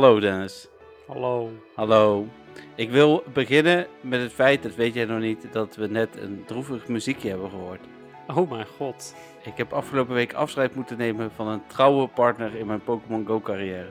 [0.00, 0.68] Hallo Dennis.
[1.06, 1.50] Hallo.
[1.74, 2.26] Hallo.
[2.74, 6.44] Ik wil beginnen met het feit, dat weet jij nog niet, dat we net een
[6.46, 7.86] droevig muziekje hebben gehoord.
[8.26, 9.14] Oh mijn god.
[9.44, 13.40] Ik heb afgelopen week afscheid moeten nemen van een trouwe partner in mijn Pokémon Go
[13.40, 13.90] carrière.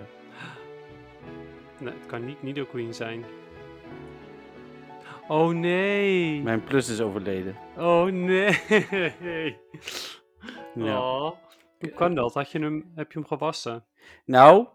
[1.80, 3.26] Nee, het kan niet Nidoqueen zijn.
[5.28, 6.42] Oh nee.
[6.42, 7.56] Mijn plus is overleden.
[7.78, 8.58] Oh nee.
[10.76, 11.00] Ja.
[11.00, 11.32] Oh.
[11.80, 12.34] Hoe kan dat?
[12.34, 13.86] Had je hem, heb je hem gewassen?
[14.26, 14.68] Nou,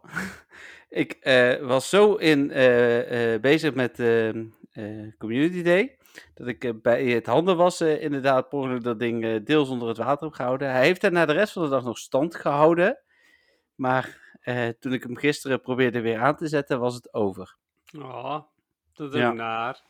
[0.95, 5.99] ik eh, was zo in, eh, eh, bezig met ehm, eh, Community Day.
[6.35, 10.35] Dat ik bij het handen wassen inderdaad per dat ding deels onder het water heb
[10.35, 10.71] gehouden.
[10.71, 12.99] Hij heeft daarna de rest van de dag nog stand gehouden.
[13.75, 17.57] Maar eh, toen ik hem gisteren probeerde weer aan te zetten, was het over.
[17.99, 18.41] Oh,
[18.95, 19.33] dat is Ja.
[19.33, 19.83] naar.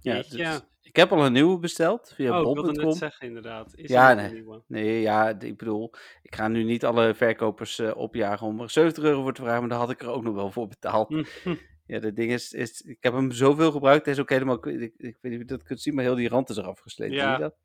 [0.00, 3.72] Ja, dus ik heb al een nieuwe besteld via oh, ik wilde net zeggen inderdaad.
[3.76, 4.26] Is Ja, nee.
[4.26, 4.62] een nieuwe?
[4.66, 9.04] Nee, ja, ik bedoel, ik ga nu niet alle verkopers eh, opjagen om er 70
[9.04, 11.14] euro voor te vragen, maar daar had ik er ook nog wel voor betaald.
[11.88, 14.94] Ja, dat ding is, is, ik heb hem zoveel gebruikt, hij is ook helemaal, ik,
[14.96, 17.14] ik, weet niet of je dat kunt zien, maar heel die rand is eraf gesleten.
[17.14, 17.22] Ja.
[17.22, 17.56] Zie je dat?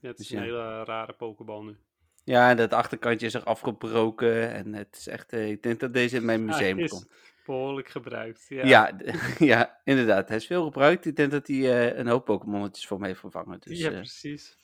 [0.00, 0.50] Ja, het is Dus een ja.
[0.52, 1.76] hele rare pokeball nu.
[2.24, 5.92] Ja, en dat achterkantje is er afgebroken en het is echt, eh, ik denk dat
[5.92, 7.08] deze in mijn museum komt.
[7.46, 8.46] Behoorlijk gebruikt.
[8.48, 8.64] Ja.
[8.64, 8.92] Ja,
[9.52, 11.04] ja, inderdaad, hij is veel gebruikt.
[11.04, 11.56] Ik denk dat hij
[11.90, 13.60] eh, een hoop Pokémonnetjes voor me heeft vervangen.
[13.60, 14.58] Dus, ja, eh, precies.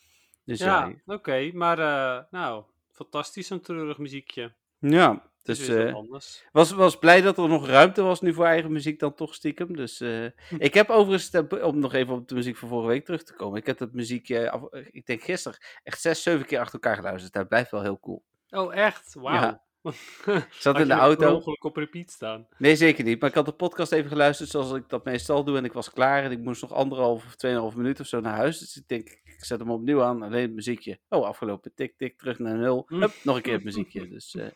[0.45, 1.51] dus Ja, ja, oké.
[1.55, 4.53] maar eh, nou, fantastisch zo'n treurig muziekje.
[4.79, 6.45] ja, Dus anders.
[6.53, 9.77] Was, was blij dat er nog ruimte was nu voor eigen muziek dan toch stiekem.
[9.77, 10.25] Dus eh,
[10.59, 13.59] ik heb overigens, om nog even op de muziek van vorige week terug te komen.
[13.59, 17.33] Ik heb dat muziekje, af- ik denk gisteren, echt zes, zeven keer achter elkaar geluisterd.
[17.33, 18.25] Dat blijft wel heel cool.
[18.51, 19.15] Oh, echt?
[19.15, 19.35] Wauw.
[19.35, 19.67] Ja.
[19.83, 21.35] Ik zat in de auto.
[21.35, 22.47] ongeluk op repeat staan.
[22.59, 23.21] Nee, zeker niet.
[23.21, 25.57] Maar ik had de podcast even geluisterd zoals ik dat meestal doe.
[25.57, 28.37] En ik was klaar en ik moest nog anderhalf of tweeënhalf minuut of zo naar
[28.37, 28.59] huis.
[28.59, 30.23] Dus ik denk, ik zet hem opnieuw aan.
[30.23, 30.99] Alleen het muziekje.
[31.09, 31.75] Oh, afgelopen.
[31.75, 32.85] Tik, tik, terug naar nul.
[32.89, 33.01] Mm.
[33.01, 34.09] Hup, nog een keer het muziekje.
[34.19, 34.47] Dus eh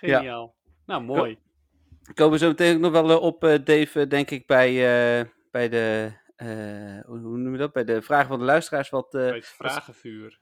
[0.00, 0.16] Ja.
[0.16, 0.54] Geniaal.
[0.86, 1.38] Nou, mooi.
[2.02, 4.72] We komen zo meteen ook nog wel eh, op, eh, Dave, denk ik, bij,
[5.50, 6.12] bij de,
[7.06, 7.72] hoe, noem je dat?
[7.72, 8.88] Bij de vragen van de luisteraars.
[8.90, 10.40] Wat, Bij het vragenvuur.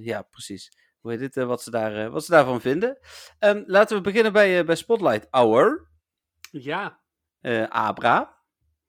[0.00, 0.70] ja, precies.
[1.02, 1.36] Hoe heet het?
[1.36, 2.98] eh, wat, ze daar, eh, wat ze daarvan vinden.
[3.38, 5.88] Ehm, laten we beginnen bij, eh, bij Spotlight Hour.
[6.50, 7.00] Ja.
[7.68, 8.36] Abra.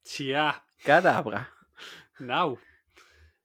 [0.02, 0.64] Tja.
[0.84, 1.50] Kadabra.
[2.18, 2.58] Nou.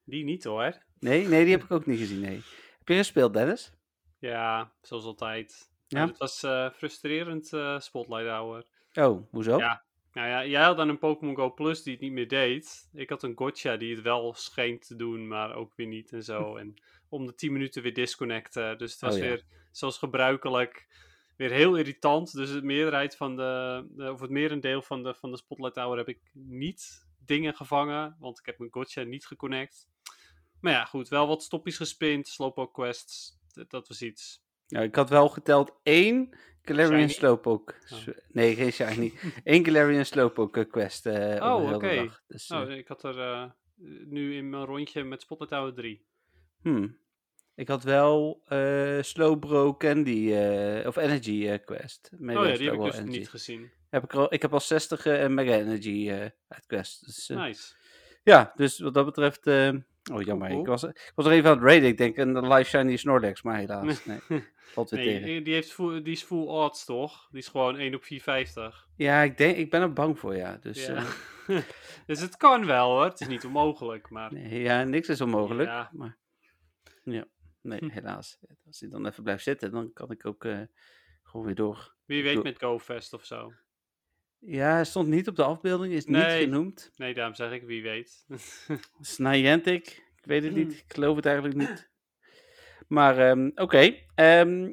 [0.05, 0.83] Die niet hoor.
[0.99, 2.21] Nee, nee, die heb ik ook niet gezien.
[2.21, 2.43] Nee.
[2.79, 3.73] Heb je gespeeld, Dennis?
[4.19, 5.71] Ja, zoals altijd.
[5.87, 5.99] Ja?
[5.99, 6.39] Nou, het was
[6.77, 7.47] frustrerend
[7.83, 8.65] spotlight hour.
[8.95, 9.59] Oh, hoezo?
[9.59, 9.85] Ja.
[10.19, 12.89] Nou ja, jij had dan een Pokémon Go Plus die het niet meer deed.
[12.93, 16.23] Ik had een Gotcha die het wel scheen te doen, maar ook weer niet en
[16.25, 16.57] zo.
[16.57, 16.75] En
[17.09, 18.79] om de 10 minuten weer disconnecten.
[18.79, 19.27] Dus het was Oh ja.
[19.27, 20.87] weer, zoals gebruikelijk,
[21.37, 22.33] weer heel irritant.
[22.33, 25.97] Dus de meerderheid van de, de- of het merendeel van de, van de Spotlight Hour
[25.97, 28.17] heb ik niet dingen gevangen.
[28.19, 29.89] Want ik heb mijn Gotcha niet geconnect.
[30.61, 33.39] Maar ja, goed, wel wat stoppies gespind, Slowpoke quests.
[33.53, 34.43] Dat, dat was iets.
[34.69, 36.37] Nou, ik had wel geteld één
[36.69, 37.09] Galarian?
[37.09, 37.75] Slowpoke.
[37.93, 38.15] Oh.
[38.29, 39.13] Nee, geen shiny.
[39.45, 42.11] Eén Galarian Slowpoke eh, quest eh Oh, oké.
[42.27, 43.55] Dus, Nou, ik had er
[44.07, 46.07] nu in mijn rondje met Spotlight Hour 3.
[46.63, 46.99] Hmm.
[47.55, 50.33] Ik had wel eh Slowbro Candy
[50.87, 52.11] of Energy Quest.
[52.19, 53.19] Mega oh ja, die heb ik dus Energy.
[53.19, 53.71] niet gezien.
[53.91, 56.11] Heb ik, al, ik heb al 60 eh, en Mega Energy
[56.49, 57.07] uit Quest.
[57.07, 57.75] Dus, Nice.
[58.23, 59.47] Ja, dus wat dat betreft.
[60.09, 60.49] Eh, oh, jammer.
[60.49, 60.61] Cool.
[60.61, 61.89] Ik, was, ik was er even aan het raiden.
[61.89, 64.05] Ik denk een Live Shiny Snorlax, maar helaas.
[64.05, 65.23] Nee, valt weer tegen.
[65.23, 67.29] Nee, die, heeft full, die is full odds toch?
[67.31, 68.89] Die is gewoon 1 op 450.
[68.97, 70.57] Ja, ik, denk, ik ben er bang voor, ja.
[70.61, 71.05] Dus Ja.
[71.47, 71.59] eh,
[72.07, 73.05] dus het kan wel hoor.
[73.05, 74.33] Het is niet onmogelijk, maar...
[74.33, 75.69] nee, ja, niks is onmogelijk.
[75.69, 75.91] Ja.
[75.93, 76.19] Maar
[77.05, 77.25] ja,
[77.63, 77.89] nee, Hm.
[77.89, 78.39] helaas.
[78.67, 80.61] Als hij dan even blijft zitten, dan kan ik ook eh,
[81.23, 81.95] gewoon weer door.
[82.05, 83.53] Wie weet met GoFest of zo.
[84.41, 86.91] Ja, hij stond niet op de afbeelding, is niet genoemd.
[86.97, 88.27] Nee, daarom zeg ik wie weet.
[89.17, 90.63] Niantic, ik weet het Hmm.
[90.67, 90.73] niet.
[90.79, 91.91] Ik geloof het eigenlijk niet.
[92.89, 93.95] Maar ehm, oké.
[94.15, 94.73] ehm,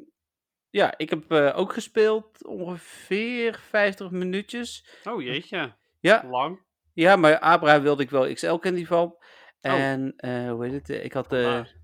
[0.70, 4.86] ja, ik heb eh, ook gespeeld ongeveer 50 minuutjes.
[5.04, 6.60] oh jeetje, Ja, lang.
[6.92, 9.06] ja maar Abra wilde ik wel XL candy van.
[9.06, 9.18] Oh.
[9.60, 11.04] En eh, hoe heet het?
[11.04, 11.74] Ik had Vandaar.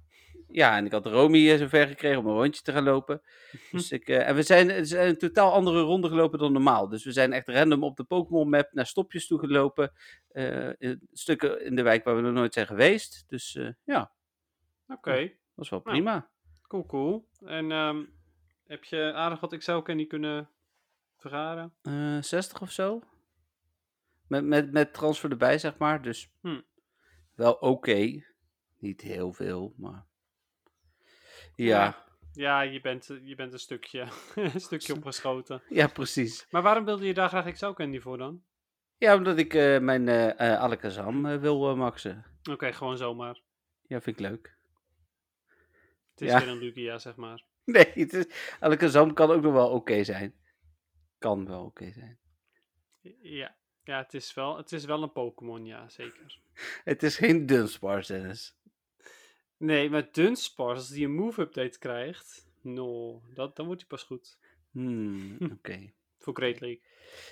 [0.53, 3.23] Ja, en ik had Romy eh, zover gekregen om een rondje te gaan lopen.
[3.71, 4.71] Dus ik, eh, en we zijn,
[5.09, 6.89] een totaal andere ronde gelopen dan normaal.
[6.89, 9.93] Dus we zijn echt random op de Pokémon map naar stopjes toe gelopen.
[10.29, 13.25] eh, in stukken in de wijk waar we nog nooit zijn geweest.
[13.29, 14.13] Dus ja,
[14.89, 15.97] Oké, dat was wel Nou.
[15.97, 16.29] prima.
[16.69, 17.29] cool, cool.
[17.45, 18.05] En ehm,
[18.67, 20.49] heb je aardig wat Excel Candy kunnen
[21.17, 21.75] vergaren?
[21.83, 23.03] Eh 60 of zo.
[24.27, 26.03] Met, met, met transfer erbij, zeg maar.
[26.03, 26.61] Dus Hm.
[27.35, 28.23] wel oké.
[28.79, 30.05] Niet heel veel, maar...
[31.57, 35.63] Ja, Ja, je bent, je bent een stukje, een stukje opgeschoten.
[35.69, 36.47] ja, precies.
[36.51, 38.43] Maar waarom wilde je daar graag Excel Candy voor dan?
[38.97, 42.25] Ja, omdat ik eh, mijn eh, Alakazam wil maxen.
[42.51, 43.41] Oké, gewoon zomaar.
[43.87, 44.57] Ja, vind ik leuk.
[46.11, 46.39] Het is Ja.
[46.39, 47.45] weer een Lugia, zeg maar.
[47.65, 48.27] Nee, het is,
[48.61, 50.35] Alakazam kan ook nog wel oké zijn.
[51.19, 52.19] Kan wel oké zijn.
[53.21, 56.39] Ja, ja het, is wel, het is wel een Pokémon, ja, zeker.
[56.85, 58.57] Het is geen Dunsparce, Dennis.
[59.63, 64.39] Nee, maar Dunsparce, als die een move-update krijgt, no, dat, dan wordt hij pas goed.
[64.71, 65.93] Hmm, oké.
[66.19, 66.81] Voor Great League.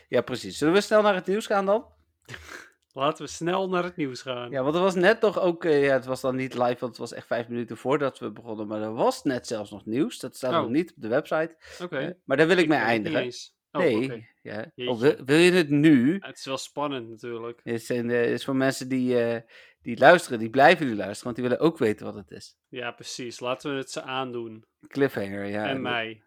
[0.08, 0.58] Ja, precies.
[0.58, 1.84] Zullen we snel naar het nieuws gaan dan?
[2.92, 4.50] Laten we snel naar het nieuws gaan.
[4.50, 6.80] Ja, want er was net toch ook, eh, ja, het was dan niet live, want
[6.80, 10.18] het was echt vijf minuten voordat we begonnen, maar er was net zelfs nog nieuws.
[10.18, 10.60] Dat staat Oh.
[10.60, 11.56] nog niet op de website.
[11.82, 11.98] Oké.
[11.98, 13.32] Eh, maar daar wil ik, mee het niet eindigen.
[13.72, 14.72] Oh, nee, ja.
[14.74, 14.90] Jeetje.
[14.90, 16.18] Of wil, wil je het nu?
[16.20, 17.60] Het is wel spannend natuurlijk.
[17.64, 19.40] Het zijn, eh, is voor mensen die, eh,
[19.82, 22.56] die luisteren, die blijven nu luisteren, want die willen ook weten wat het is.
[22.68, 23.40] Ja, precies.
[23.40, 24.64] Laten we het ze aandoen.
[24.88, 25.68] Cliffhanger, ja.
[25.68, 26.22] en mij.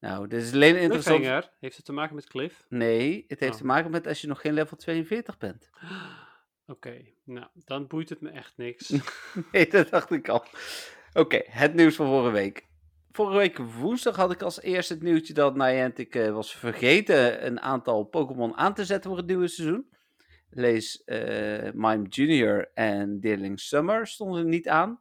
[0.00, 1.16] Nou, dit is alleen interessant.
[1.16, 2.64] Cliffhanger, heeft het te maken met Cliff?
[2.68, 3.58] Nee, het heeft Oh.
[3.58, 5.70] te maken met als je nog geen level 42 bent.
[6.66, 8.92] Oké, nou, dan boeit het me echt niks.
[9.52, 10.44] Nee, dat dacht ik al.
[11.12, 12.66] Oké, het nieuws van vorige week.
[13.16, 17.60] Vorige week woensdag had ik als eerste het nieuwtje dat Niantic eh, was vergeten een
[17.60, 19.88] aantal Pokémon aan te zetten voor het nieuwe seizoen.
[20.50, 25.00] Lees eh Mime Junior en Deerling Summer stonden niet aan.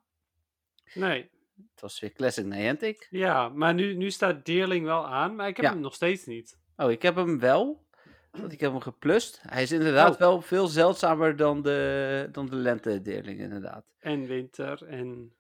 [0.94, 1.30] Nee,
[1.72, 3.08] Het was weer Classic Niantic.
[3.10, 5.72] ja, maar nu, nu staat Deerling wel aan, maar ik heb Ja.
[5.72, 6.58] hem nog steeds niet.
[6.78, 7.86] Oh, ik heb hem wel.
[8.32, 9.40] Want ik heb hem geplust.
[9.48, 10.20] Hij is inderdaad Oh.
[10.20, 13.86] wel veel zeldzamer dan de, dan de lente-deerling, inderdaad.
[14.00, 15.34] En winter en...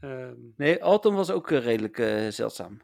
[0.00, 2.80] ehm, Nee, Autumn was ook eh, redelijk eh, zeldzaam.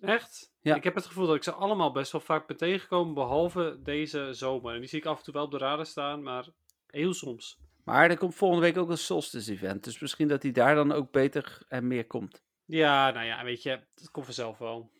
[0.00, 0.52] echt?
[0.60, 0.74] Ja.
[0.74, 4.28] Ik heb het gevoel dat ik ze allemaal best wel vaak ben tegengekomen, behalve deze
[4.32, 4.74] zomer.
[4.74, 6.46] En die zie ik af en toe wel op de radar staan, maar
[6.86, 7.58] heel soms.
[7.84, 9.84] Maar er komt volgende week ook een Solstice event.
[9.84, 12.42] Dus misschien dat hij daar dan ook beter en meer komt.
[12.64, 14.90] Ja, nou ja, weet je, dat komt vanzelf wel.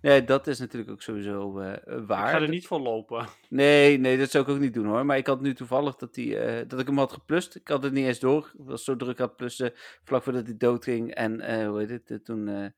[0.00, 2.26] Nee, dat is natuurlijk ook sowieso eh, eh, waar.
[2.26, 3.28] Ik ga er niet voor lopen.
[3.48, 5.06] Nee, nee, dat zou ik ook niet doen hoor.
[5.06, 7.54] Maar ik had nu toevallig dat, die, eh, dat ik hem had geplust.
[7.54, 8.52] Ik had het niet eens door.
[8.58, 9.72] Ik was zo druk aan het plussen
[10.04, 11.14] vlak voordat hij doodging.
[11.14, 12.24] En eh, hoe heet het?
[12.24, 12.72] toen,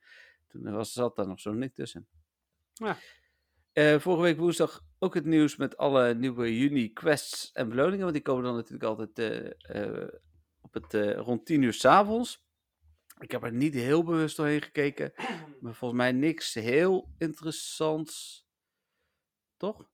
[0.48, 2.06] toen was, zat daar nog zo niet tussen.
[2.72, 2.96] Ja.
[3.98, 8.00] Vorige week woensdag ook het nieuws met alle nieuwe juni quests en beloningen.
[8.00, 9.52] Want die komen dan natuurlijk altijd
[10.60, 12.43] op het, rond 10 uur s'avonds.
[13.18, 15.12] Ik heb er niet heel bewust doorheen gekeken.
[15.60, 18.46] Maar volgens mij niks heel interessants.
[19.56, 19.88] Toch?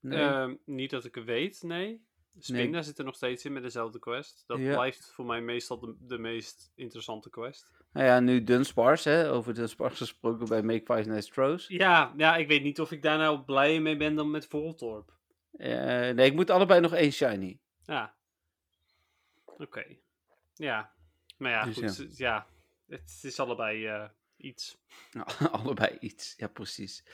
[0.00, 0.18] Nee.
[0.18, 2.04] Ehm, niet dat ik het weet, nee.
[2.38, 4.44] Spinda zit er nog steeds in met dezelfde quest.
[4.46, 4.72] Dat Ja.
[4.74, 7.70] blijft voor mij meestal de, de meest interessante quest.
[7.92, 11.66] Nou ja, nu Dunsparce, hè, over Dunsparce gesproken bij Make Five Nice Throws.
[11.68, 15.12] Ja, ja, ik weet niet of ik daar nou blijer mee ben dan met Voltorp.
[15.52, 15.74] Eh,
[16.10, 17.60] nee, ik moet allebei nog één shiny.
[17.82, 18.14] Ja.
[19.44, 19.84] Oké.
[20.54, 20.92] Ja.
[21.36, 22.16] Maar ja, Dus goed.
[22.16, 22.34] ja.
[22.34, 22.46] Ja.
[22.92, 24.04] Het is allebei eh,
[24.36, 24.78] iets.
[25.12, 25.26] Nou,
[25.62, 27.04] allebei iets, ja precies.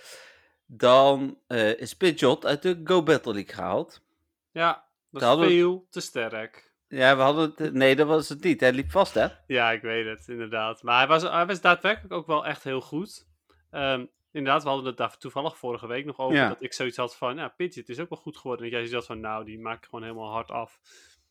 [0.67, 4.03] Dan eh, is Pidgeot uit de Go Battle League gehaald.
[4.51, 6.73] Ja, dat is we- te sterk.
[6.89, 7.73] Ja, we hadden het...
[7.73, 8.61] Nee, dat was het niet.
[8.61, 9.27] Hij liep vast, hè?
[9.47, 10.83] Ja, ik weet het, inderdaad.
[10.83, 13.27] Maar hij was, hij was daadwerkelijk ook wel echt heel goed.
[13.71, 16.37] Ehm, inderdaad, we hadden het daar toevallig vorige week nog over.
[16.37, 16.49] Ja.
[16.49, 18.65] Dat ik zoiets had van, ja, Pidgeot is ook wel goed geworden.
[18.67, 20.81] En jij zoiets had van, nou, die maak ik gewoon helemaal hard af.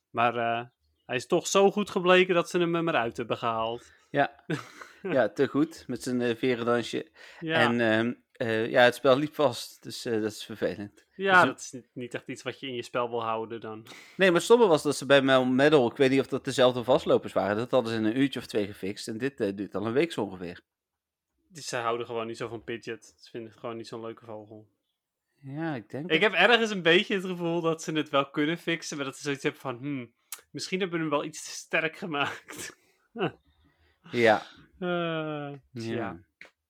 [0.09, 0.65] Maar eh,
[1.05, 3.91] hij is toch zo goed gebleken dat ze hem er maar uit hebben gehaald.
[4.09, 4.43] Ja,
[5.01, 5.83] ja te goed.
[5.87, 7.11] Met zijn eh verendansje.
[7.39, 9.83] Ja, En ehm, eh, ja, het spel liep vast.
[9.83, 11.05] Dus eh, dat is vervelend.
[11.15, 13.85] ja dus- dat is niet, echt iets wat je in je spel wil houden dan.
[14.15, 16.45] Nee, maar het stomme was dat ze bij Mel Medal, ik weet niet of dat
[16.45, 19.07] dezelfde vastlopers waren, dat hadden ze in een uurtje of twee gefixt.
[19.07, 20.61] En dit duurt al een week zo ongeveer.
[21.47, 23.03] Dus ze houden gewoon niet zo van Pidgeot.
[23.03, 24.67] Ze vinden het gewoon niet zo'n leuke vogel.
[25.41, 26.11] Ja, ik denk.
[26.11, 28.97] Ik heb ergens een beetje het gevoel dat ze het wel kunnen fixen.
[28.97, 30.13] Maar dat ze zoiets hebben van, hmm,
[30.51, 32.77] misschien hebben we hem wel iets te sterk gemaakt.
[34.11, 34.41] Ja.
[34.79, 36.19] Eh, ja.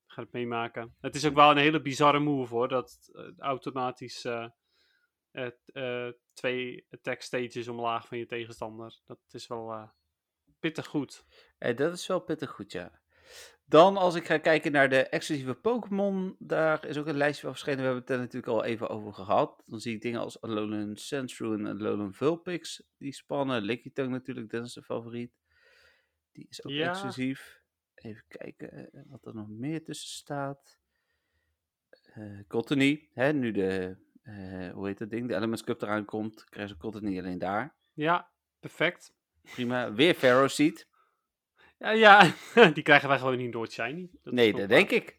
[0.06, 0.94] ga het meemaken.
[1.00, 2.68] Het is ook wel een hele bizarre move hoor.
[2.68, 9.00] Dat eh, automatisch eh, twee attack stages omlaag van je tegenstander.
[9.06, 9.90] Dat is wel
[10.60, 11.24] pittig goed.
[11.58, 13.00] Eh, dat is wel pittig goed, ja.
[13.64, 17.50] Dan, als ik ga kijken naar de exclusieve Pokémon, daar is ook een lijstje van
[17.50, 17.78] verschenen.
[17.78, 19.62] We hebben het er natuurlijk al even over gehad.
[19.66, 23.62] Dan zie ik dingen als Alolan Sandshrew en Alolan Vulpix, die spannen.
[23.62, 25.32] Lickitung natuurlijk, dat is de favoriet.
[26.38, 26.88] Die is ook Ja.
[26.88, 27.60] exclusief.
[27.94, 30.78] Even kijken eh, wat er nog meer tussen staat.
[32.12, 36.44] Eh Cottony, hè, nu de, eh, hoe heet dat ding, de Elements Cup eraan komt,
[36.44, 37.74] krijgen ze Cottony alleen daar.
[37.94, 38.30] Ja,
[38.60, 39.14] perfect.
[39.42, 39.92] Prima.
[39.92, 40.88] Weer Pharaoh Seed.
[41.78, 42.34] Ja, ja
[42.74, 44.10] die krijgen wij gewoon niet door shiny.
[44.22, 44.68] Dat Nee, dat waar.
[44.68, 45.18] denk ik.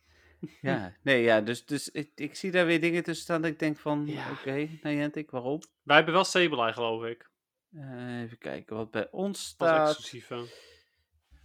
[0.62, 3.60] Ja, nee, ja, dus, dus ik, ik zie daar weer dingen tussen staan dat ik
[3.60, 4.32] denk van, Ja.
[4.32, 5.60] oké, Niantic, waarom?
[5.84, 7.30] Wij hebben wel Sableye geloof ik.
[7.74, 9.88] Eh, even kijken wat bij ons staat.
[9.90, 10.68] exclusieve.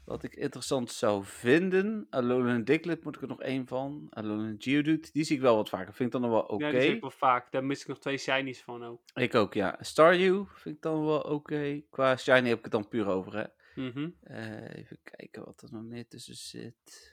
[0.05, 2.07] Wat ik interessant zou vinden.
[2.11, 4.07] Alolan Diglett moet ik er nog één van.
[4.11, 5.95] Alolan Geodude, die zie ik wel wat vaker.
[5.95, 6.65] Vind ik dan nog wel oké.
[6.65, 7.53] Ja, die zie ik wel vaak.
[7.53, 9.01] Daar mis ik nog twee shinies van ook.
[9.15, 9.77] Ik ook, ja.
[9.81, 11.83] Staryu vind ik dan wel oké.
[11.91, 13.45] Qua shiny heb ik het dan puur over, hè.
[13.83, 14.11] Mhm.
[14.21, 17.13] Eh, even kijken wat er nog meer tussen zit.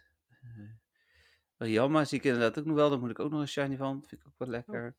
[1.58, 2.90] Yama zie ik inderdaad ook nog wel.
[2.90, 4.04] Daar moet ik ook nog een shiny van.
[4.08, 4.96] Vind ik ook wel lekker.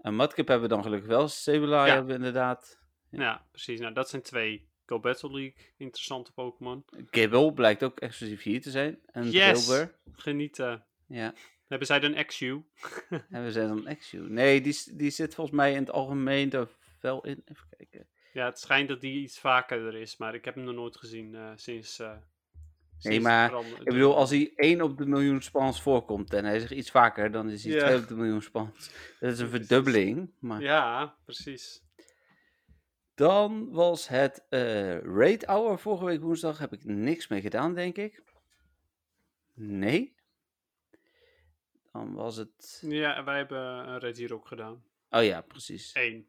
[0.00, 1.28] En Mudkip hebben we dan gelukkig wel.
[1.68, 1.84] Ja.
[1.84, 2.80] hebben we inderdaad.
[3.10, 3.80] Ja, precies.
[3.80, 6.84] Nou, dat zijn twee Go Battle League interessante Pokémon.
[7.10, 8.98] Gible blijkt ook exclusief hier te zijn.
[9.06, 9.86] En Yes!
[10.12, 10.84] Genieten.
[11.06, 11.34] Ja.
[11.68, 12.62] Hebben zij dan XU?
[13.30, 14.18] En we zijn dan Exu.
[14.18, 16.68] Nee, die, die zit volgens mij in het algemeen er
[17.00, 17.42] wel in.
[17.44, 18.06] Even kijken.
[18.32, 20.96] Ja, het schijnt dat die iets vaker er is, maar ik heb hem nog nooit
[20.96, 21.94] gezien eh, sinds.
[21.94, 26.58] sinds de maar Ik bedoel, als hij 1 op de miljoen spans voorkomt en hij
[26.58, 27.86] zegt iets vaker, dan is hij Ja.
[27.86, 28.90] 2 op de miljoen spans.
[29.20, 30.30] Dat is een verdubbeling.
[30.38, 31.82] Maar Ja, precies.
[33.16, 36.58] Dan was het eh Raid Hour vorige week woensdag.
[36.58, 38.22] Heb ik niks mee gedaan, denk ik.
[39.54, 40.14] Nee.
[41.92, 42.78] Dan was het.
[42.86, 43.58] Ja, wij hebben
[43.88, 44.84] een Red hier ook gedaan.
[45.10, 45.90] Oh ja, precies.
[45.94, 46.28] Eén.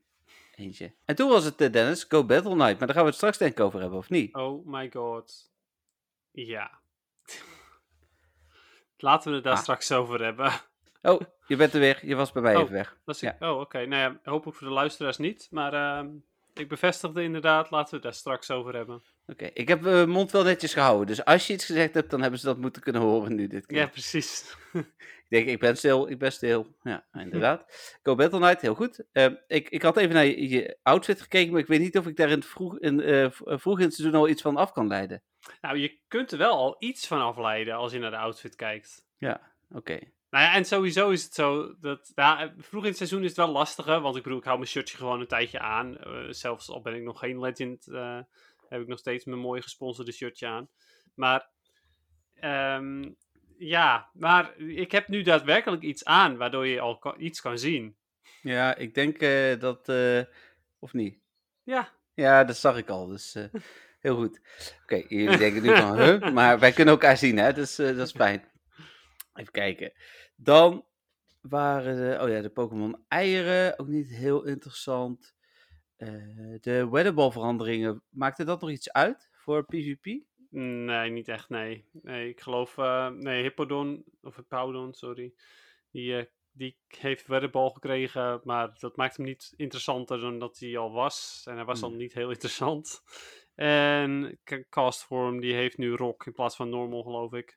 [0.55, 0.93] Eentje.
[1.05, 2.77] En toen was het, eh, Dennis, Go Battle Night.
[2.77, 4.35] Maar daar gaan we het straks denk ik over hebben, of niet?
[4.35, 5.51] Oh my god.
[6.31, 6.79] Ja.
[8.97, 9.59] Laten we het daar Ah.
[9.61, 10.51] straks over hebben.
[11.01, 12.05] Oh, je bent er weer.
[12.05, 12.61] Je was bij mij Oh.
[12.61, 12.97] even weg.
[13.05, 13.35] Is Ja.
[13.39, 13.85] Oh, oké.
[13.85, 15.47] Nou ja, hopelijk voor de luisteraars niet.
[15.51, 16.09] Maar ehm,
[16.59, 17.69] ik bevestigde inderdaad.
[17.69, 19.03] Laten we het daar straks over hebben.
[19.25, 21.07] Oké, ik heb mijn mond wel netjes gehouden.
[21.07, 23.65] Dus als je iets gezegd hebt, dan hebben ze dat moeten kunnen horen nu dit
[23.65, 23.77] keer.
[23.77, 24.55] Ja, precies.
[25.29, 26.75] Ik denk, ik ben stil, ik ben stil.
[26.81, 27.65] Ja, inderdaad.
[28.03, 29.05] Go Battle Night, heel goed.
[29.11, 32.07] Ehm, ik, ik had even naar je, je outfit gekeken, maar ik weet niet of
[32.07, 34.57] ik daar in het vroeg, in, eh, eh, vroeg in het seizoen al iets van
[34.57, 35.23] af kan leiden.
[35.61, 39.05] Nou, je kunt er wel al iets van afleiden als je naar de outfit kijkt.
[39.17, 39.99] Ja, oké.
[40.29, 42.11] Nou ja, en sowieso is het zo dat.
[42.15, 43.99] Ja, vroeg in het seizoen is het wel lastiger.
[43.99, 45.97] Want ik bedoel, ik hou mijn shirtje gewoon een tijdje aan.
[45.97, 48.19] Eh, zelfs al ben ik nog geen legend, eh,
[48.69, 50.69] heb ik nog steeds mijn mooie gesponsorde shirtje aan.
[51.15, 51.49] Maar.
[52.33, 53.09] ehm,
[53.59, 57.97] ja, maar ik heb nu daadwerkelijk iets aan waardoor je al ka- iets kan zien.
[58.41, 59.89] Ja, ik denk eh, dat,
[60.79, 61.19] of niet?
[61.63, 63.35] Ja, Ja, dat zag ik al, dus
[63.99, 64.39] heel goed.
[64.83, 66.31] Oké, jullie denken nu van, huh?
[66.37, 67.53] Maar wij kunnen elkaar zien, hè?
[67.53, 68.43] Dus dat is fijn.
[69.37, 69.93] Even kijken.
[70.35, 70.85] Dan
[71.41, 75.35] waren de, oh ja, de Pokémon eieren, ook niet heel interessant.
[75.95, 76.09] Eh,
[76.59, 80.05] de weatherball veranderingen, maakte dat nog iets uit voor PvP?
[80.49, 81.85] nee, niet echt, nee.
[81.91, 82.77] Nee, ik geloof.
[82.77, 85.33] eh, nee, Hippodon, of Hippodon, sorry.
[85.91, 90.77] Die, eh, die heeft weddebal gekregen, maar dat maakt hem niet interessanter dan dat hij
[90.77, 91.43] al was.
[91.47, 91.97] En hij was al Hmm.
[91.97, 93.01] niet heel interessant.
[93.55, 94.39] En
[94.69, 97.56] Castform, die heeft nu Rock in plaats van Normal, geloof ik.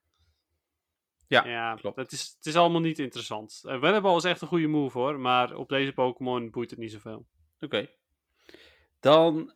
[1.30, 1.96] Ja, ja klopt.
[1.96, 3.62] Het is, het is allemaal niet interessant.
[3.64, 6.92] Uh, weddebal is echt een goede move hoor, maar op deze Pokémon boeit het niet
[6.92, 7.26] zoveel.
[7.60, 7.90] Oké.
[9.00, 9.54] Dan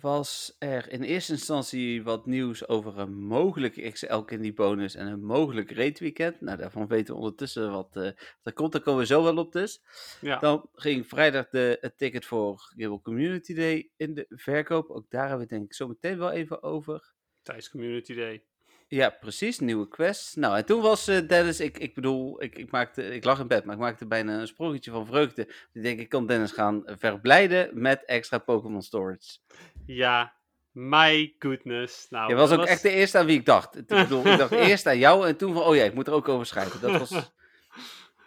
[0.00, 5.24] was er in eerste instantie wat nieuws over een mogelijke XL Candy bonus en een
[5.24, 6.40] mogelijk raid weekend.
[6.40, 8.72] Nou, daarvan weten we ondertussen wat, eh, wat er komt.
[8.72, 9.82] Daar komen we zo wel op dus.
[10.20, 14.90] Ja, Dan ging vrijdag de, het ticket voor Gibble Community Day in de verkoop.
[14.90, 17.14] Ook daar hebben we het denk ik zo meteen wel even over.
[17.42, 18.44] tijdens Community Day.
[18.88, 19.58] Ja, precies.
[19.58, 20.36] Nieuwe quest.
[20.36, 23.48] Nou, en toen was eh, Dennis, ik, ik bedoel, ik, ik, maakte, ik lag in
[23.48, 25.42] bed, maar ik maakte bijna een sprongetje van vreugde.
[25.72, 29.38] Ik denk, ik kan Dennis gaan verblijden met extra Pokémon Storage.
[29.86, 30.32] Ja,
[30.72, 32.06] my goodness.
[32.10, 33.76] Nou, Je was ook echt de eerste aan wie ik dacht.
[33.76, 36.12] Ik, bedoel, ik dacht eerst aan jou en toen van, oh ja, ik moet er
[36.12, 36.80] ook over schrijven.
[36.80, 37.10] Dat was,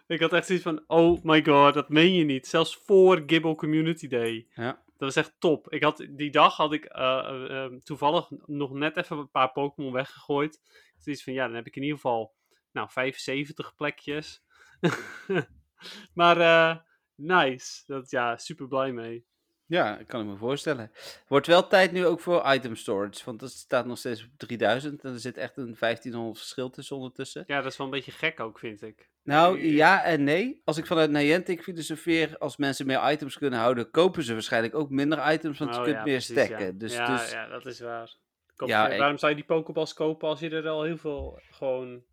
[0.07, 2.47] Ik had echt zoiets van, oh my god, dat meen je niet.
[2.47, 4.47] Zelfs voor Gibble Community Day.
[4.55, 4.81] ja.
[4.99, 5.71] Dat was echt top.
[5.71, 9.51] Ik had, die dag had ik eh, eh, eh, toevallig nog net even een paar
[9.51, 10.61] Pokémon weggegooid.
[10.97, 12.35] Zoiets van, ja, dan heb ik in ieder geval,
[12.71, 14.43] nou, 75 plekjes.
[16.19, 16.77] maar, eh,
[17.15, 17.83] nice.
[17.85, 19.25] Dat, ja, super blij mee.
[19.69, 20.91] Ja, kan ik me voorstellen.
[21.27, 25.03] Wordt wel tijd nu ook voor item storage, want dat staat nog steeds op 3000
[25.03, 27.43] en er zit echt een 1500 verschil tussen ondertussen.
[27.47, 29.09] Ja, dat is wel een beetje gek ook, vind ik.
[29.23, 30.61] Nou, ja en nee.
[30.65, 34.89] Als ik vanuit Niantic filosofeer, als mensen meer items kunnen houden, kopen ze waarschijnlijk ook
[34.89, 36.65] minder items, want je Oh, kunt ja, meer precies, stacken.
[36.65, 36.71] Ja.
[36.71, 38.15] Dus, ja, dus ja, dat is waar.
[38.55, 41.39] Koop- Ja, ik- Waarom zou je die Pokéballs kopen als je er al heel veel
[41.51, 42.03] gewoon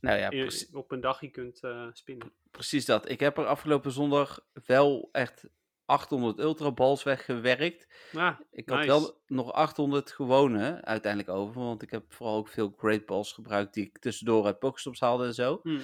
[0.00, 2.32] nou ja, in- op een dagje kunt eh, spinnen?
[2.50, 3.08] precies dat.
[3.10, 5.44] Ik heb er afgelopen zondag wel echt
[5.86, 7.86] 800 ultraballs weggewerkt.
[8.12, 8.90] Ja, Ik had nice.
[8.90, 13.74] wel nog 800 gewone uiteindelijk over, want ik heb vooral ook veel great balls gebruikt
[13.74, 15.60] die ik tussendoor uit Pokestops haalde en zo.
[15.62, 15.78] Hm.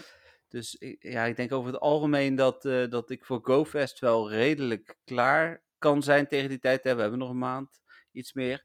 [0.49, 4.31] Dus ik- ja, ik denk over het algemeen dat, eh, dat ik voor GoFest wel
[4.31, 6.85] redelijk klaar kan zijn tegen die tijd.
[6.85, 6.95] Hè.
[6.95, 7.81] We hebben nog een maand,
[8.13, 8.65] iets meer.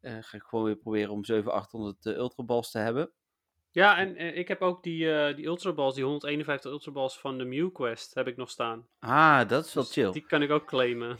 [0.00, 3.12] Eh ga ik gewoon weer proberen om 700, 800 eh, ultraballs te hebben.
[3.70, 7.44] Ja, en eh, ik heb ook die, eh die Ultraballs, die 151 Ultraballs van de
[7.44, 8.86] Mew Quest, heb ik nog staan.
[8.98, 10.12] Ah, dat is wel Dus chill.
[10.12, 11.18] Die kan ik ook claimen.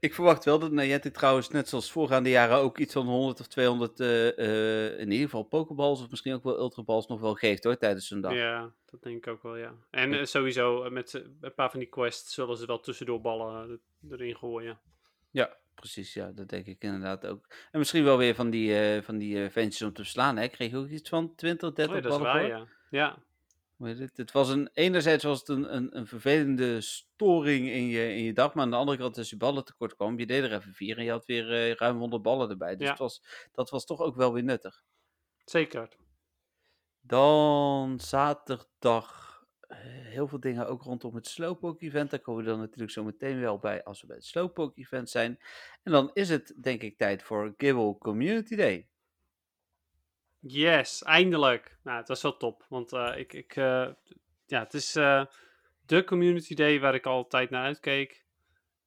[0.00, 3.46] Ik verwacht wel dat Niantic trouwens, net zoals voorgaande jaren, ook iets van 100 of
[3.46, 7.64] 200 eh, eh, in ieder geval Pokeballs of misschien ook wel ultraballs nog wel geeft
[7.64, 8.34] hoor, tijdens zo'n dag.
[8.34, 9.74] Ja, dat denk ik ook wel, ja.
[9.90, 13.20] En eh, sowieso, eh, met eh, een paar van die quests zullen ze wel tussendoor
[13.20, 13.80] ballen
[14.10, 14.80] erin gooien.
[15.30, 16.14] Ja, precies.
[16.14, 17.46] Ja, dat denk ik inderdaad ook.
[17.70, 20.36] En misschien wel weer van die, eh van die eh, ventjes om te verslaan.
[20.36, 20.48] Hè?
[20.48, 22.66] Kreeg je ook iets van 20, 30 Oh, ja, dat is ballen waar, ja.
[22.90, 23.18] Ja,
[23.78, 24.16] het?
[24.16, 28.32] Het was een, enerzijds was het een, een, een vervelende storing in je, in je
[28.32, 30.72] dag, maar aan de andere kant, als je ballen tekort kwam, je deed er even
[30.74, 32.76] vier en je had weer eh, ruim 100 ballen erbij.
[32.76, 32.90] Dus Ja.
[32.90, 33.22] het was,
[33.52, 34.82] dat was toch ook wel weer nuttig.
[35.44, 35.88] Zeker.
[37.00, 39.33] Dan zaterdag
[39.82, 42.10] heel veel dingen ook rondom het Slowpoke event.
[42.10, 45.10] Daar komen we dan natuurlijk zo meteen wel bij als we bij het Slowpoke event
[45.10, 45.38] zijn.
[45.82, 48.88] En dan is het denk ik tijd voor Gibble Community Day.
[50.46, 51.78] Yes, eindelijk.
[51.82, 52.66] Nou, het was wel top.
[52.68, 53.88] Want eh, ik, ik, eh,
[54.46, 55.24] ja, het is eh,
[55.86, 58.24] de community day waar ik altijd naar uitkeek.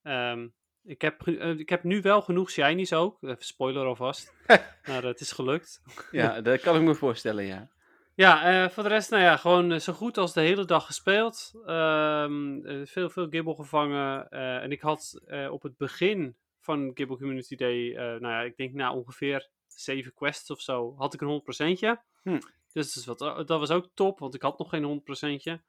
[0.03, 0.47] Ehm,
[0.83, 1.27] ik, heb,
[1.57, 3.23] ik heb nu wel genoeg shinies ook.
[3.23, 4.33] Even spoiler alvast.
[4.87, 5.81] maar het is gelukt.
[6.11, 7.69] Ja, dat kan ik me voorstellen, ja.
[8.17, 10.85] Ja, eh, voor de rest, nou ja, gewoon eh, zo goed als de hele dag
[10.85, 11.53] gespeeld.
[11.65, 14.29] Ehm, eh, veel, veel gibbel gevangen.
[14.29, 18.93] en ik had op het begin van Gibbel Community Day, nou ja, ik denk na
[18.93, 22.01] ongeveer zeven quests of zo, had ik een 100%.
[22.23, 22.39] Hm.
[22.73, 25.61] Dus dat, wat, dat was ook top, want ik had nog geen 100%.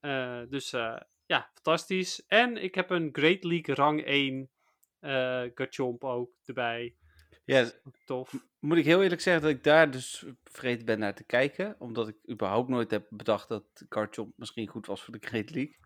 [0.00, 0.70] Eh dus
[1.26, 2.24] ja, fantastisch.
[2.26, 4.50] En ik heb een Great League rang 1
[5.00, 6.94] eh Garchomp ook erbij.
[7.46, 7.70] Ja,
[8.04, 8.32] Tof.
[8.58, 11.76] moet ik heel eerlijk zeggen dat ik daar dus vergeten ben naar te kijken.
[11.78, 15.76] Omdat ik überhaupt nooit heb bedacht dat Garchomp misschien goed was voor de Great League.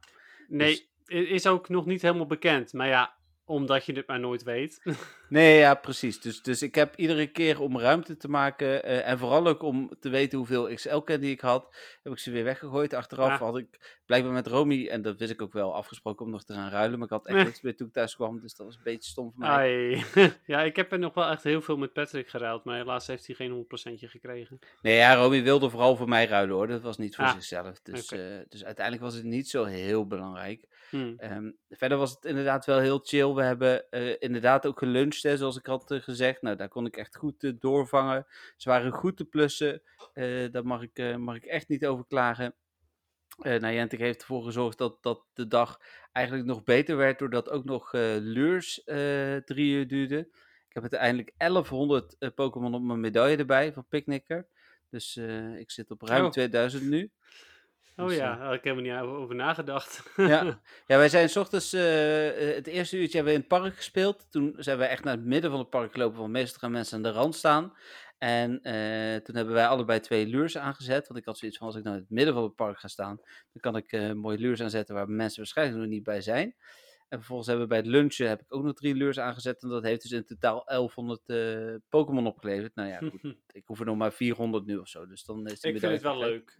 [0.48, 2.72] Nee, i- is ook nog niet helemaal bekend.
[2.72, 3.14] Maar ja,
[3.50, 4.80] omdat je het maar nooit weet.
[5.30, 6.20] Nee, ja, precies.
[6.20, 9.90] Dus, dus ik heb iedere keer om ruimte te maken eh, en vooral ook om
[10.00, 12.94] te weten hoeveel XL-candy ik had, heb ik ze weer weggegooid.
[12.94, 16.44] Achteraf had ik blijkbaar met Romy, en dat wist ik ook wel, afgesproken om nog
[16.44, 16.98] te gaan ruilen.
[16.98, 19.10] Maar ik had echt niks meer toen ik thuis kwam, dus dat was een beetje
[19.10, 20.04] stom voor mij.
[20.46, 22.64] Ja, ik heb er nog wel echt heel veel met Patrick geruild.
[22.64, 24.58] Maar helaas heeft hij geen 100% gekregen.
[24.82, 26.66] Nee, ja, Romy wilde vooral voor mij ruilen hoor.
[26.66, 27.80] Dat was niet voor Ah, zichzelf.
[27.82, 30.68] Dus, eh, dus uiteindelijk was het niet zo heel belangrijk.
[30.90, 31.14] Hm.
[31.16, 33.34] Ehm, verder was het inderdaad wel heel chill.
[33.40, 36.42] We hebben eh, inderdaad ook geluncht, hè, zoals ik had eh, gezegd.
[36.42, 38.26] Nou, daar kon ik echt goed eh, doorvangen.
[38.56, 39.82] Ze waren goed te plussen.
[40.50, 42.54] Daar mag ik, mag ik echt niet over klagen.
[43.38, 45.80] Eh nou, Jentik heeft ervoor gezorgd dat, dat de dag
[46.12, 50.18] eigenlijk nog beter werd, doordat ook nog Lures eh, drie uur duurde.
[50.68, 54.46] Ik heb uiteindelijk 1100 eh, Pokémon op mijn medaille erbij van Picnicker.
[54.88, 55.16] Dus
[55.56, 56.30] ik zit op ruim Oh.
[56.30, 57.10] 2000 nu.
[58.00, 60.10] Oh Dus, ja, daar had ik helemaal niet over- nagedacht.
[60.16, 60.60] Ja.
[60.86, 63.74] Ja, wij zijn 's ochtends, eh, eh, het eerste uurtje hebben we in het park
[63.76, 64.26] gespeeld.
[64.30, 66.96] Toen zijn we echt naar het midden van het park gelopen, want meestal gaan mensen
[66.96, 67.72] aan de rand staan.
[68.18, 71.06] En eh, toen hebben wij allebei twee lures aangezet.
[71.08, 72.88] Want ik had zoiets van, als ik nou in het midden van het park ga
[72.88, 73.16] staan,
[73.52, 76.54] dan kan ik eh, mooie lures aanzetten waar mensen waarschijnlijk nog niet bij zijn.
[77.08, 79.62] En vervolgens hebben we bij het lunchen heb ik ook nog drie lures aangezet.
[79.62, 82.74] En dat heeft dus in totaal 1100 eh, Pokémon opgeleverd.
[82.74, 85.06] Nou ja, goed, ik hoef er nog maar 400 nu of zo.
[85.06, 86.58] Dus dan is ik vind het wel leuk.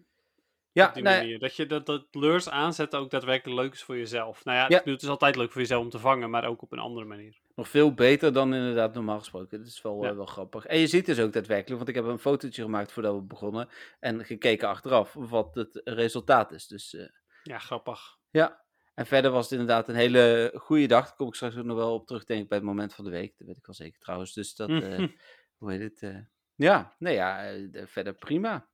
[0.72, 1.38] Ja, op die nou ja, manier.
[1.38, 4.44] Dat je dat, dat lures aanzetten ook daadwerkelijk leuk is voor jezelf.
[4.44, 4.92] Nou ja, Ja.
[4.92, 7.38] het is altijd leuk voor jezelf om te vangen, maar ook op een andere manier.
[7.54, 9.58] Nog veel beter dan inderdaad normaal gesproken.
[9.58, 10.10] Dat is wel, Ja.
[10.10, 10.66] eh, wel grappig.
[10.66, 13.68] En je ziet dus ook daadwerkelijk, want ik heb een fotootje gemaakt voordat we begonnen.
[14.00, 16.66] En gekeken achteraf wat het resultaat is.
[16.66, 17.06] Dus eh,
[17.42, 18.00] Ja, grappig.
[18.30, 18.64] ja.
[18.94, 21.06] En verder was het inderdaad een hele goede dag.
[21.06, 23.04] Daar kom ik straks ook nog wel op terug, denk ik, bij het moment van
[23.04, 23.34] de week.
[23.38, 24.32] Dat weet ik wel zeker trouwens.
[24.32, 25.06] Dus dat, eh,
[25.58, 26.02] hoe heet het?
[26.02, 26.18] eh,
[26.54, 28.68] ja, nee ja, de- verder prima.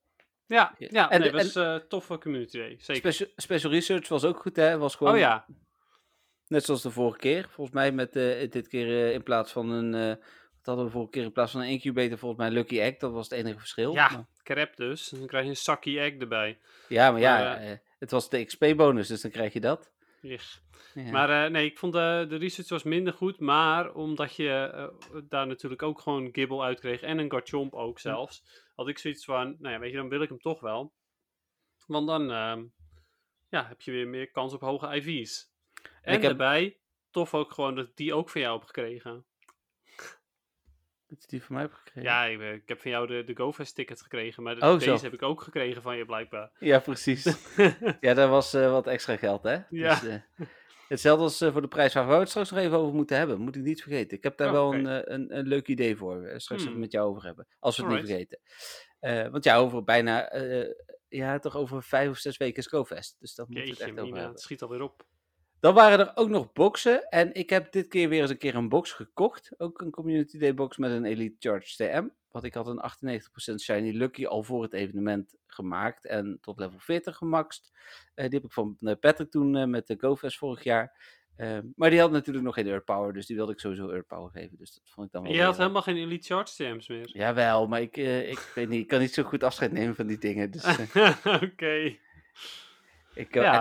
[0.47, 2.77] Ja, ja En- nee, en- was eh toffe community day.
[2.79, 2.97] Zeker.
[3.13, 4.79] Special, special Research was ook goed, hè?
[4.79, 5.47] Was gewoon Oh ja,
[6.47, 7.49] Net zoals de vorige keer.
[7.51, 9.91] Volgens mij met eh, dit keer eh, in plaats van een.
[9.91, 10.19] wat
[10.63, 12.19] hadden we vorige keer in plaats van een incubator?
[12.19, 12.97] Volgens mij Lucky Egg.
[12.97, 13.93] Dat was het enige verschil.
[13.93, 15.09] ja, Maar, crap dus.
[15.09, 16.59] Dan krijg je een zakkie egg erbij.
[16.89, 19.93] ja, maar ja, het was de XP-bonus, dus dan krijg je dat.
[20.23, 20.57] Ugh.
[20.95, 21.11] Ja.
[21.11, 23.41] Maar nee, ik vond de, de research was minder goed.
[23.41, 24.93] Maar omdat je
[25.29, 27.01] daar natuurlijk ook gewoon Gibble uit kreeg.
[27.01, 28.43] En een Garchomp ook zelfs.
[28.77, 30.93] Had ik zoiets van, nou ja, weet je, dan wil ik hem toch wel.
[31.87, 32.65] Want dan ehm,
[33.49, 35.51] ja, heb je weer meer kans op hoge IV's.
[36.03, 36.79] En ik heb- daarbij,
[37.11, 39.27] tof ook gewoon dat die ook van jou heb gekregen.
[41.09, 42.03] Dat je die van mij hebt gekregen.
[42.03, 44.43] Ja, ik, eh, ik heb van jou de, de GoFest ticket gekregen.
[44.43, 45.05] Maar de- Oh, deze zo.
[45.05, 46.51] heb ik ook gekregen van je blijkbaar.
[46.59, 47.25] Ja, precies.
[48.01, 49.59] ja, dat was eh, wat extra geld, hè?
[49.71, 50.01] Ja.
[50.01, 50.47] Dus, eh,
[50.89, 53.41] hetzelfde als eh, voor de prijs waar we het straks nog even over moeten hebben.
[53.41, 54.17] Moet ik niet vergeten.
[54.17, 56.23] Ik heb daar Oh, wel een, eh, een, een leuk idee voor.
[56.25, 56.81] eh, straks even Hmm.
[56.81, 57.47] met jou over hebben.
[57.59, 58.41] Als we het niet vergeten.
[59.31, 60.33] Want ja, over bijna.
[61.09, 63.17] ja, toch over vijf of zes weken is GoFest.
[63.19, 64.35] Dus dat moeten we het Jeetje, echt over mina, hebben.
[64.35, 65.07] het schiet alweer op.
[65.61, 67.09] Dan waren er ook nog boxen.
[67.09, 69.53] En ik heb dit keer weer eens een keer een box gekocht.
[69.57, 72.07] Ook een Community Day box met een Elite Charge TM.
[72.37, 73.21] Want ik had een
[73.53, 76.07] 98% Shiny Lucky al voor het evenement gemaakt.
[76.07, 77.73] En tot level 40 gemaxt.
[78.15, 81.15] Eh, die heb ik van eh, Patrick toen eh, met de GoFest vorig jaar.
[81.75, 83.13] Maar die had natuurlijk nog geen Earth Power.
[83.13, 84.57] Dus die wilde ik sowieso Earth Power geven.
[84.59, 87.09] Dus dat vond ik dan wel je had helemaal geen Elite Charge TM's meer.
[87.13, 88.81] Jawel, maar ik, ik weet niet.
[88.81, 90.51] Ik kan niet zo goed afscheid nemen van die dingen.
[90.51, 90.65] Dus
[91.43, 91.97] oké.
[93.17, 93.61] ik, Ja,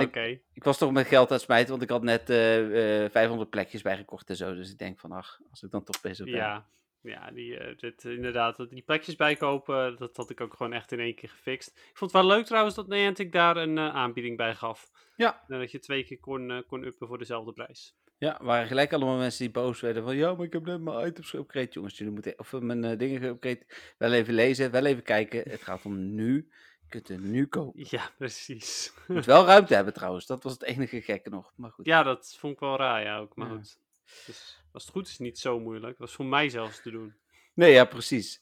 [0.54, 1.70] ik, was toch met geld aan het smijten.
[1.70, 4.56] Want ik had net eh, eh, 500 plekjes bijgekocht en zo.
[4.56, 6.36] Dus ik denk van, ach, als ik dan toch bezig ben.
[6.36, 6.66] Ja.
[7.06, 10.92] Ja, die, eh, dit, inderdaad, dat- die plekjes bijkopen, dat had ik ook gewoon echt
[10.92, 11.68] in één keer gefixt.
[11.68, 14.92] Ik vond het wel leuk trouwens dat Niantic daar een eh, aanbieding bij gaf.
[15.16, 15.44] Ja.
[15.48, 17.96] En dat je twee keer kon, eh, kon uppen voor dezelfde prijs.
[18.18, 20.16] Ja, waren gelijk allemaal mensen die boos werden van...
[20.16, 21.98] Ja, maar ik heb net mijn items geüpgrade, jongens.
[21.98, 22.40] Jullie moeten...
[22.40, 23.66] Of mijn eh, dingen geüpgrade.
[23.98, 25.50] Wel even lezen, wel even kijken.
[25.50, 26.50] Het gaat om nu.
[26.82, 27.86] Je kunt er nu kopen.
[27.90, 28.94] Ja, precies.
[29.08, 30.26] Je moet wel ruimte hebben trouwens.
[30.26, 31.52] Dat was het enige gekke nog.
[31.56, 31.86] Maar goed.
[31.86, 33.36] ja, dat vond ik wel raar, ja, ook.
[33.36, 33.54] Maar Ja.
[33.56, 33.80] goed.
[34.26, 35.98] Dus als het goed is, niet zo moeilijk.
[35.98, 37.16] Dat was voor mij zelfs te doen.
[37.54, 38.42] Nee, ja, precies.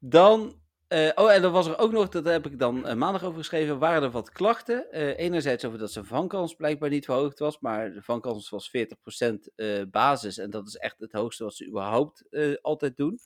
[0.00, 0.60] Dan...
[0.88, 3.38] eh, oh, en dan was er ook nog, dat heb ik dan eh, maandag over
[3.38, 4.90] geschreven, waren er wat klachten.
[4.92, 9.52] Eh, enerzijds over dat zijn vankans blijkbaar niet verhoogd was, maar de vankans was 40%
[9.54, 10.38] eh, basis.
[10.38, 12.24] En dat is echt het hoogste wat ze überhaupt
[12.62, 13.18] altijd doen.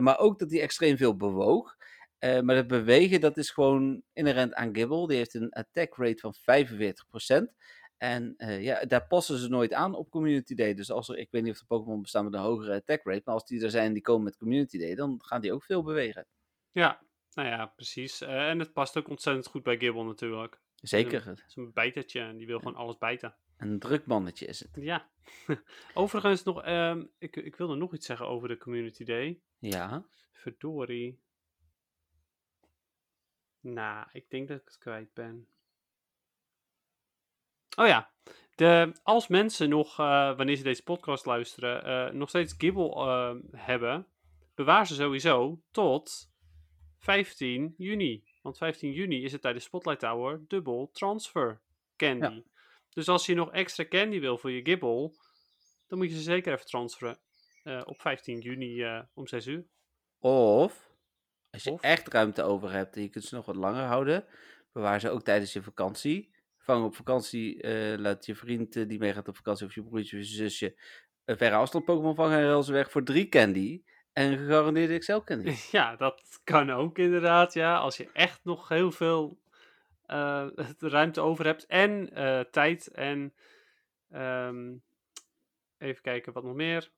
[0.00, 1.76] Maar ook dat hij extreem veel bewoog.
[2.20, 5.06] Maar dat bewegen, dat is gewoon inherent aan Gibble.
[5.06, 7.54] Die heeft een attack rate van 45%.
[8.02, 10.74] En eh, ja, daar passen ze nooit aan op Community Day.
[10.74, 13.22] Dus als er, ik weet niet of er Pokémon bestaan met een hogere attack rate,
[13.24, 15.82] maar als die er zijn die komen met Community Day, dan gaan die ook veel
[15.82, 16.26] bewegen.
[16.70, 18.20] Ja, nou ja, precies.
[18.20, 20.60] Eh, en het past ook ontzettend goed bij Gibble natuurlijk.
[20.74, 21.26] Zeker.
[21.26, 23.36] Het is een bijtertje en die wil gewoon alles bijten.
[23.56, 24.70] Een druk mannetje is het.
[24.74, 25.10] Ja.
[25.94, 29.40] Overigens nog, ehm, ik, ik wilde nog iets zeggen over de Community Day.
[29.58, 30.04] Ja.
[30.32, 31.20] Verdorie.
[33.60, 35.46] Nou, ik denk dat ik het kwijt ben.
[37.76, 38.10] Oh ja.
[38.54, 43.34] De, als mensen nog, eh, wanneer ze deze podcast luisteren, eh, nog steeds Gibble eh,
[43.50, 44.06] hebben,
[44.54, 46.30] bewaar ze sowieso tot
[46.98, 48.24] 15 juni.
[48.42, 51.60] Want 15 juni is het tijdens Spotlight Tower dubbel transfer
[51.96, 52.42] candy.
[52.88, 55.12] Dus als je nog extra candy wil voor je Gibble,
[55.86, 57.18] dan moet je ze zeker even transferen
[57.84, 59.66] op 15 juni om 6 uur.
[60.18, 60.90] Of,
[61.50, 61.80] als je Of?
[61.80, 64.24] echt ruimte over hebt en je kunt ze nog wat langer houden,
[64.72, 66.31] bewaar ze ook tijdens je vakantie.
[66.62, 70.16] Vang op vakantie, eh, laat je vriend eh, die meegaat op vakantie of je broertje
[70.16, 70.74] of je zusje
[71.24, 73.82] een verre afstand Pokémon vangen en ruil ze weg voor drie candy.
[74.12, 75.54] En gegarandeerde Excel candy.
[75.70, 77.54] Ja, dat kan ook inderdaad.
[77.54, 79.38] Ja, als je echt nog heel veel
[80.06, 80.46] eh,
[80.78, 82.10] ruimte over hebt en
[82.50, 83.34] tijd en
[84.10, 84.74] ehm,
[85.78, 86.90] even kijken wat nog meer.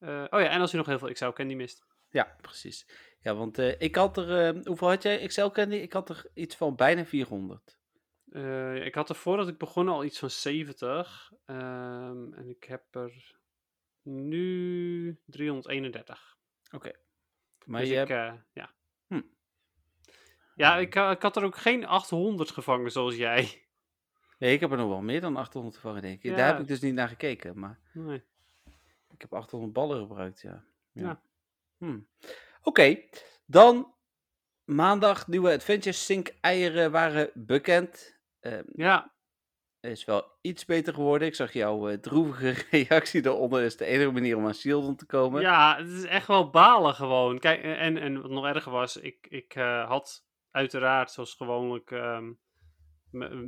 [0.00, 1.84] Oh ja, en als je nog heel veel Excel candy mist.
[2.10, 2.86] Ja, precies.
[3.20, 5.76] Ja, want ik had er, hoeveel had jij Excel candy?
[5.76, 7.80] Ik had er iets van bijna 400.
[8.32, 12.94] Eh, ik had er voordat ik begon al iets van 70 ehm, en ik heb
[12.94, 13.34] er
[14.02, 16.36] nu 331.
[17.66, 18.70] Maar dus je ik, hebt, eh, ja.
[19.06, 19.22] Hm.
[20.54, 23.62] Ja, ik, eh, ik had er ook geen 800 gevangen zoals jij.
[24.38, 26.36] nee, ik heb er nog wel meer dan 800 gevangen, denk ik.
[26.36, 28.22] Daar heb ik dus niet naar gekeken, maar Nee.
[29.10, 30.64] ik heb 800 ballen gebruikt, ja.
[30.92, 31.22] Ja.
[31.78, 32.00] Hm.
[32.62, 33.04] Oké,
[33.46, 33.94] dan
[34.64, 38.20] maandag nieuwe Adventures Sync eieren waren bekend.
[38.42, 39.14] Ehm, Ja,
[39.80, 41.28] is wel iets beter geworden.
[41.28, 43.62] Ik zag jouw eh, droevige reactie daaronder.
[43.62, 45.40] Is de enige manier om aan Shieldon te komen.
[45.40, 47.38] Ja, het is echt wel balen gewoon.
[47.38, 52.32] Kijk, en, en wat nog erger was, ik, ik eh, had uiteraard, zoals gewoonlijk, ehm,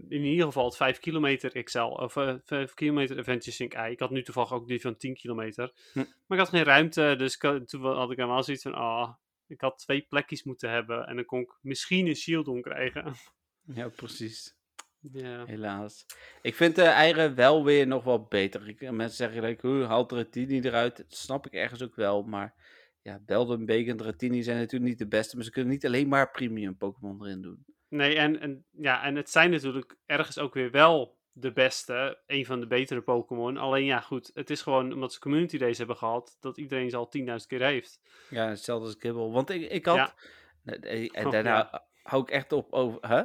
[0.08, 3.92] in ieder geval het 5 kilometer XL, of eh 5 kilometer Adventure Sync ei.
[3.92, 5.72] Ik had nu toevallig ook die van 10 kilometer.
[5.92, 5.98] Hm.
[5.98, 9.14] Maar ik had geen ruimte, dus ik toen had ik helemaal zoiets van, ah,
[9.46, 11.06] ik had twee plekjes moeten hebben.
[11.06, 13.14] En dan kon ik misschien een Shieldon krijgen.
[13.66, 14.56] Ja, precies.
[15.12, 15.44] Ja.
[15.46, 16.06] Helaas.
[16.42, 18.68] Ik vind de eieren wel weer nog wel beter.
[18.68, 20.96] Ik, mensen zeggen gelijk, hoe haalt Dratini eruit?
[20.96, 22.22] Dat snap ik ergens ook wel.
[22.22, 22.54] Maar
[23.02, 25.36] ja, Bacon en Dratini zijn natuurlijk niet de beste.
[25.36, 27.64] Maar ze kunnen niet alleen maar premium Pokémon erin doen.
[27.88, 32.46] Nee, en, en, ja, en het zijn natuurlijk ergens ook weer wel de beste, een
[32.46, 33.56] van de betere Pokémon.
[33.56, 36.96] Alleen ja, goed, het is gewoon omdat ze Community Days hebben gehad, dat iedereen ze
[36.96, 38.00] al 10.000 keer heeft.
[38.30, 39.30] Ja, hetzelfde als Kibble.
[39.30, 39.96] Want ik, ik had...
[39.96, 40.14] Ja.
[40.64, 43.08] En Oh, daarna hou ik echt op over...
[43.08, 43.22] Huh?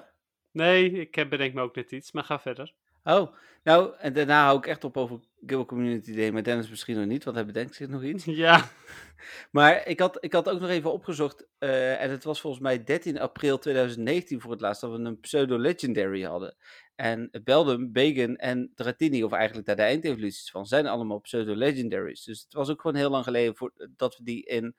[0.60, 2.74] Nee, ik heb bedenk me ook net iets, maar ga verder.
[3.04, 6.32] Oh, nou, en daarna hou ik echt op over Gibble Community Day.
[6.32, 8.26] Maar Dennis misschien nog niet, want hij bedenkt zich nog iets.
[8.26, 8.70] Ja,
[9.52, 11.48] Maar ik had, ik had ook nog even opgezocht.
[11.58, 15.20] eh, en het was volgens mij 13 april 2019 voor het laatst dat we een
[15.20, 16.56] pseudo-legendary hadden.
[16.96, 22.24] En Beldum, Bacon en Dratini, of eigenlijk daar de eindevoluties van, zijn allemaal pseudo-legendaries.
[22.24, 24.76] Dus het was ook gewoon heel lang geleden voor, dat we die in,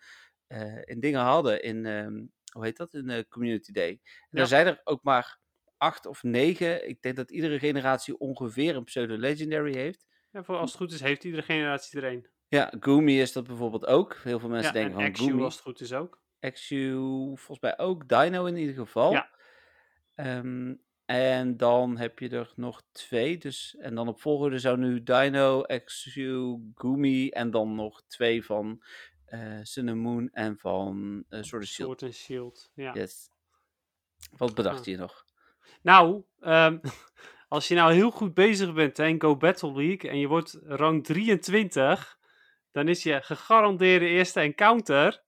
[0.47, 1.63] eh, in dingen hadden.
[1.63, 2.95] In, ehm, hoe heet dat?
[2.95, 3.89] In Community Day.
[3.91, 3.99] En
[4.31, 4.39] Ja.
[4.39, 5.39] daar zijn er ook maar
[5.81, 6.89] acht of negen.
[6.89, 10.07] Ik denk dat iedere generatie ongeveer een pseudo-legendary heeft.
[10.31, 12.27] ja voor als het goed is, heeft iedere generatie er een.
[12.49, 14.17] Ja, Goomy is dat bijvoorbeeld ook.
[14.23, 15.43] Heel veel mensen Ja, denken en van Goomy.
[15.43, 16.23] als het goed is ook.
[16.39, 16.93] Exu,
[17.35, 18.09] volgens mij ook.
[18.09, 19.13] Dino in ieder geval.
[19.13, 19.31] Ja.
[20.15, 23.39] Ehm, en dan heb je er nog twee.
[23.39, 28.83] Dus, en dan op volgorde zou nu Dino, Exu, Gumi en dan nog twee van
[29.63, 31.99] Sun and Moon en van eh Sword and Shield.
[32.01, 32.93] Sword Shield, ja.
[32.95, 33.31] Yes.
[34.37, 34.85] Wat bedacht Ah.
[34.85, 35.25] je nog?
[35.83, 36.79] Nou, ehm,
[37.49, 40.59] als je nou heel goed bezig bent hè, in Go Battle League en je wordt
[40.63, 42.19] rang 23,
[42.73, 45.23] dan is je gegarandeerde eerste encounter.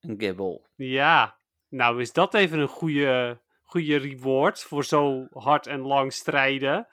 [0.00, 0.66] Een gibbel.
[0.74, 6.88] Ja, nou is dat even een goede, goede reward voor zo hard en lang strijden.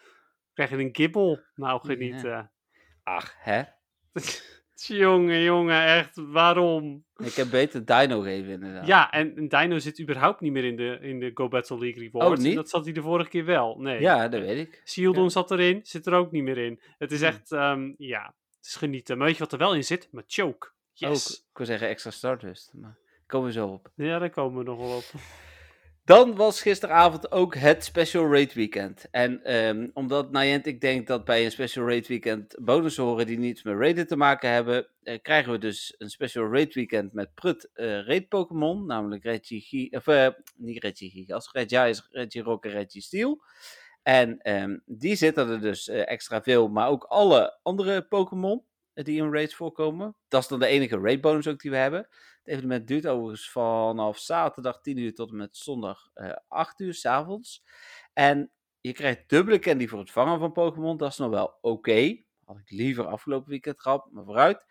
[0.54, 1.40] Krijg je een gibbel.
[1.56, 2.52] Nou, genieten.
[3.04, 3.64] Ach, hè?
[4.76, 7.04] jongen, jongen, echt, waarom?
[7.18, 8.88] Ik heb beter Dino geven, inderdaad.
[8.88, 12.04] Ja, en en Dino zit überhaupt niet meer in de, in de Go Battle League
[12.04, 12.40] Rewards.
[12.40, 12.56] Oh, niet?
[12.56, 13.76] Dat zat hij de vorige keer wel.
[13.80, 14.00] Nee.
[14.02, 14.82] Ja, dat weet ik.
[14.86, 15.30] Shieldon Ja.
[15.30, 16.80] zat erin, zit er ook niet meer in.
[16.98, 17.26] Het is Hm.
[17.26, 19.18] echt, ehm, ja, het is genieten.
[19.18, 20.08] Maar weet je wat er wel in zit?
[20.12, 20.72] Maar choke.
[20.94, 21.10] Yes.
[21.10, 23.92] Ook, ik wil zeggen extra Stardust, maar komen we zo op.
[23.96, 25.04] Ja, daar komen we nog wel op.
[26.06, 29.08] Dan was gisteravond ook het Special Raid Weekend.
[29.12, 33.63] En ehm, omdat Niantic denkt dat bij een Special Raid Weekend bonussen horen die niets
[33.63, 37.70] met raiden te maken hebben, eh, krijgen we dus een Special Raid Weekend met Prut
[37.74, 42.72] eh raid Pokémon, namelijk Reggie Gi of eh, niet Reggie Gigas, Regice, Reggie Rock en
[42.72, 43.44] Reggie Steel.
[44.02, 48.63] En ehm, die zitten er dus extra veel, maar ook alle andere Pokémon
[48.94, 50.16] die in raids voorkomen.
[50.28, 52.08] Dat is dan de enige raid bonus ook die we hebben.
[52.43, 56.93] Het evenement duurt overigens vanaf zaterdag 10 uur tot en met zondag eh 8 uur
[56.93, 57.63] s'avonds.
[58.13, 58.51] En
[58.82, 60.97] je krijgt dubbele candy voor het vangen van Pokémon.
[60.97, 62.21] Dat is nog wel oké.
[62.45, 64.65] Had ik liever afgelopen weekend gehad, maar vooruit.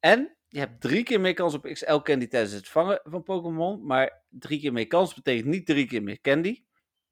[0.00, 3.86] En je hebt drie keer meer kans op XL candy tijdens het vangen van Pokémon.
[3.86, 6.64] Maar drie keer meer kans betekent niet drie keer meer candy.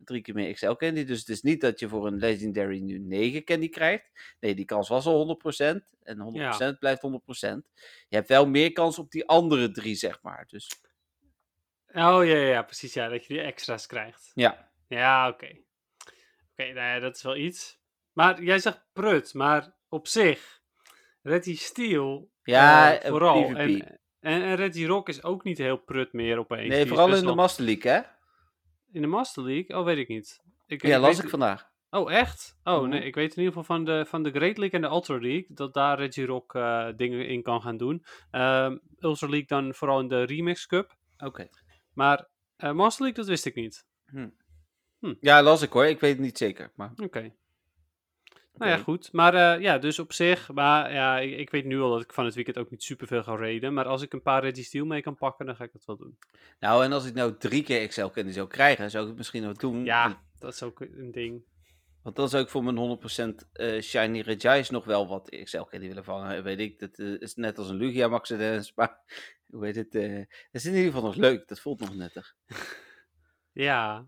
[0.04, 1.04] Drie keer meer XL candy.
[1.04, 4.37] Dus het is niet dat je voor een Legendary nu 9 candy krijgt.
[4.40, 5.38] Nee, die kans was al
[5.74, 5.76] 100%.
[6.02, 6.18] En
[6.74, 7.70] 100% blijft 100%.
[8.09, 10.44] Je hebt wel meer kans op die andere drie, zeg maar.
[10.48, 10.70] Dus
[11.88, 12.94] Oh ja, ja, precies.
[12.94, 14.30] Ja, dat je die extra's krijgt.
[14.35, 14.70] ja.
[14.88, 15.48] Ja, oké.
[16.52, 17.78] Oké, nou ja, dat is wel iets.
[18.12, 20.61] Maar jij zegt prut, maar op zich,
[21.22, 23.44] Reggie Steel Ja, eh, eh, vooral.
[23.44, 24.00] En, en,
[24.42, 26.68] en Reggie Rock is ook niet heel prut meer opeens.
[26.68, 28.00] Nee, vooral in de Master League, hè?
[28.92, 29.77] In de Master League?
[29.79, 30.40] Oh, weet ik niet.
[30.66, 31.75] Ik, Ja, ik las weet- ik vandaag.
[31.90, 32.57] Oh, echt?
[32.64, 32.88] Oh, Mhm.
[32.88, 33.03] nee.
[33.05, 35.44] Ik weet in ieder geval van de, van de Great League en de Ultra League
[35.49, 38.05] dat daar Reggie Rock eh, dingen in kan gaan doen.
[38.31, 40.96] Ehm Ultra League dan vooral in de Remix Cup.
[41.18, 41.49] Oké.
[41.92, 43.85] Maar eh, Master League, dat wist ik niet.
[45.20, 45.87] Ja, las ik hoor.
[45.87, 46.72] Ik weet het niet zeker.
[46.75, 47.35] Maar, Oké.
[48.57, 49.12] Nou ja, goed.
[49.12, 50.53] Maar eh, ja, dus op zich.
[50.53, 53.23] Maar ja, ik, ik weet nu al dat ik van het weekend ook niet superveel
[53.23, 53.75] ga raiden.
[53.75, 55.97] Maar als ik een paar Reggie Steel mee kan pakken, dan ga ik dat wel
[55.97, 56.19] doen.
[56.61, 59.42] Nou, en als ik nou drie keer XL candy zou krijgen, zou ik het misschien
[59.42, 59.85] wel doen.
[59.85, 61.45] Ja, dat is ook een ding.
[62.03, 62.99] Want dat is ook voor mijn
[63.42, 66.42] 100% eh, Shiny Regice nog wel wat XL candy willen vangen.
[66.42, 68.99] Weet ik, dat eh, is net als een Lugia Max Dance, maar
[69.51, 69.92] hoe heet het?
[69.92, 71.49] dat is in ieder geval nog leuk.
[71.49, 72.35] Dat voelt nog netter.
[73.53, 74.07] Ja,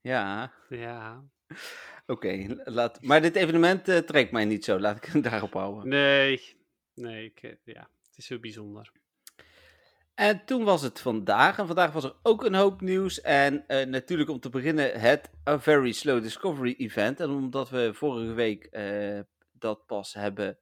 [0.00, 1.24] Ja, ja.
[2.10, 2.46] Oké.
[2.64, 3.02] laat.
[3.02, 4.78] maar dit evenement eh, trekt mij niet zo.
[4.78, 5.88] Laat ik het daarop houden.
[5.88, 6.56] Nee,
[6.94, 7.90] nee, ik, eh, ja.
[8.08, 8.92] Het is heel bijzonder.
[10.14, 11.58] En toen was het vandaag.
[11.58, 13.20] En vandaag was er ook een hoop nieuws.
[13.20, 17.20] En eh, natuurlijk om te beginnen het A Very Slow Discovery Event.
[17.20, 18.68] En omdat we vorige week
[19.52, 20.58] dat pas hebben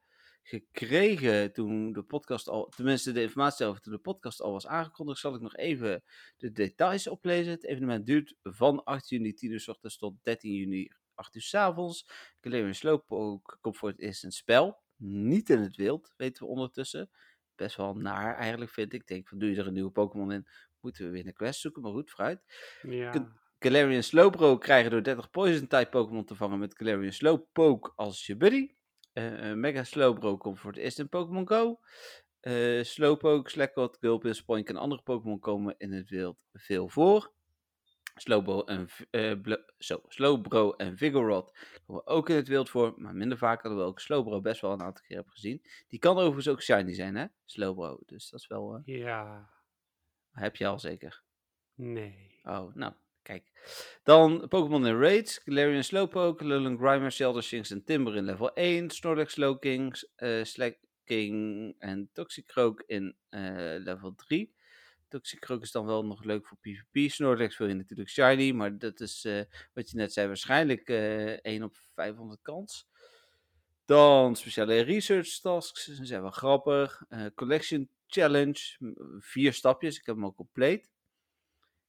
[0.49, 5.21] gekregen toen de podcast al, tenminste de informatie over toen de podcast al was aangekondigd,
[5.21, 6.03] zal ik nog even
[6.37, 7.53] de details oplezen.
[7.53, 11.43] Het evenement duurt van 8 juni 10 uur s ochtends tot 13 juni 8 uur
[11.43, 12.07] s avonds.
[12.41, 14.79] Galarian Slowpoke komt voor het eerst in het spel.
[14.97, 17.11] Niet in het wild, weten we ondertussen
[17.55, 19.01] best wel naar eigenlijk, vind ik.
[19.01, 20.47] Ik denk van, doe je er een nieuwe Pokémon in,
[20.81, 22.41] moeten we weer een quest zoeken, maar goed, vooruit.
[22.83, 23.33] Ja.
[23.59, 28.71] Galarian Slowbro krijgen door 30 Poison-type Pokémon te vangen met Galarian Slowpoke als je buddy.
[29.13, 31.81] Eh, eh, Mega Slowbro komt voor het eerst in Pokémon Go.
[32.41, 37.33] Eh Slowpoke, Slackwot, Gulpin, Spoink en andere Pokémon komen in het wild veel voor.
[38.21, 38.89] Slowbro en,
[39.43, 43.81] Blo- zo, Slowbro en Vigorot komen ook in het wild voor, maar minder vaak hadden
[43.81, 45.63] we ook Slowbro best wel een aantal keer hebben gezien.
[45.89, 47.27] Die kan overigens ook shiny zijn, hè?
[47.45, 48.75] Slowbro, dus dat is wel...
[48.85, 49.51] eh, Ja.
[50.31, 51.23] heb je al zeker.
[51.75, 52.41] Nee.
[52.43, 53.51] Oh, nou, kijk.
[54.03, 55.41] Dan Pokémon in Raids.
[55.45, 58.91] Galarian Slowpoke, Lullen Grimer, Zelda Shinx en Timber in level 1.
[58.91, 63.17] Snorlax, Slowking, eh Slacking en Toxicroak in
[63.85, 64.55] level 3.
[65.09, 67.11] Toxicroak is dan wel nog leuk voor PvP.
[67.11, 69.43] Snorlax wil je natuurlijk shiny, maar dat is eh,
[69.75, 72.89] wat je net zei, waarschijnlijk eh 1 op 500 kans.
[73.85, 77.05] Dan speciale research tasks, die zijn wel grappig.
[77.09, 78.77] Eh, collection challenge,
[79.19, 80.91] vier stapjes, ik heb hem al compleet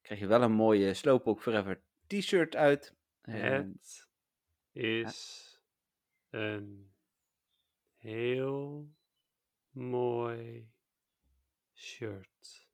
[0.10, 2.96] krijg je wel een mooie Slowpoke Forever t-shirt uit.
[3.22, 4.08] Het
[4.72, 5.60] is
[6.30, 6.92] een
[7.96, 8.90] heel
[9.72, 10.72] mooi
[11.76, 12.69] shirt.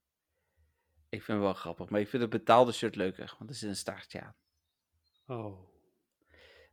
[1.16, 3.70] Ik vind het wel grappig, maar ik vind het betaalde shirt leuker, want er zit
[3.70, 4.36] een staartje aan.
[5.28, 5.74] Oh.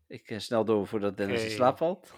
[0.06, 2.12] Ik eh, snel door voordat Dennis in slaap valt.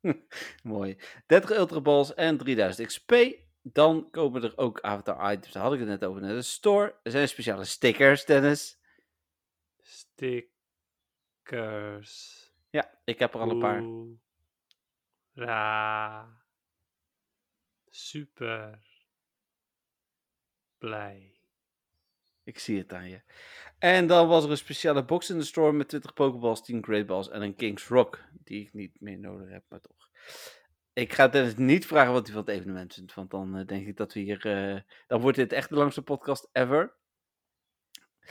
[0.62, 0.98] Mooi.
[1.26, 3.14] 30 Ultra Balls en 3000 XP.
[3.62, 5.52] Dan komen er ook avatar items.
[5.52, 6.20] Daar had ik het net over.
[6.20, 6.98] Naar de store.
[7.02, 8.80] Er zijn speciale stickers, Dennis.
[9.80, 10.46] Stickers.
[12.70, 13.82] Ja, ik heb er al een paar.
[15.32, 16.28] Ra.
[17.90, 18.87] super
[20.78, 21.38] blij.
[22.48, 23.20] Ik zie het aan je.
[23.78, 27.06] En dan was er een speciale box in de store met 20 Pokeballs, 10 Great
[27.06, 28.24] Balls en een King's Rock.
[28.44, 30.10] Die ik niet meer nodig heb, maar toch.
[30.92, 33.86] Ik ga Dennis niet vragen wat hij van het evenement vindt, want dan eh, denk
[33.86, 34.46] ik dat we hier...
[34.46, 36.96] eh, dan wordt dit echt de langste podcast ever.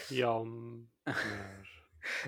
[0.08, 0.90] Jan.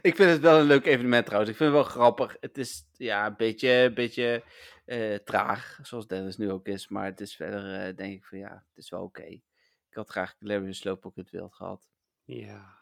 [0.01, 1.51] Ik vind het wel een leuk evenement trouwens.
[1.51, 2.37] Ik vind het wel grappig.
[2.39, 4.43] Het is ja, een beetje, beetje
[4.85, 6.87] eh, traag, zoals Dennis nu ook is.
[6.87, 9.39] Maar het is verder, denk ik van ja, het is wel oké.
[9.99, 10.67] Had graag in
[11.15, 11.89] het wild gehad.
[12.25, 12.77] ja.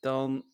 [0.00, 0.44] Dan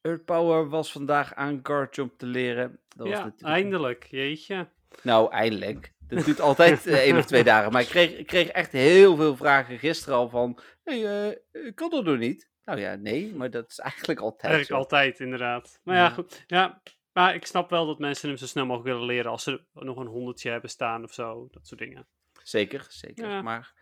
[0.00, 2.80] Earth Power was vandaag aan Garchomp te leren.
[2.88, 4.06] Dat was ja, eindelijk.
[4.10, 4.68] Jeetje.
[5.02, 5.94] Nou, eindelijk.
[6.08, 7.72] Dat duurt altijd eh, één of twee dagen.
[7.72, 10.58] Maar ik kreeg, ik kreeg echt heel veel vragen gisteren al van...
[10.84, 12.48] Hey, eh, kan dat nog niet?
[12.64, 14.76] Nou ja, nee, maar dat is eigenlijk altijd Eigenlijk zo.
[14.96, 15.80] altijd, inderdaad.
[15.82, 16.10] Maar ja, Ja.
[16.10, 16.44] goed.
[16.46, 19.64] Ja, maar ik snap wel dat mensen hem zo snel mogelijk willen leren als ze
[19.72, 21.48] nog een honderdje hebben staan of zo.
[21.50, 22.06] Dat soort dingen.
[22.42, 23.28] Zeker, zeker.
[23.28, 23.42] Ja.
[23.42, 23.74] Maar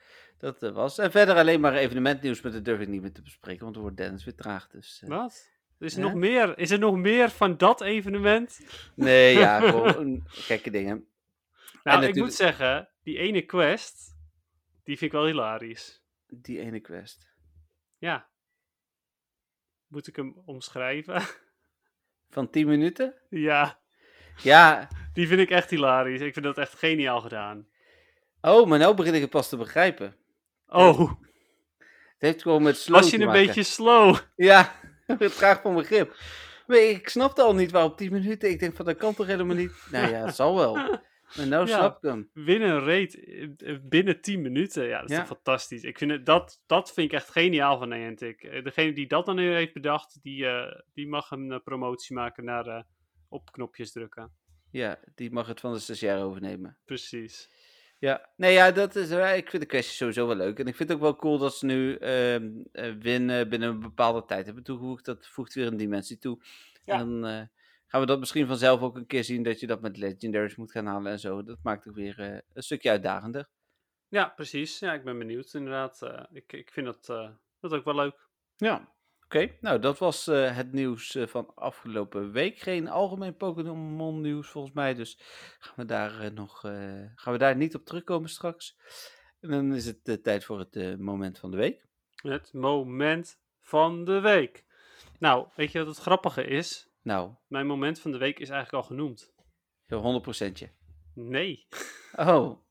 [0.45, 0.99] dat eh, was.
[0.99, 3.83] En verder alleen maar evenementnieuws, maar dat durf ik niet meer te bespreken, want dan
[3.83, 4.69] wordt Dennis weer traag.
[4.69, 5.53] Dus, eh, Wat?
[5.79, 8.61] Is er, nog meer, is er nog meer van dat evenement?
[8.95, 11.07] Nee, ja, gewoon gekke dingen.
[11.83, 14.17] Nou, ik moet zeggen, die ene quest,
[14.85, 16.03] die vind ik wel hilarisch.
[16.27, 17.33] Die ene quest.
[17.99, 18.29] Ja.
[19.87, 21.23] Moet ik hem omschrijven?
[22.31, 23.15] Van 10 minuten?
[23.31, 23.79] ja,
[24.43, 24.89] Ja.
[25.13, 26.21] die vind ik echt hilarisch.
[26.21, 27.69] Ik vind dat echt geniaal gedaan.
[28.41, 30.17] Oh, maar nou begin ik het pas te begrijpen.
[30.75, 30.99] Oh,
[32.09, 33.47] Het heeft gewoon met slow was je een maken.
[33.47, 34.17] beetje slow?
[34.37, 34.75] Ja,
[35.19, 36.17] traag van begrip.
[36.67, 38.51] Maar ik snapte al niet waarom 10 minuten.
[38.51, 39.73] Ik denk van, dat kan toch helemaal niet?
[39.91, 40.75] Nou ja, het zal wel.
[41.37, 41.77] Maar nou Ja.
[41.77, 42.31] snap ik hem.
[42.33, 43.15] Winnen een raid
[43.59, 44.87] eh, binnen 10 minuten.
[44.87, 45.23] Ja, dat is Ja.
[45.25, 45.83] toch fantastisch.
[45.83, 48.43] Ik vind het, dat, dat vind ik echt geniaal van Niantic.
[48.43, 52.87] Eh, Degene die dat dan heeft bedacht, die, eh, die mag een promotie maken naar
[53.29, 54.33] op knopjes drukken.
[54.71, 56.79] Ja, die mag het van de stagiair overnemen.
[56.85, 57.49] Precies.
[58.05, 60.59] Ja, nee, ja, dat is, ik vind de kwestie sowieso wel leuk.
[60.59, 63.81] En ik vind het ook wel cool dat ze nu ehm eh, winnen binnen een
[63.81, 65.05] bepaalde tijd hebben toegevoegd.
[65.05, 66.39] Dat voegt weer een dimensie toe.
[66.85, 66.99] Ja.
[66.99, 67.43] En dan eh,
[67.87, 70.73] gaan we dat misschien vanzelf ook een keer zien dat je dat met legendaries moet
[70.73, 71.43] gaan halen en zo.
[71.43, 73.49] Dat maakt het weer eh, een stukje uitdagender.
[74.09, 74.79] Ja, precies.
[74.79, 76.03] Ja, ik ben benieuwd inderdaad.
[76.03, 78.29] Eh, ik, ik vind dat, eh, dat ook wel leuk.
[78.57, 78.94] Ja,
[79.35, 79.53] oké.
[79.61, 82.59] Nou, dat was eh, het nieuws eh, van afgelopen week.
[82.59, 84.95] Geen algemeen Pokémon nieuws volgens mij.
[84.95, 85.19] Dus
[85.59, 86.61] gaan we daar eh, nog
[87.15, 88.77] gaan we daar niet op terugkomen straks.
[89.41, 91.87] En dan is het tijd voor het moment van de week.
[92.15, 94.65] Het moment van de week.
[95.19, 96.89] Nou, weet je wat het grappige is?
[97.03, 99.35] Nou, Mijn moment van de week is eigenlijk al genoemd.
[99.87, 100.73] zo'n 100%.
[101.15, 101.67] Nee.
[102.17, 102.63] Oh,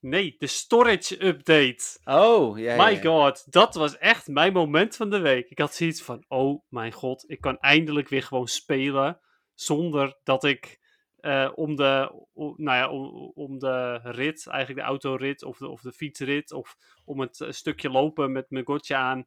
[0.00, 1.98] Nee, de storage update.
[2.04, 5.48] oh, ja, My god, dat was echt mijn moment van de week.
[5.48, 9.20] Ik had zoiets van, oh mijn god, ik kan eindelijk weer gewoon spelen
[9.54, 10.80] zonder dat ik
[11.20, 15.80] eh, om, de, nou ja, om, om de rit, eigenlijk de autorit of de, of
[15.80, 19.26] de fietsrit of om het eh, stukje lopen met mijn gotje aan,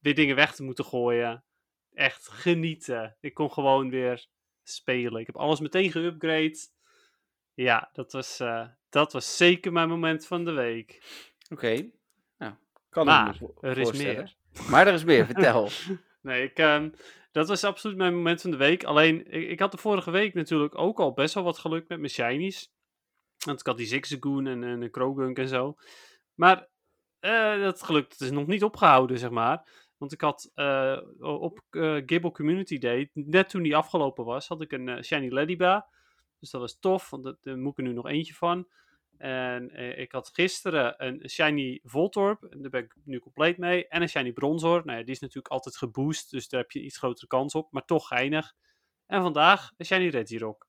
[0.00, 1.44] weer dingen weg te moeten gooien.
[1.92, 3.16] Echt genieten.
[3.20, 4.26] Ik kon gewoon weer
[4.62, 5.20] spelen.
[5.20, 6.74] Ik heb alles meteen geüpgrade.
[7.54, 11.02] Ja, dat was, eh, dat was zeker mijn moment van de week.
[11.50, 11.90] Oké.
[12.38, 12.54] Nou,
[12.88, 14.30] kan Maar, er is voorstellen.
[14.70, 15.68] Maar er is meer, vertel.
[16.22, 16.90] Nee, ik, ehm,
[17.32, 18.84] dat was absoluut mijn moment van de week.
[18.84, 21.98] Alleen, ik, ik had de vorige week natuurlijk ook al best wel wat geluk met
[21.98, 22.72] mijn shinies.
[23.44, 25.76] Want ik had die Zigzagoon en, en een Krogunk en zo.
[26.34, 26.68] Maar
[27.18, 29.84] eh, dat geluk dat is nog niet opgehouden, zeg maar.
[29.96, 34.60] Want ik had eh, op eh Gibble Community Day, net toen die afgelopen was, had
[34.62, 35.88] ik een shiny Lediba.
[36.38, 38.68] Dus dat was tof, want dat- daar moet ik er nu nog eentje van.
[39.18, 43.88] En eh, ik had gisteren een shiny Voltorb, en daar ben ik nu compleet mee.
[43.88, 44.82] En een shiny Bronzor.
[44.84, 47.72] Nou ja, die is natuurlijk altijd geboost, dus daar heb je iets grotere kans op,
[47.72, 48.54] maar toch geinig.
[49.06, 50.66] En vandaag een shiny Regirock.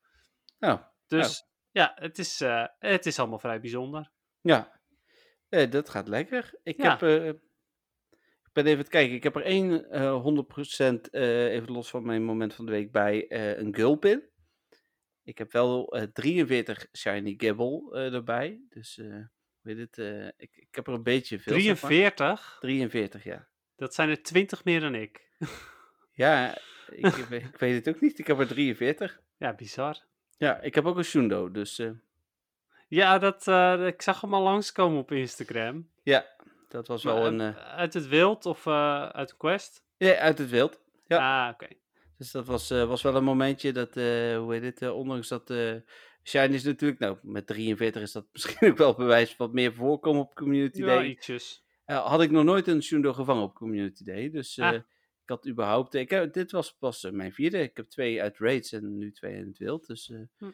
[0.59, 4.11] Nou, Dus ja, het is, eh, het is allemaal vrij bijzonder.
[4.41, 4.75] ja.
[5.49, 6.59] Eh, dat gaat lekker.
[6.63, 6.89] Ik Ja.
[6.89, 7.01] heb...
[7.01, 7.27] eh,
[8.43, 9.15] ik ben even het kijken.
[9.15, 12.91] Ik heb er één eh 100% eh, even los van mijn moment van de week
[12.91, 14.29] bij een Gulpin.
[15.27, 18.59] Ik heb wel eh 43 Shiny Gibble eh, erbij.
[18.69, 19.15] Dus, eh
[19.61, 21.53] weet het, eh, ik, ik heb er een beetje veel.
[21.59, 21.89] zeg maar.
[21.91, 23.47] 43, 43, ja.
[23.75, 25.21] dat zijn er 20 meer dan ik.
[26.11, 26.57] Ja,
[26.89, 28.19] ik, ik weet het ook niet.
[28.19, 29.19] Ik heb er 43.
[29.37, 29.97] Ja, bizar.
[30.37, 31.89] Ja, ik heb ook een Shundo, dus eh,
[32.87, 35.89] Ja, dat, eh, ik zag hem al langskomen op Instagram.
[36.03, 36.25] ja,
[36.69, 37.39] dat was wel Maar, een...
[37.41, 39.83] eh, eh, Uit het wild of eh, uit de quest?
[39.97, 40.81] ja, uit het wild.
[41.07, 41.45] Ja.
[41.47, 41.67] Ah, oké.
[42.17, 45.27] Dus dat was, eh, was wel een momentje dat, eh, hoe heet het, eh, ondanks
[45.27, 45.53] dat
[46.23, 50.21] Shine is natuurlijk, nou, met 43 is dat misschien ook wel bewijs wat meer voorkomen
[50.21, 51.05] op Community Ja, Day.
[51.05, 51.65] ietsjes.
[51.85, 54.73] Had ik nog nooit een Shundo gevangen op Community Day, dus Ah.
[54.73, 54.83] ik
[55.25, 58.97] had überhaupt, ik heb, dit was pas mijn vierde, ik heb twee uit raids en
[58.97, 60.45] nu twee in het wild, dus Hm.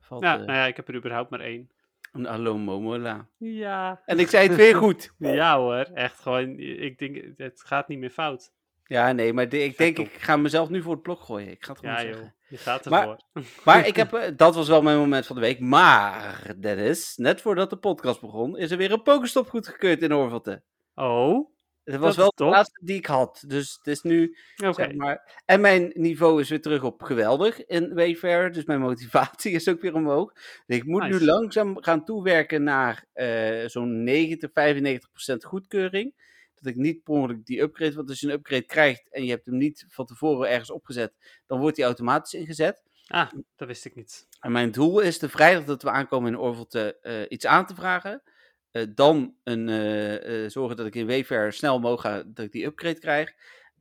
[0.00, 1.70] valt, Ja, nou ja, ik heb er überhaupt maar één.
[2.12, 3.28] Een Alomomola.
[3.36, 4.02] Ja.
[4.06, 5.14] En ik zei het weer goed.
[5.18, 6.58] Ja hoor, echt gewoon.
[6.58, 8.52] Ik denk, het gaat niet meer fout.
[8.90, 11.50] Ja, nee, maar de- ik denk, ik ga mezelf nu voor het blok gooien.
[11.50, 12.20] Ik ga het gewoon Ja zeggen.
[12.22, 13.18] joh, je gaat Maar- ervoor.
[13.64, 15.60] Maar ik heb, eh, dat was wel mijn moment van de week.
[15.60, 20.62] Maar, Dennis, net voordat de podcast begon, is er weer een pokestop goedgekeurd in Orvelte.
[20.94, 21.48] Oh,
[21.84, 23.44] Het was Dat wel de laatste die ik had.
[23.46, 25.42] Dus het is nu, zeg maar...
[25.44, 28.52] En mijn niveau is weer terug op geweldig in Wayfair.
[28.52, 30.32] Dus mijn motivatie is ook weer omhoog.
[30.66, 36.14] Dus ik moet nu langzaam gaan toewerken naar eh, zo'n 90, 95 procent goedkeuring.
[36.60, 37.94] Dat ik niet per ongeluk die upgrade...
[37.94, 41.12] Want als je een upgrade krijgt en je hebt hem niet van tevoren ergens opgezet...
[41.46, 42.82] dan wordt die automatisch ingezet.
[43.06, 44.28] Ah, dat wist ik niet.
[44.40, 47.74] En mijn doel is de vrijdag dat we aankomen in Orvelte eh iets aan te
[47.74, 48.22] vragen.
[48.70, 52.98] Eh, dan een, eh, zorgen dat ik in Wayfair snel ga, dat ik die upgrade
[52.98, 53.32] krijg.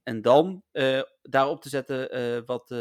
[0.04, 0.64] En dan
[1.22, 2.76] daarop te zetten wat,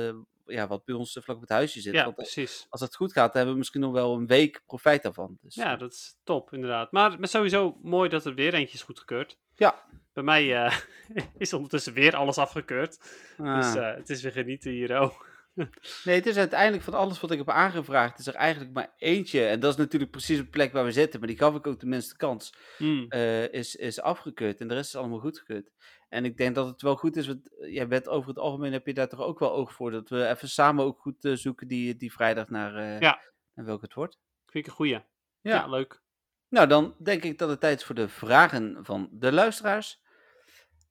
[0.47, 1.95] ja, wat bij ons vlak op het huisje zit.
[1.95, 2.67] Ja, Want als, precies.
[2.69, 5.39] als het goed gaat, dan hebben we misschien nog wel een week profijt daarvan.
[5.41, 6.93] Dus, Ja, dat is top, inderdaad.
[6.93, 9.39] Maar, maar sowieso mooi dat er weer eentje is goedgekeurd.
[9.59, 9.87] Ja.
[10.13, 10.79] Bij mij eh,
[11.39, 12.99] is ondertussen weer alles afgekeurd.
[13.37, 13.77] Dus ah.
[13.77, 15.01] eh, het is weer genieten hier.
[15.01, 15.15] Oh.
[16.05, 19.47] Nee, het is uiteindelijk van alles wat ik heb aangevraagd, is er eigenlijk maar eentje.
[19.47, 21.81] En dat is natuurlijk precies de plek waar we zitten, maar die gaf ik ook
[21.81, 22.55] de minste kans.
[22.77, 23.07] Hmm.
[23.09, 24.61] eh, is, is afgekeurd.
[24.61, 25.71] En de rest is allemaal goedgekeurd.
[26.09, 28.87] En ik denk dat het wel goed is, want jij bent over het algemeen heb
[28.87, 29.91] je daar toch ook wel oog voor.
[29.91, 33.21] Dat we even samen ook goed zoeken die, die vrijdag naar, Ja.
[33.55, 34.19] naar welke het wordt.
[34.47, 34.93] Vind ik een goeie.
[34.93, 35.05] Ja,
[35.41, 35.67] Ja.
[35.67, 36.01] leuk.
[36.49, 40.01] Nou, dan denk ik dat het tijd is voor de vragen van de luisteraars.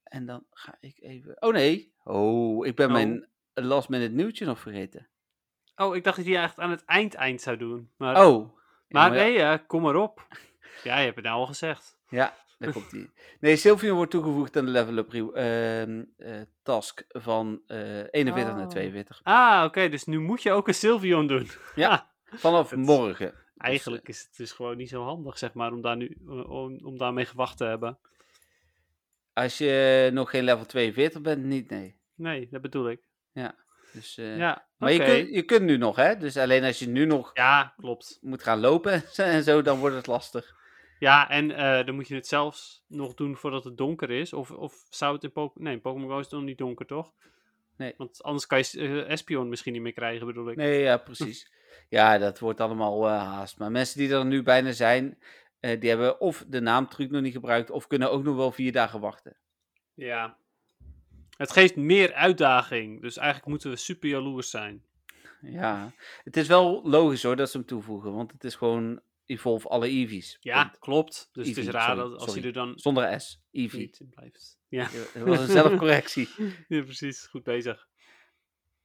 [0.04, 1.36] En dan ga ik even...
[1.42, 2.94] Oh nee, oh, ik ben Oh.
[2.94, 5.08] mijn last minute nieuwtje nog vergeten.
[5.76, 7.92] Oh, ik dacht dat je echt aan het eind eind zou doen.
[7.98, 8.58] Maar, Oh.
[8.88, 10.28] Ja, maar ja- nee, eh, kom maar op.
[10.84, 11.98] Ja, je hebt het nou al gezegd.
[12.10, 13.10] Ja, daar komt die.
[13.40, 18.64] Nee, Sylvian wordt toegevoegd aan de level up ehm, eh, task van eh 41 naar
[18.64, 18.70] Oh.
[18.70, 19.20] 42.
[19.24, 21.50] Ah, oké, dus nu moet je ook een Sylvion doen.
[21.76, 22.12] Ja.
[22.26, 22.80] Vanaf Het-
[23.58, 26.50] Dus, eigenlijk is het dus gewoon niet zo handig, zeg maar, om, daar nu, eh,
[26.50, 28.00] om, om daarmee gewacht te hebben.
[29.34, 32.00] Als je nog geen level 42 bent, niet, nee.
[32.16, 33.08] Nee, dat bedoel ik.
[33.98, 36.18] Dus, eh, Ja, maar je, kunt, je kunt nu nog, hè?
[36.18, 38.18] Dus alleen als je nu nog Ja, klopt.
[38.22, 40.56] moet gaan lopen en zo, dan wordt het lastig.
[41.00, 44.34] Ja, en eh, dan moet je het zelfs nog doen voordat het donker is.
[44.34, 45.64] Of, of zou het in Pokémon...
[45.64, 47.14] Nee, in Pokémon Go is het nog niet donker, toch?
[47.78, 47.94] Nee.
[47.98, 50.56] Want anders kan je eh, Espion misschien niet meer krijgen, bedoel ik.
[50.56, 51.52] Nee, ja, precies.
[51.90, 53.60] Ja, dat wordt allemaal eh, haast.
[53.60, 55.18] Maar mensen die er nu bijna zijn,
[55.60, 58.72] eh, die hebben of de naamtruc nog niet gebruikt, of kunnen ook nog wel vier
[58.72, 59.38] dagen wachten.
[59.94, 60.38] Ja.
[61.38, 63.02] Het geeft meer uitdaging.
[63.02, 64.86] Dus eigenlijk moeten we super jaloers zijn.
[65.42, 65.92] Ja,
[66.24, 69.88] het is wel logisch hoor dat ze hem toevoegen, want het is gewoon Evolve alle
[69.88, 70.38] Eevees.
[70.40, 70.80] Ja, Punt.
[70.80, 71.30] klopt.
[71.32, 72.42] Dus het is Eevee, raar sorry, dat als sorry.
[72.42, 73.42] je er dan Zonder S.
[73.52, 73.92] Eevee.
[74.10, 74.58] blijft.
[74.68, 74.90] Ja.
[75.14, 76.30] Dat was een zelfcorrectie.
[76.68, 77.28] ja, precies.
[77.28, 77.88] Goed bezig.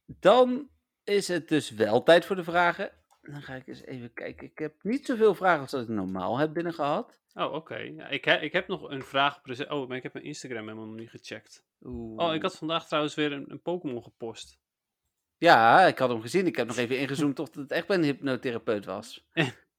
[0.05, 0.69] Dan
[1.03, 2.91] is het dus wel tijd voor de vragen.
[3.21, 4.47] Dan ga ik eens even kijken.
[4.47, 7.21] Ik heb niet zoveel vragen als dat ik normaal heb binnen gehad.
[7.33, 7.75] Oh, oké.
[7.77, 9.41] Ja, ik, he- ik heb nog een vraag.
[9.69, 11.65] Oh, maar ik heb mijn Instagram helemaal nog niet gecheckt.
[11.81, 12.23] Oeh.
[12.27, 14.59] Oh, ik had vandaag trouwens weer een, een Pokémon gepost.
[15.37, 16.45] Ja, ik had hem gezien.
[16.47, 19.25] Ik heb nog even ingezoomd of het echt bij een hypnotherapeut was.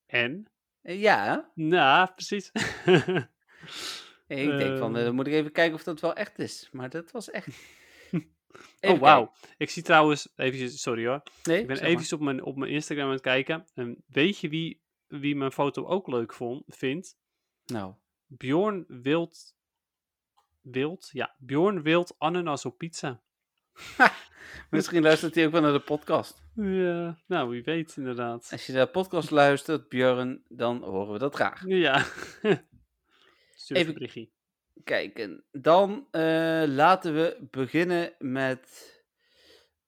[0.07, 0.47] En?
[0.85, 2.51] Eh, Ja, Nou, precies.
[4.27, 5.05] ik denk van, eh, Ehm.
[5.05, 6.69] dan moet ik even kijken of dat wel echt is.
[6.73, 7.47] Maar dat was echt.
[8.13, 8.21] oh,
[8.81, 9.33] Even wauw.
[9.57, 11.23] Ik zie trouwens, eventjes, sorry hoor.
[11.43, 13.67] Nee, Ik ben even op mijn, op mijn Instagram aan het kijken.
[13.75, 17.17] En weet je wie, wie mijn foto ook leuk vond, vindt?
[17.67, 17.95] Nou,
[18.27, 19.55] Bjorn Wild.
[20.61, 21.09] Wild?
[21.13, 23.23] Ja, Bjorn Wild ananas op pizza.
[24.71, 26.43] Misschien luistert hij ook wel naar de podcast.
[26.55, 28.49] Ja, nou, wie weet inderdaad.
[28.51, 31.63] Als je naar de podcast luistert, Björn, dan horen we dat graag.
[31.67, 32.05] Ja.
[33.55, 34.31] Stuur even berichtje.
[34.85, 38.93] Kijken, dan eh, laten we beginnen met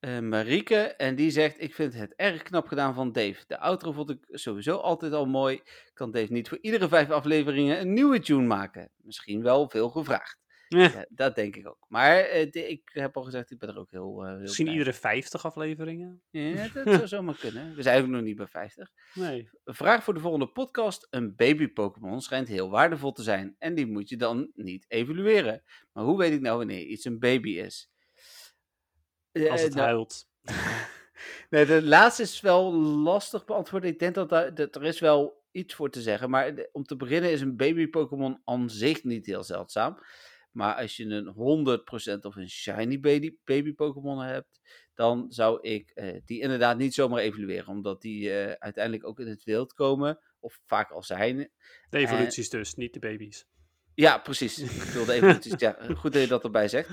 [0.07, 0.77] eh Marieke.
[0.77, 3.45] En die zegt, ik vind het erg knap gedaan van Dave.
[3.47, 5.63] De outro vond ik sowieso altijd al mooi.
[5.93, 8.91] Kan Dave niet voor iedere vijf afleveringen een nieuwe tune maken?
[8.97, 10.39] Misschien wel veel gevraagd.
[10.69, 11.85] Ja, Ja, dat denk ik ook.
[11.89, 14.67] Maar eh, de- ik heb al gezegd, ik ben er ook heel, eh heel Misschien
[14.69, 16.23] iedere 50 afleveringen?
[16.31, 17.75] Ja, dat zou zomaar kunnen.
[17.75, 18.91] We zijn ook nog niet bij 50.
[19.15, 19.49] Nee.
[19.65, 21.07] Een vraag voor de volgende podcast.
[21.11, 23.57] Een baby-Pokémon schijnt heel waardevol te zijn.
[23.59, 25.63] En die moet je dan niet evalueren.
[25.93, 27.91] Maar hoe weet ik nou wanneer iets een baby is?
[29.33, 30.29] Eh, Als het nou, huilt.
[31.51, 33.91] nee, de laatste is wel lastig beantwoorden.
[33.91, 36.31] Ik denk dat, daar, dat er is wel iets voor te zeggen.
[36.31, 39.99] Maar om te beginnen is een baby-Pokémon aan zich niet heel zeldzaam.
[40.57, 41.33] Maar als je een
[42.19, 44.61] 100% of een shiny baby, baby Pokémon hebt,
[44.95, 47.69] dan zou ik eh, die inderdaad niet zomaar evalueren.
[47.69, 51.51] Omdat die eh, uiteindelijk ook in het wild komen, of vaak al zijn.
[51.91, 53.47] De evoluties dus, niet de baby's.
[53.95, 54.59] Ja, precies.
[54.59, 56.91] Ik wilde eventjes, ja, goed dat je dat erbij zegt.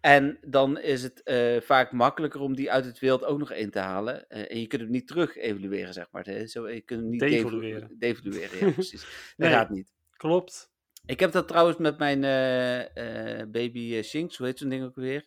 [0.00, 3.70] En dan is het eh, vaak makkelijker om die uit het wild ook nog in
[3.70, 4.28] te halen.
[4.28, 6.46] Eh, en je kunt hem niet terug evalueren, zeg maar.
[6.46, 7.80] Zo, je kunt hem niet Devalueren.
[7.80, 9.00] devalu- devalueren, ja, precies.
[9.36, 9.50] Dat Nee.
[9.50, 9.92] gaat niet.
[10.10, 10.74] Klopt.
[11.06, 14.84] Ik heb dat trouwens met mijn eh, eh, baby eh, Shinx, hoe heet zo'n ding
[14.84, 15.24] ook weer?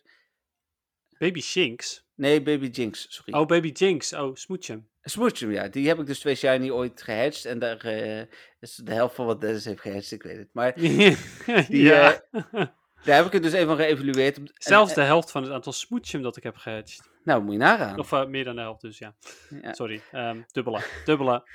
[1.18, 2.04] Baby Shinx.
[2.14, 3.32] Nee, baby Jinx, sorry.
[3.32, 4.12] Oh, Baby Jinx.
[4.12, 4.88] Oh, Smoochum.
[5.02, 5.68] Smoochum, ja.
[5.68, 7.44] Die heb ik dus twee shiny ooit gehatcht.
[7.44, 7.84] En daar
[8.60, 10.48] is de helft van wat Dennis heeft gehatcht, ik weet het.
[10.52, 11.16] Maar Die,
[11.68, 12.22] ja.
[13.04, 14.38] daar heb ik het dus even van geëvalueerd.
[14.54, 17.09] Zelfs en- de helft van het aantal Smoochum dat ik heb gehatcht.
[17.24, 17.98] Nou, moet je nagaan.
[17.98, 19.14] Of eh, meer dan de helft, dus ja.
[19.62, 19.72] Ja.
[19.72, 20.00] Sorry.
[20.12, 20.80] ehm, dubbele.
[21.04, 21.42] Dubbele.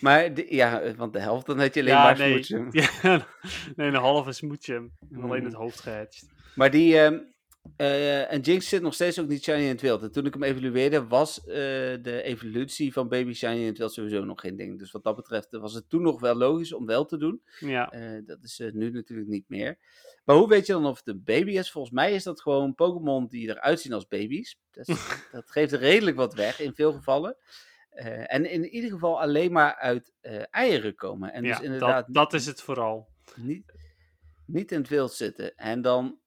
[0.00, 2.42] Maar de- ja, want de helft, dan had je alleen ja, maar nee.
[2.42, 2.68] Smoochum.
[3.02, 3.26] Ja,
[3.76, 4.48] nee, een halve.
[5.22, 5.44] Alleen Mm.
[5.44, 6.26] het hoofd gehatcht.
[6.54, 7.18] Maar die, ehm,
[7.76, 10.02] eh, en Jinx zit nog steeds ook niet shiny in het wild.
[10.02, 11.46] En toen ik hem evalueerde, was eh,
[12.02, 14.78] de evolutie van baby shiny in het wild sowieso nog geen ding.
[14.78, 17.42] Dus wat dat betreft was het toen nog wel logisch om wel te doen.
[17.60, 17.90] Ja.
[17.90, 19.78] Eh, dat is eh, nu natuurlijk niet meer.
[20.24, 21.70] Maar hoe weet je dan of het een baby is?
[21.70, 24.58] Volgens mij is dat gewoon Pokémon die eruit zien als baby's.
[24.70, 27.36] Dat, is- dat geeft redelijk wat weg in veel gevallen.
[27.90, 31.32] Eh, en in ieder geval alleen maar uit eh, eieren komen.
[31.32, 33.08] En ja, dus inderdaad dat, dat is het vooral.
[33.36, 33.72] niet,
[34.46, 35.54] niet in het wild zitten.
[35.56, 36.18] En dan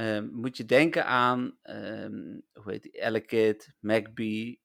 [0.00, 4.58] ehm, moet je denken aan, ehm, hoe heet die, Elekid, Magby.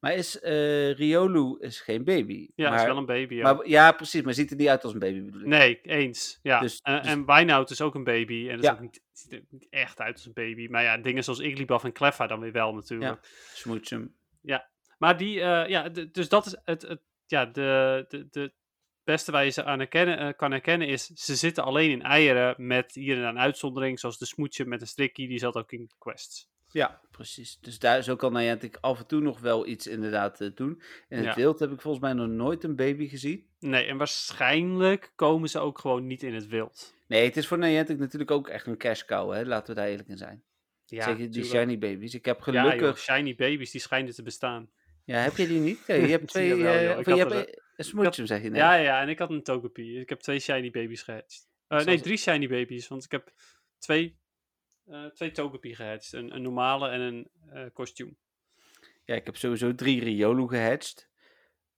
[0.00, 2.48] Maar is eh, Riolu is geen baby.
[2.54, 3.34] Ja, maar, is wel een baby.
[3.34, 3.52] Ja.
[3.54, 5.46] maar, ja, precies, maar ziet er niet uit als een baby bedoel ik.
[5.46, 6.38] Nee, eens.
[6.42, 6.60] Ja.
[6.60, 8.48] Dus- en, dus- en Wijnhout is ook een baby.
[8.48, 8.74] En dat is Ja.
[8.74, 10.66] ook niet, ziet er niet echt uit als een baby.
[10.70, 13.18] Maar ja, dingen zoals Igglybuff en Cleffa dan weer wel natuurlijk.
[13.52, 14.16] Smoochum.
[14.98, 18.54] Maar die, eh, ja, dus dat is het, het ja, de, de, de
[19.06, 22.54] beste waar je ze aan herkennen, eh, kan herkennen is, ze zitten alleen in eieren
[22.66, 25.72] met hier en daar een uitzondering, zoals de smoetje met een strikkie, die zat ook
[25.72, 26.48] in quests.
[26.70, 27.58] Ja, precies.
[27.60, 30.82] Dus daar zo kan Niantic af en toe nog wel iets inderdaad eh, doen.
[31.08, 31.34] In het Ja.
[31.34, 33.46] wild heb ik volgens mij nog nooit een baby gezien.
[33.58, 36.94] Nee, en waarschijnlijk komen ze ook gewoon niet in het wild.
[37.06, 39.44] Nee, het is voor Niantic natuurlijk ook echt een cash cow, hè?
[39.44, 40.42] laten we daar eerlijk in zijn.
[40.84, 41.54] Ja, Zeker die tuurlijk.
[41.54, 42.14] shiny babies.
[42.14, 42.80] Ik heb Ja, gelukkig...
[42.80, 44.70] joh, shiny baby's, die schijnen te bestaan.
[45.04, 45.78] Ja, heb je die niet?
[45.86, 46.48] Ja, je hebt twee.
[46.48, 48.58] Jawel, eh, je hebt er- een- smoochum, zeg je net.
[48.58, 50.00] Ja, ja, en ik had een Togepi.
[50.00, 51.48] Ik heb twee shiny baby's gehatcht.
[51.68, 53.32] Eh, nee, drie shiny baby's, want ik heb
[53.78, 54.18] twee,
[54.86, 56.12] eh twee Togepi gehatcht.
[56.12, 58.16] Een, een normale en een eh kostuum.
[59.04, 61.08] Ja, ik heb sowieso drie Riolu gehatcht.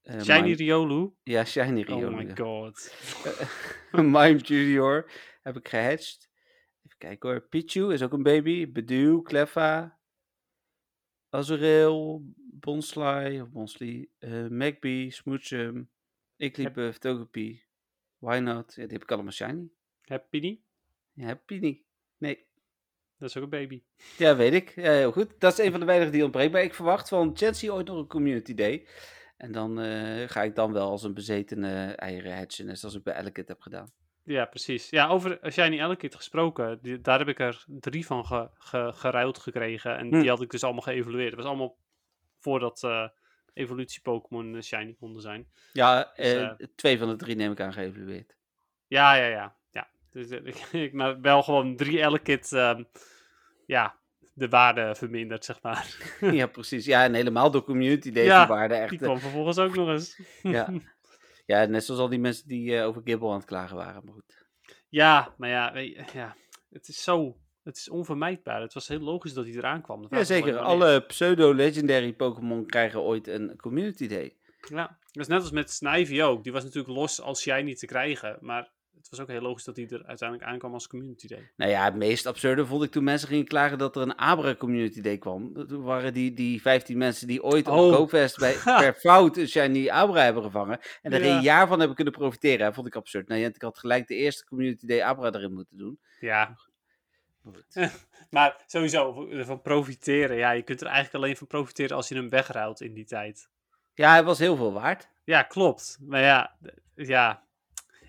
[0.02, 1.14] Eh, shiny Mime- Riolu.
[1.22, 2.06] Ja, Shiny Riolu.
[2.06, 2.34] Oh my ja.
[2.34, 2.94] god.
[3.92, 5.10] Mime Junior
[5.42, 6.30] heb ik gehatcht.
[6.86, 7.40] Even kijken hoor.
[7.48, 8.72] Pichu is ook een baby.
[8.72, 9.98] Bedew, Cleffa.
[11.30, 12.22] Azurel,
[12.60, 15.88] Bonsly, of Bonsly, eh Magby, Smoochum,
[16.36, 17.62] Igglybuff, Togepi,
[18.18, 18.74] Wynaut.
[18.74, 19.68] Ja, die heb ik allemaal shiny.
[20.02, 20.62] Heb je die?
[21.12, 21.82] Ja, heb je niet.
[22.18, 22.46] Nee.
[23.18, 23.82] Dat is ook een baby.
[24.16, 24.74] Ja, weet ik.
[24.74, 25.40] Ja, heel goed.
[25.40, 26.52] Dat is een van de weinigen die ontbreekt.
[26.52, 28.86] Maar ik verwacht van Chansey ooit nog een community day.
[29.36, 32.66] En dan eh, ga ik dan wel als een bezetene eieren hatchen.
[32.66, 33.90] Net zoals ik bij Elekid heb gedaan.
[34.22, 34.90] Ja, precies.
[34.90, 36.78] Ja, over Shiny Elekid gesproken.
[36.82, 39.96] Die, daar heb ik er drie van ge, ge- geruild gekregen.
[39.98, 40.20] En Hm.
[40.20, 41.30] die had ik dus allemaal geëvalueerd.
[41.30, 41.76] Het was allemaal
[42.40, 43.08] voordat eh
[43.52, 45.48] evolutie Pokémon eh, Shiny konden zijn.
[45.72, 48.36] Ja, Dus, eh, twee van de drie neem ik aan geëvalueerd.
[48.86, 49.56] Ja, ja, ja.
[49.70, 49.88] ja.
[50.10, 50.28] Dus,
[50.72, 52.84] ik- maar wel gewoon drie Elekid, ehm,
[53.66, 53.98] ja,
[54.34, 55.96] de waarde verminderd, zeg maar.
[56.40, 56.84] ja, precies.
[56.84, 58.90] Ja, en helemaal door community Ja, die waarde echt.
[58.90, 60.20] Die kwam vervolgens ook nog eens.
[60.42, 60.72] ja.
[61.46, 64.04] ja, net zoals al die mensen die over Gibble aan het klagen waren.
[64.04, 64.46] Maar goed.
[64.88, 65.76] Ja, maar ja,
[66.12, 66.36] ja,
[66.70, 68.60] het is zo, het is onvermijdbaar.
[68.60, 70.06] Het was heel logisch dat hij eraan kwam.
[70.10, 70.58] Ja, zeker.
[70.58, 74.36] Alle pseudo-legendary Pokémon krijgen ooit een community day.
[74.68, 76.42] Ja, dat is net als met Snivy ook.
[76.42, 79.76] Die was natuurlijk los als Shiny te krijgen, maar het was ook heel logisch dat
[79.76, 81.50] hij er uiteindelijk aankwam als Community Day.
[81.56, 84.54] Nou ja, het meest absurde vond ik toen mensen gingen klagen dat er een Abra
[84.54, 85.66] Community Day kwam.
[85.68, 87.94] Toen waren die, die 15 mensen die ooit op Oh.
[87.94, 90.78] GoFest bij, per fout een shiny Abra hebben gevangen.
[91.02, 91.36] En Ja.
[91.36, 92.58] een jaar van hebben kunnen profiteren.
[92.66, 93.28] Dat vond ik absurd.
[93.28, 95.98] Nou, ik had gelijk de eerste Community Day Abra erin moeten doen.
[96.20, 96.56] Ja,
[98.30, 100.36] Maar sowieso, van profiteren.
[100.36, 103.48] Ja, je kunt er eigenlijk alleen van profiteren als je hem wegruilt in die tijd.
[103.94, 105.08] Ja, hij was heel veel waard.
[105.24, 105.98] Ja, klopt.
[106.00, 106.56] Maar ja,
[106.94, 107.42] ja.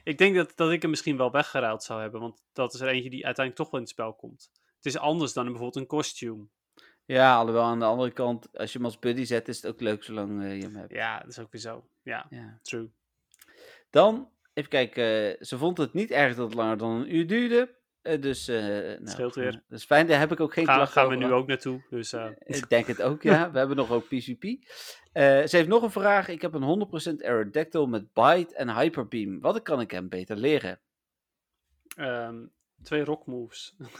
[0.03, 2.87] Ik denk dat, dat ik hem misschien wel weggeruild zou hebben, want dat is er
[2.87, 4.51] eentje die uiteindelijk toch wel in het spel komt.
[4.75, 6.49] Het is anders dan bijvoorbeeld een kostuum.
[7.05, 9.81] Ja, alhoewel aan de andere kant, als je hem als buddy zet, is het ook
[9.81, 10.91] leuk zolang eh, je hem hebt.
[10.93, 11.87] Ja, dat is ook weer zo.
[12.03, 12.59] Ja, Ja.
[12.61, 12.89] true.
[13.89, 15.03] Dan, even kijken,
[15.37, 17.77] eh, ze vond het niet erg dat het langer dan een uur duurde.
[18.01, 19.51] Eh, dus, eh nou, Scheelt weer.
[19.51, 21.47] Dat is fijn, daar heb ik ook geen Ga, klachten gaan we over nu ook
[21.47, 21.81] naartoe.
[21.89, 23.37] Dus eh, Ik denk het ook, ja.
[23.51, 24.43] We hebben nog ook PCP.
[25.13, 26.27] Ze heeft nog een vraag.
[26.27, 26.89] Ik heb een
[27.21, 29.39] 100% Aerodactyl met Bite en Hyperbeam.
[29.39, 30.79] Wat kan ik hem beter leren?
[31.95, 32.45] Ehm,
[32.83, 33.75] twee rock moves.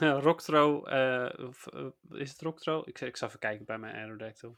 [1.48, 2.82] Of, eh, is het Rocktro?
[2.84, 4.56] Ik, ik zal even kijken bij mijn Aerodactyl.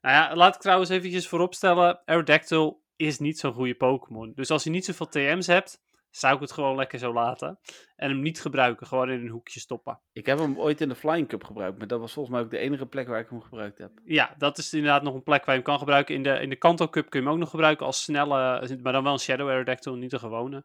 [0.00, 2.00] Nou ja, laat ik trouwens eventjes vooropstellen.
[2.04, 4.32] Aerodactyl is niet zo'n goede Pokémon.
[4.34, 5.80] Dus als je niet zoveel TM's hebt,
[6.10, 7.58] zou ik het gewoon lekker zo laten.
[7.96, 10.00] En hem niet gebruiken, gewoon in een hoekje stoppen.
[10.12, 12.50] Ik heb hem ooit in de Flying Cup gebruikt, maar dat was volgens mij ook
[12.50, 13.90] de enige plek waar ik hem gebruikt heb.
[14.04, 16.14] Ja, dat is inderdaad nog een plek waar je hem kan gebruiken.
[16.14, 18.92] In de, in de Kanto Cup kun je hem ook nog gebruiken als snelle, maar
[18.92, 20.64] dan wel een Shadow Aerodactyl, niet een gewone.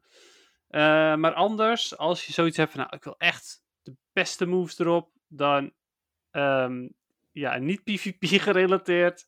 [0.69, 0.79] Uh,
[1.15, 5.09] maar anders, als je zoiets hebt van, nou, ik wil echt de beste moves erop,
[5.27, 5.71] dan
[6.31, 6.93] um,
[7.31, 9.25] ja, niet PvP gerelateerd,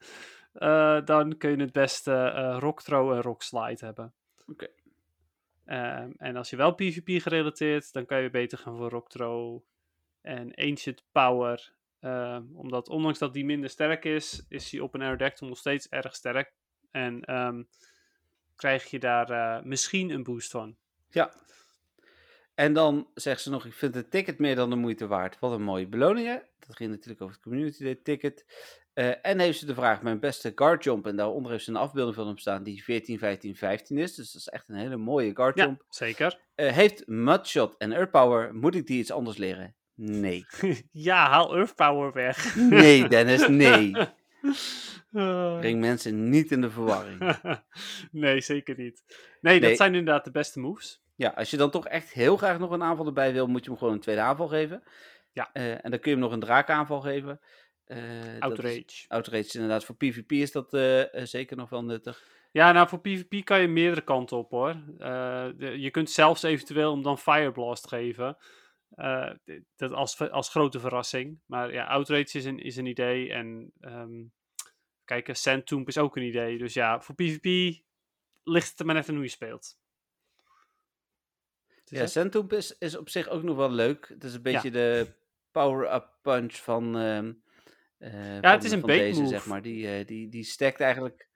[0.54, 4.14] uh, dan kun je het beste uh, Rock Throw en Rock Slide hebben.
[4.42, 4.52] Oké.
[4.52, 4.85] Okay.
[5.66, 9.62] Um, en als je wel PvP gerelateerd, dan kan je beter gaan voor Rock Throw
[10.22, 11.74] en Ancient Power.
[12.00, 15.90] Um, omdat ondanks dat die minder sterk is, is hij op een Aerodactyl nog steeds
[15.90, 16.54] erg sterk.
[16.92, 17.70] En um,
[18.56, 20.78] krijg je daar uh, misschien een boost van.
[21.10, 21.34] Ja.
[22.56, 25.40] En dan zegt ze nog, ik vind het ticket meer dan de moeite waard.
[25.40, 26.44] Wat een mooie beloningen.
[26.68, 28.46] Dat ging natuurlijk over het Community Day ticket.
[28.94, 31.08] Uh, en heeft ze de vraag, mijn beste guard jump.
[31.08, 34.16] En daaronder heeft ze een afbeelding van hem staan die 14, 15, 15 is.
[34.16, 35.80] Dus dat is echt een hele mooie guard jump.
[35.80, 36.40] Ja, zeker.
[36.56, 39.76] Uh, heeft Mudshot en Earth Power, moet ik die iets anders leren?
[39.96, 40.46] Nee.
[40.92, 42.56] ja, haal Earth Power weg.
[42.56, 43.92] nee, Dennis, nee.
[45.60, 47.38] Breng mensen niet in de verwarring.
[48.12, 49.04] nee, zeker niet.
[49.42, 51.04] Nee, dat zijn inderdaad de beste moves.
[51.16, 53.70] Ja, als je dan toch echt heel graag nog een aanval erbij wil, moet je
[53.70, 54.84] hem gewoon een tweede aanval geven.
[55.32, 55.50] Ja.
[55.54, 57.40] Uh, en dan kun je hem nog een draakaanval geven.
[57.88, 58.00] Uh,
[58.40, 59.06] Outrage.
[59.08, 59.86] Outrage, inderdaad.
[59.86, 62.24] Voor PvP is dat uh, zeker nog wel nuttig.
[62.52, 64.76] Ja, nou voor PvP kan je meerdere kanten op hoor.
[65.58, 68.38] De, je kunt zelfs eventueel hem dan Fireblast geven.
[69.76, 71.40] dat als, als grote verrassing.
[71.46, 73.34] Maar ja, Outrage is een, is een idee.
[73.34, 74.34] En um,
[75.06, 76.58] kijk, Sand Tomb is ook een idee.
[76.58, 77.80] Dus ja, voor PvP
[78.44, 79.78] ligt het er maar net aan hoe je speelt.
[81.90, 84.08] Ja, Centoop is, is op zich ook nog wel leuk.
[84.08, 84.74] Het is een beetje ja.
[84.74, 85.08] de
[85.52, 86.98] power-up punch van.
[86.98, 87.18] Uh,
[88.00, 89.34] uh, ja, van, het is een deze, move.
[89.34, 89.62] zeg maar.
[89.62, 91.30] Die, uh, die, die stekt eigenlijk.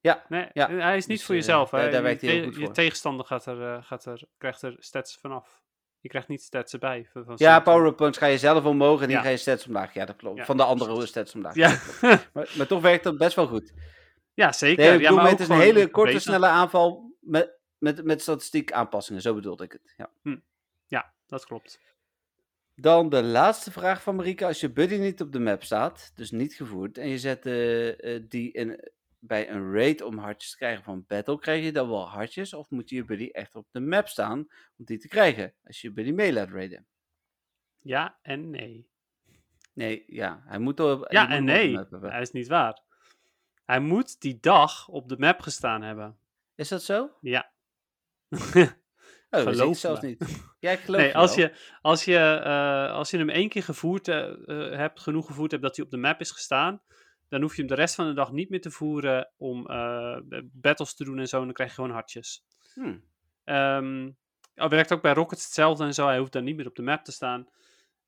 [0.00, 0.70] Ja, nee, ja.
[0.70, 1.70] hij is niet dus, voor jezelf.
[1.70, 2.74] Daar, daar werkt hij je, goed je voor.
[2.74, 5.62] tegenstander gaat er, gaat er, krijgt er stats vanaf.
[6.00, 7.08] Je krijgt niet stats erbij.
[7.12, 9.22] Van, van ja, power-up punch ga je zelf omhoog en die Ja.
[9.22, 9.94] ga je stats omlaag.
[9.94, 10.44] Ja, dat klopt.
[10.44, 11.54] Van de andere stats omlaag.
[11.54, 11.78] Ja,
[12.32, 13.72] Maar, maar toch werkt dat best wel goed.
[14.34, 14.84] ja zeker.
[14.84, 18.22] Nee, ik ja, bedoel, maar het is een hele korte, snelle aanval met, met, met
[18.22, 19.22] statistiek aanpassingen.
[19.22, 19.94] Zo bedoelde ik het.
[19.96, 20.10] Ja.
[20.86, 21.80] Ja, dat klopt.
[22.74, 24.46] Dan de laatste vraag van Marika.
[24.46, 28.14] Als je buddy niet op de map staat, dus niet gevoerd, en je zet eh,
[28.14, 31.88] eh, die in, bij een raid om hartjes te krijgen van battle, krijg je dan
[31.88, 32.54] wel hartjes?
[32.54, 34.38] Of moet je buddy echt op de map staan
[34.76, 35.54] om die te krijgen?
[35.64, 36.86] Als je je buddy mee laat raiden.
[37.78, 38.88] Ja en nee.
[39.72, 41.72] Nee, ja, hij moet op, Ja en nee.
[41.90, 42.82] Dat is niet waar.
[43.64, 46.18] Hij moet die dag op de map gestaan hebben.
[46.54, 47.10] Is dat zo?
[47.20, 47.52] Ja.
[49.30, 50.48] Oh, dat wist ik Geloof zelfs niet.
[50.60, 51.44] Ja, ik geloof Nee, als wel.
[51.44, 55.50] je, als, je, eh, als je hem één keer gevoerd eh, eh, hebt, genoeg gevoerd
[55.50, 56.82] hebt dat hij op de map is gestaan,
[57.28, 59.66] dan hoef je hem de rest van de dag niet meer te voeren om
[60.52, 61.38] battles te doen en zo.
[61.38, 62.44] En dan krijg je gewoon hartjes.
[62.74, 62.98] Hm.
[63.44, 64.10] Ehm
[64.54, 66.06] het werkt ook bij Rockets hetzelfde en zo.
[66.06, 67.48] Hij hoeft dan niet meer op de map te staan.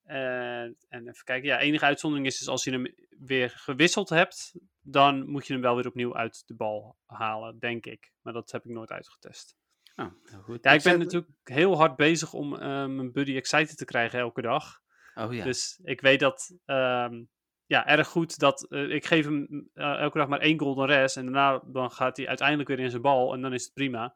[0.04, 1.48] En even kijken.
[1.48, 5.62] Ja, enige uitzondering is dus als je hem weer gewisseld hebt, dan moet je hem
[5.62, 8.12] wel weer opnieuw uit de bal halen, denk ik.
[8.22, 9.56] Maar dat heb ik nooit uitgetest.
[9.96, 10.64] Oh, heel goed.
[10.64, 14.18] Ja, ik ben zet- natuurlijk heel hard bezig om eh, mijn buddy excited te krijgen
[14.18, 14.80] elke dag.
[15.14, 15.44] Oh ja.
[15.44, 17.24] Dus ik weet dat, ehm,
[17.66, 21.16] ja, erg goed dat eh, ik geef hem eh, elke dag maar één golden res.
[21.16, 24.14] En daarna dan gaat hij uiteindelijk weer in zijn bal en dan is het prima.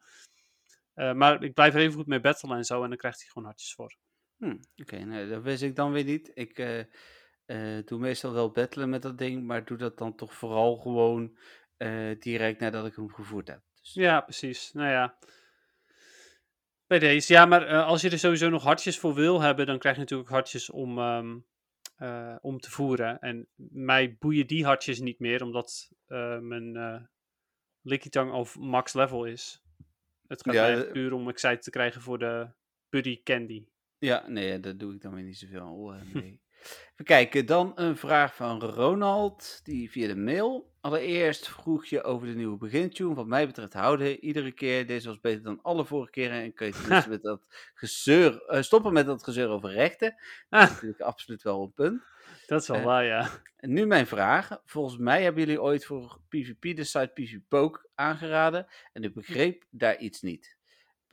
[1.15, 3.49] Maar ik blijf er even goed mee battlen en zo en dan krijgt hij gewoon
[3.49, 3.97] hartjes voor.
[4.37, 6.31] Hm, Oké, nee, dat wist ik dan weer niet.
[6.35, 6.57] Ik
[7.85, 11.39] doe meestal wel battelen met dat ding, maar doe dat dan toch vooral gewoon
[12.19, 13.61] direct nadat ik hem gevoerd heb.
[13.81, 14.73] Dus, Ja, precies.
[14.73, 15.19] Nou ja.
[16.87, 17.33] Bij deze.
[17.33, 20.01] Ja, maar eh, als je er sowieso nog hartjes voor wil hebben, dan krijg je
[20.01, 21.39] natuurlijk hartjes om, ehm,
[21.97, 23.21] eh, om te voeren.
[23.21, 27.01] En mij boeien die hartjes niet meer, omdat eh, mijn eh
[27.87, 29.63] Lickitung of max level is.
[30.27, 32.49] Het gaat Ja, puur om excited te krijgen voor de
[32.89, 33.67] Buddy Candy.
[33.99, 36.41] Ja, nee, dat doe ik dan weer niet zoveel eh, mee.
[36.93, 40.75] Even kijken, dan een vraag van Ronald, die via de mail.
[40.81, 43.15] Allereerst vroeg je over de nieuwe begintune.
[43.15, 44.87] Wat mij betreft houden iedere keer.
[44.87, 46.43] Deze was beter dan alle vorige keren.
[46.43, 50.15] En kun je met dat gezeur, eh, stoppen met dat gezeur over rechten.
[50.49, 52.03] Dat is Ah, natuurlijk absoluut wel een punt.
[52.47, 53.31] dat is wel Eh, waar, ja.
[53.57, 54.61] En nu mijn vraag.
[54.65, 58.67] Volgens mij hebben jullie ooit voor PvP de site PvPoke aangeraden.
[58.93, 60.56] En ik begreep daar iets niet.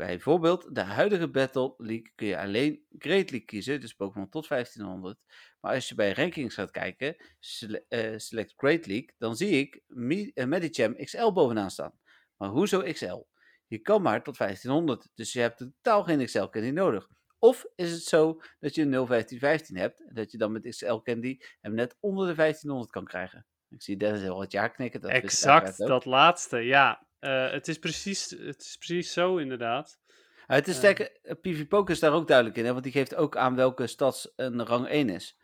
[0.07, 5.19] Bijvoorbeeld, de huidige Battle League kun je alleen Great League kiezen, dus Pokémon tot 1500.
[5.61, 9.81] Maar als je bij rankings gaat kijken, sele- eh, select Great League, dan zie ik
[9.87, 11.99] Mi- eh, Medicham XL bovenaan staan.
[12.37, 13.23] Maar hoezo XL?
[13.67, 17.07] Je kan maar tot 1500, dus je hebt totaal geen XL candy nodig.
[17.39, 20.95] Of is het zo dat je een 01515 hebt, en dat je dan met XL
[20.95, 23.45] candy hem net onder de 1500 kan krijgen?
[23.69, 25.01] Ik zie Dennis heel wat jaar knikken.
[25.01, 27.07] Dat Exact, dat laatste, ja.
[27.23, 29.99] Eh, het, is precies, het is precies zo, inderdaad.
[30.47, 30.79] Ah, het is Eh.
[30.79, 32.71] sterker, eh, PV Poker is daar ook duidelijk in, hè?
[32.71, 35.37] want die geeft ook aan welke stads een rang 1 is.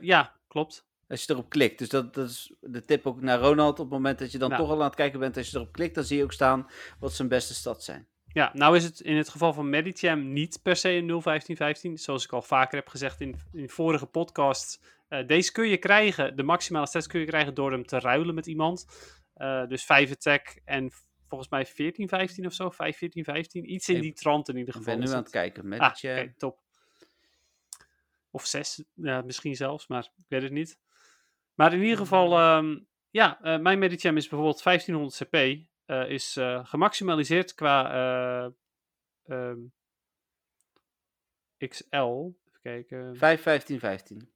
[0.00, 0.86] Ja, klopt.
[1.08, 1.78] Als je erop klikt.
[1.78, 3.72] Dus dat, dat is de tip ook naar Ronald.
[3.78, 4.62] Op het moment dat je dan Nou.
[4.62, 6.66] toch al aan het kijken bent, als je erop klikt, dan zie je ook staan
[6.98, 8.08] wat zijn beste stad zijn.
[8.32, 11.98] Ja, nou is het in het geval van Medicham niet per se een 01515.
[11.98, 14.80] Zoals ik al vaker heb gezegd in, in vorige podcasts.
[15.26, 18.46] Deze kun je krijgen, de maximale stats kun je krijgen door hem te ruilen met
[18.46, 18.86] iemand.
[19.34, 20.90] Eh, dus 5 attack en
[21.28, 22.70] volgens mij 14, 15 of zo.
[22.70, 23.72] 5, 14, 15.
[23.72, 24.96] Iets in Ik die trant in ieder Ik geval.
[24.98, 25.68] ben nu aan het kijken.
[25.68, 26.62] Met Ah, je- oké, top.
[28.30, 30.78] Of 6, ja, misschien zelfs, maar ik weet het niet.
[31.54, 32.78] Maar in ieder geval, ehm,
[33.10, 35.66] ja, eh, mijn Medicham is bijvoorbeeld 1500 CP.
[35.84, 38.50] eh, is eh, gemaximaliseerd qua eh,
[39.24, 39.58] ehm,
[41.58, 41.96] XL.
[41.96, 43.16] Even kijken.
[43.16, 44.32] 5, 15, 15.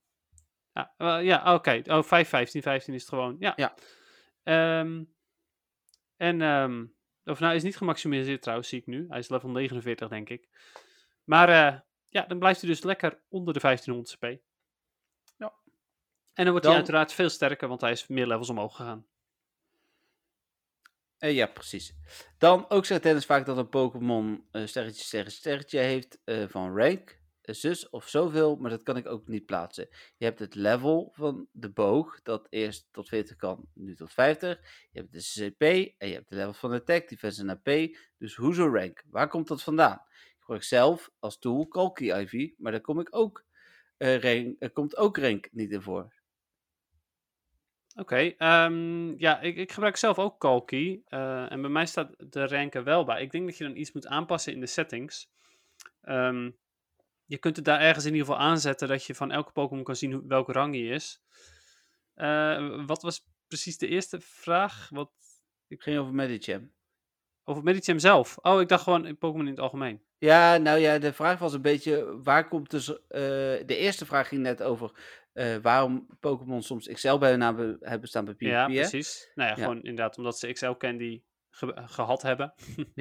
[0.73, 1.83] Ja, ja oké.
[1.87, 3.37] Oh, 5, 15, 15 is het gewoon.
[3.39, 3.53] Ja.
[3.57, 3.75] Ja.
[4.49, 5.05] Ehm,
[6.17, 6.81] en, ehm,
[7.25, 9.07] of nou, hij is niet gemaximaliseerd trouwens, zie ik nu.
[9.09, 10.49] Hij is level 49, denk ik.
[11.25, 14.43] Maar eh, ja, dan blijft hij dus lekker onder de 1500 CP.
[15.37, 15.55] Ja.
[16.33, 19.07] En dan wordt Dan- hij uiteraard veel sterker, want hij is meer levels omhoog gegaan.
[21.19, 21.95] Eh, ja, precies.
[22.39, 26.77] Dan ook zegt Dennis vaak dat een Pokémon eh sterretje, sterretje, sterretje heeft eh, van
[26.77, 27.18] rank,
[27.55, 29.89] zus of zoveel, maar dat kan ik ook niet plaatsen.
[30.17, 34.59] Je hebt het level van de boog, dat eerst tot 40 kan, nu tot 50.
[34.91, 35.63] Je hebt de CP
[35.99, 37.97] en je hebt de level van de attack, defense en AP.
[38.19, 39.05] Dus hoezo rank?
[39.11, 40.03] Waar komt dat vandaan?
[40.11, 43.45] Ik gebruik zelf als tool Kalki IV, maar daar kom ik ook,
[43.97, 46.17] eh, rank, komt ook rank niet in voor.
[47.99, 51.03] Oké, ehm, ja, ik, ik gebruik zelf ook Kalki.
[51.07, 53.23] eh, en bij mij staat de rank er wel bij.
[53.23, 55.31] Ik denk dat je dan iets moet aanpassen in de settings.
[56.01, 56.51] Ehm,
[57.29, 59.97] je kunt het daar ergens in ieder geval aanzetten dat je van elke Pokémon kan
[59.97, 61.21] zien hoe, welke rang hij is.
[62.15, 64.89] Eh, wat was precies de eerste vraag?
[64.93, 65.11] Wat,
[65.69, 66.73] Ik ging over Medicham.
[67.45, 68.37] over Medicham zelf?
[68.43, 70.03] Oh, ik dacht gewoon in Pokémon in het algemeen.
[70.19, 72.87] Ja, nou ja, de vraag was een beetje, waar komt dus...
[72.87, 74.91] de eerste vraag ging net over
[75.33, 78.41] eh, waarom Pokémon soms XL bij hun naam be- hebben staan bij PvP.
[78.47, 78.75] ja, hè?
[78.75, 79.31] precies.
[79.35, 79.63] Nou ja, Ja.
[79.63, 81.23] gewoon inderdaad omdat ze XL Candy
[81.59, 82.55] ge- gehad hebben.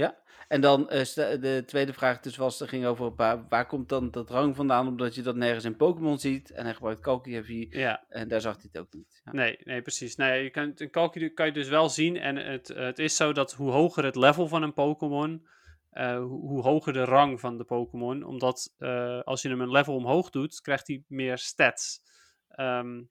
[0.48, 3.90] En dan eh, de tweede vraag dus was, er ging over een paar, waar komt
[3.90, 6.52] dan dat rang vandaan, omdat je dat nergens in Pokémon ziet.
[6.52, 9.22] En hij gebruikt Kalki Ja, en daar zag hij het ook niet.
[9.24, 9.32] Ja.
[9.32, 10.16] Nee, nee, precies.
[10.16, 12.18] Nee, je kan, een kalkie kan je dus wel zien.
[12.18, 15.48] En het, het is zo dat hoe hoger het level van een Pokémon,
[15.90, 18.24] eh, hoe, hoe hoger de rang van de Pokémon.
[18.24, 22.02] Omdat eh, als je hem een level omhoog doet, krijgt hij meer stats.
[22.48, 23.02] Ehm,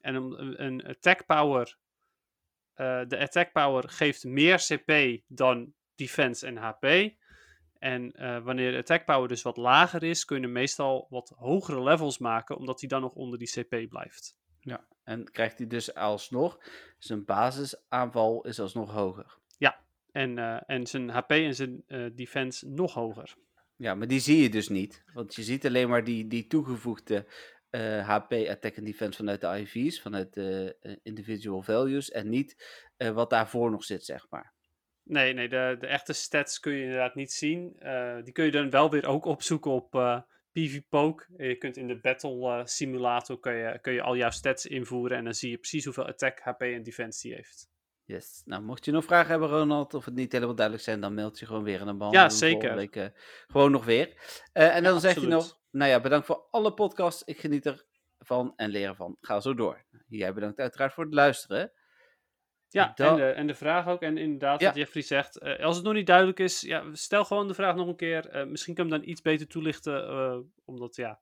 [0.00, 0.14] en
[0.62, 1.78] een attack power,
[2.74, 7.10] eh, de attack power geeft meer CP dan defense en HP.
[7.78, 11.82] En eh, wanneer de attack power dus wat lager is, kun je meestal wat hogere
[11.82, 14.36] levels maken, omdat hij dan nog onder die CP blijft.
[14.60, 14.86] Ja.
[15.04, 16.58] En krijgt hij dus alsnog,
[16.98, 19.40] zijn basisaanval is alsnog hoger.
[20.12, 23.34] En, eh, en zijn HP en zijn defense nog hoger.
[23.76, 25.04] Ja, maar die zie je dus niet.
[25.12, 27.26] Want je ziet alleen maar die, die toegevoegde
[27.72, 32.10] eh, HP, attack en defense vanuit de IV's, vanuit de eh, individual values.
[32.10, 32.64] En niet
[32.96, 34.52] eh, wat daarvoor nog zit, zeg maar.
[35.04, 37.76] Nee, nee de, de echte stats kun je inderdaad niet zien.
[37.78, 40.20] Eh, die kun je dan wel weer ook opzoeken op eh
[40.52, 41.26] PvPoke.
[41.36, 45.16] Je kunt in de Battle eh, Simulator kun je, kun je al jouw stats invoeren.
[45.18, 47.70] En dan zie je precies hoeveel attack, HP en defense die heeft.
[48.04, 48.42] Yes.
[48.44, 51.38] Nou, mocht je nog vragen hebben, Ronald, of het niet helemaal duidelijk zijn, dan mailt
[51.38, 52.74] je gewoon weer en dan behandelen Ja, zeker.
[52.74, 53.06] week, eh,
[53.46, 54.14] gewoon nog weer.
[54.52, 55.30] Eh, en dan hij absoluut.
[55.30, 57.22] nog, nou ja, bedankt voor alle podcasts.
[57.24, 57.84] Ik geniet
[58.18, 59.16] ervan en leer ervan.
[59.20, 59.84] Ga zo door.
[60.08, 61.72] Jij bedankt uiteraard voor het luisteren.
[62.68, 64.02] Ja, Dan- en, de, en de vraag ook.
[64.02, 64.66] En inderdaad, Ja.
[64.66, 65.38] wat Jeffrey zegt.
[65.38, 68.28] eh, als het nog niet duidelijk is, ja, stel gewoon de vraag nog een keer.
[68.28, 70.08] Eh, misschien kan ik hem dan iets beter toelichten.
[70.08, 71.20] eh, omdat, ja,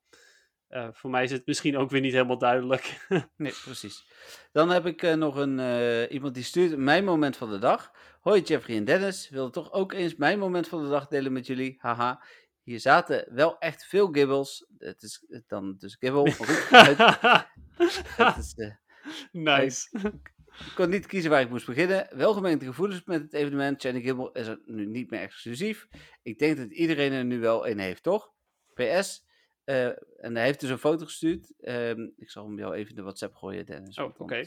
[0.92, 3.06] voor mij is het misschien ook weer niet helemaal duidelijk.
[3.36, 4.06] Nee, precies.
[4.52, 5.58] Dan heb ik nog een,
[6.12, 7.90] iemand die stuurt mijn moment van de dag.
[8.20, 11.46] Hoi Jeffrey en Dennis, wilde toch ook eens mijn moment van de dag delen met
[11.46, 11.76] jullie.
[11.80, 12.22] Haha,
[12.70, 14.66] hier zaten wel echt veel gibbels.
[14.78, 16.24] Het is dan dus gibbel,
[18.16, 18.74] het, is, eh,
[19.32, 19.88] nice.
[20.48, 22.08] ik kon niet kiezen waar ik moest beginnen.
[22.16, 23.82] Welgemeende gevoelens met het evenement.
[23.82, 25.88] Jenny Gibbel is er nu niet meer exclusief.
[26.22, 28.32] Ik denk dat iedereen er nu wel een heeft, toch?
[28.74, 29.26] PS.
[29.64, 29.86] eh,
[30.24, 31.52] en hij heeft dus een foto gestuurd.
[31.60, 33.98] Ehm, ik zal hem jou even in de WhatsApp gooien, Dennis.
[33.98, 34.44] Oh, oké.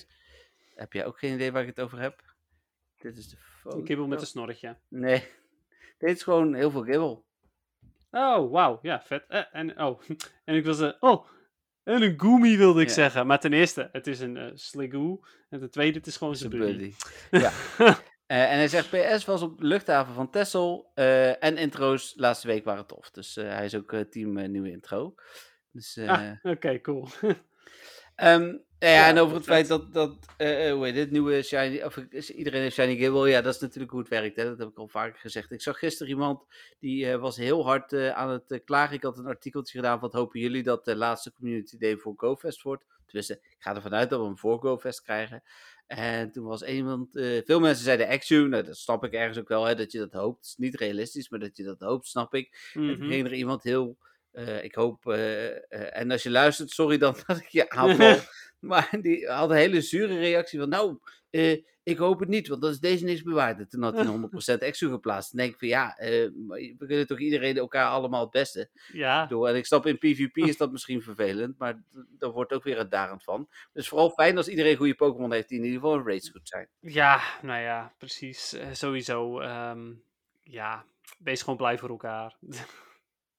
[0.76, 2.22] Heb jij ook geen idee waar ik het over heb?
[2.98, 3.78] Dit is de foto.
[3.78, 4.78] Een kibbel met een snorretje.
[4.88, 5.24] Nee.
[5.98, 7.26] Dit is gewoon heel veel gibbel.
[8.16, 8.80] Oh, wauw.
[8.82, 9.24] Ja, vet.
[9.28, 10.02] Eh, en, oh.
[10.46, 10.98] en ik wilde...
[11.00, 11.26] Oh,
[11.84, 12.94] en een Goomy wilde ik Ja.
[12.94, 13.28] zeggen.
[13.28, 15.20] Maar ten eerste, het is een Sligoo.
[15.50, 16.94] En ten tweede, het is gewoon zijn een buddy.
[17.44, 17.52] Ja.
[18.26, 20.92] En hij zegt, PS was op de luchthaven van Texel.
[20.94, 23.12] eh, en intro's laatste week waren tof.
[23.12, 25.16] Dus hij is ook team nieuwe intro.
[25.72, 27.08] Dus, Ah, oké, cool.
[28.16, 28.42] Ehm,
[28.80, 31.82] nou ja, en over het feit dat, dat eh, eh, hoe heet dit, nieuwe Shiny,
[31.82, 31.98] of
[32.30, 34.44] iedereen heeft Shiny Gimbal, ja, dat is natuurlijk hoe het werkt, hè?
[34.44, 35.52] dat heb ik al vaker gezegd.
[35.52, 36.46] Ik zag gisteren iemand,
[36.80, 38.96] die eh, was heel hard aan het klagen.
[38.96, 42.62] Ik had een artikeltje gedaan, wat hopen jullie dat de laatste Community Day voor GoFest
[42.62, 42.84] wordt?
[43.06, 45.44] Tenminste, ik ga ervan uit dat we hem voor GoFest krijgen.
[45.88, 47.10] En toen was iemand,
[47.46, 50.14] veel mensen zeiden Axu, nou dat snap ik ergens ook wel, hè, dat je dat
[50.14, 50.38] hoopt.
[50.38, 52.72] Het is niet realistisch, maar dat je dat hoopt, snap ik.
[52.74, 53.08] En toen Mhm.
[53.08, 53.98] ging er iemand heel,
[54.34, 58.18] eh, ik hoop, eh, eh, en als je luistert, sorry dan dat ik je aanval.
[58.60, 61.00] maar die had een hele zure reactie van, nou,
[61.84, 63.60] ik hoop het niet, want dan is deze niks bewaard.
[63.60, 65.32] En toen had hij een 100% extra geplaatst.
[65.32, 65.96] Dan denk ik van, ja,
[66.78, 69.48] we kunnen toch iedereen elkaar allemaal het beste Ja, doen.
[69.48, 71.84] En ik snap, in PvP is dat misschien vervelend, maar
[72.18, 73.50] daar wordt ook weer het darend van.
[73.74, 76.48] Dus vooral fijn als iedereen goede Pokémon heeft die in ieder geval een race goed
[76.48, 76.70] zijn.
[76.80, 78.56] ja, nou ja, precies.
[78.72, 79.40] Sowieso.
[79.40, 79.92] ehm,
[80.44, 80.86] ja,
[81.20, 82.38] wees gewoon blij voor elkaar.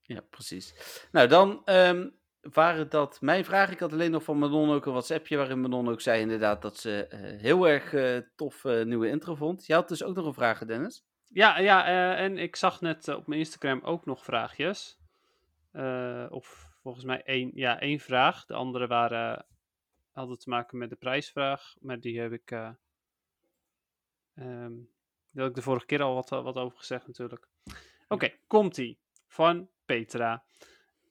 [0.06, 0.74] Ja, precies.
[1.12, 2.08] Nou, dan ehm,
[2.40, 3.72] waren dat mijn vragen.
[3.72, 6.76] Ik had alleen nog van Manon ook een WhatsAppje waarin Manon ook zei inderdaad dat
[6.76, 9.66] ze eh, heel erg eh, tof eh, nieuwe intro vond.
[9.66, 11.04] Je had dus ook nog een vraag, Dennis.
[11.28, 11.86] Ja, ja
[12.16, 14.98] en ik zag net op mijn Instagram ook nog vraagjes.
[16.28, 18.46] Of volgens mij één, ja, één vraag.
[18.46, 19.46] De andere waren,
[20.12, 21.74] hadden te maken met de prijsvraag.
[21.80, 22.70] Maar die heb ik, eh
[24.34, 24.72] ehm,
[25.30, 27.48] daar had ik de vorige keer al wat, wat over gezegd natuurlijk.
[28.08, 28.98] Oké, komt-ie.
[29.26, 30.44] Van Petra.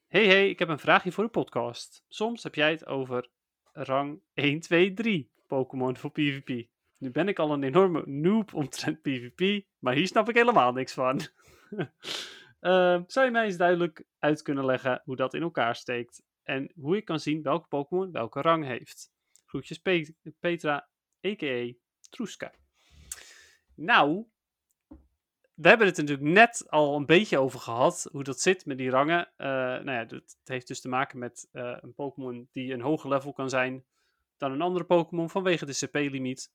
[0.07, 2.05] Hey hey, ik heb een vraagje voor de podcast.
[2.07, 3.29] Soms heb jij het over
[3.71, 6.67] rang 1, 2, 3 Pokémon voor PvP.
[6.97, 10.93] Nu ben ik al een enorme noob omtrent PvP, maar hier snap ik helemaal niks
[10.93, 11.19] van.
[12.59, 16.23] Ehm, zou je mij eens duidelijk uit kunnen leggen hoe dat in elkaar steekt?
[16.43, 19.11] En hoe ik kan zien welke Pokémon welke rang heeft?
[19.45, 20.89] Groetjes Pe- Petra,
[21.27, 21.73] a.k.a.
[22.09, 22.53] Troeska.
[23.75, 24.25] Nou,
[25.53, 28.89] we hebben het natuurlijk net al een beetje over gehad, hoe dat zit met die
[28.89, 29.31] rangen.
[29.35, 33.09] Eh, nou ja, dat heeft dus te maken met eh, een Pokémon die een hoger
[33.09, 33.85] level kan zijn
[34.37, 36.51] dan een andere Pokémon vanwege de CP-limiet.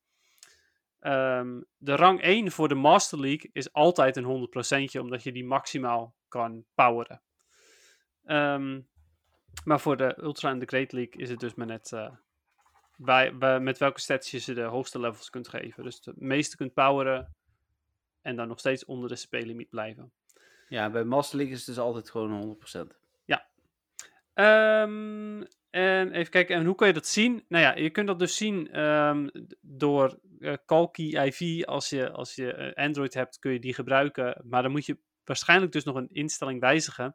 [0.99, 5.45] Ehm, de rang 1 voor de Master League is altijd een 100%, omdat je die
[5.45, 7.23] maximaal kan poweren.
[8.25, 8.81] Ehm,
[9.65, 12.11] maar voor de Ultra en de Great League is het dus maar net eh,
[12.97, 15.85] bij, bij- met welke stats je ze de hoogste levels kunt geven.
[15.85, 17.37] Dus de meeste kunt poweren
[18.29, 20.13] en dan nog steeds onder de CP-limiet blijven.
[20.69, 22.99] Ja, bij Master League is het dus altijd gewoon 100%.
[24.39, 27.45] Ehm, en even kijken, en hoe kan je dat zien?
[27.49, 29.29] Nou ja, je kunt dat dus zien ehm,
[29.61, 31.65] door eh Kalki IV.
[31.65, 34.43] Als je, als je eh, Android hebt, kun je die gebruiken.
[34.45, 37.15] Maar dan moet je waarschijnlijk dus nog een instelling wijzigen.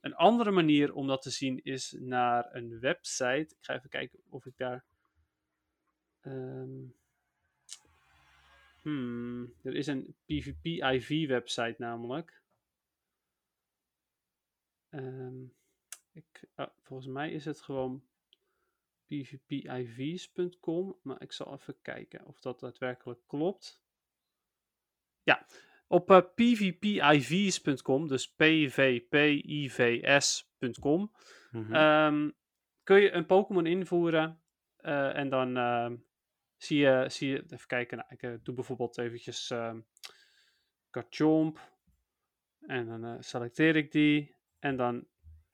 [0.00, 3.54] Een andere manier om dat te zien is naar een website.
[3.58, 4.84] Ik ga even kijken of ik daar.
[6.20, 6.84] ehm,
[8.82, 12.42] hmm, er is een PvP IV website namelijk.
[14.88, 15.44] Ehm,
[16.12, 18.04] ik, ah, volgens mij is het gewoon
[19.06, 23.82] pvpivs.com, maar ik zal even kijken of dat daadwerkelijk klopt.
[25.22, 25.46] Ja,
[25.86, 29.50] op eh, pvpivs.com, dus pvpivs.com,
[31.50, 31.74] Mhm.
[31.74, 32.30] ehm,
[32.82, 34.42] kun je een Pokémon invoeren
[34.76, 35.96] eh, en dan ehm,
[36.62, 39.80] zie, je, zie je, even kijken, nou, ik eh, doe bijvoorbeeld eventjes ehm
[40.90, 41.58] Garchomp
[42.60, 45.06] en dan eh, selecteer ik die en dan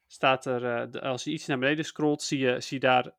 [0.07, 3.13] staat er, eh, de- als je iets naar beneden scrolt, zie je, zie je daar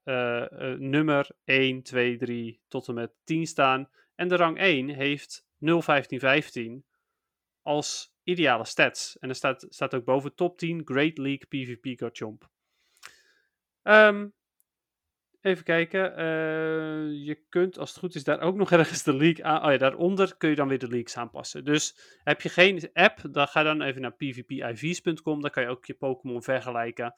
[0.79, 3.89] nummer 1, 2, 3 tot en met 10 staan.
[4.15, 6.85] En de rang 1 heeft 0, 15, 15
[7.61, 9.17] als ideale stats.
[9.19, 12.49] En er staat, staat ook boven top 10 Great League PvP Garchomp.
[13.81, 14.27] Ehm,
[15.49, 16.15] even kijken.
[16.15, 19.65] eh, je kunt, als het goed is, daar ook nog ergens de league aan.
[19.65, 21.65] Oh ja, daaronder kun je dan weer de leagues aanpassen.
[21.65, 25.41] Dus heb je geen app, dan ga dan even naar pvpivs.com.
[25.41, 27.13] Dan kan je ook je Pokémon vergelijken.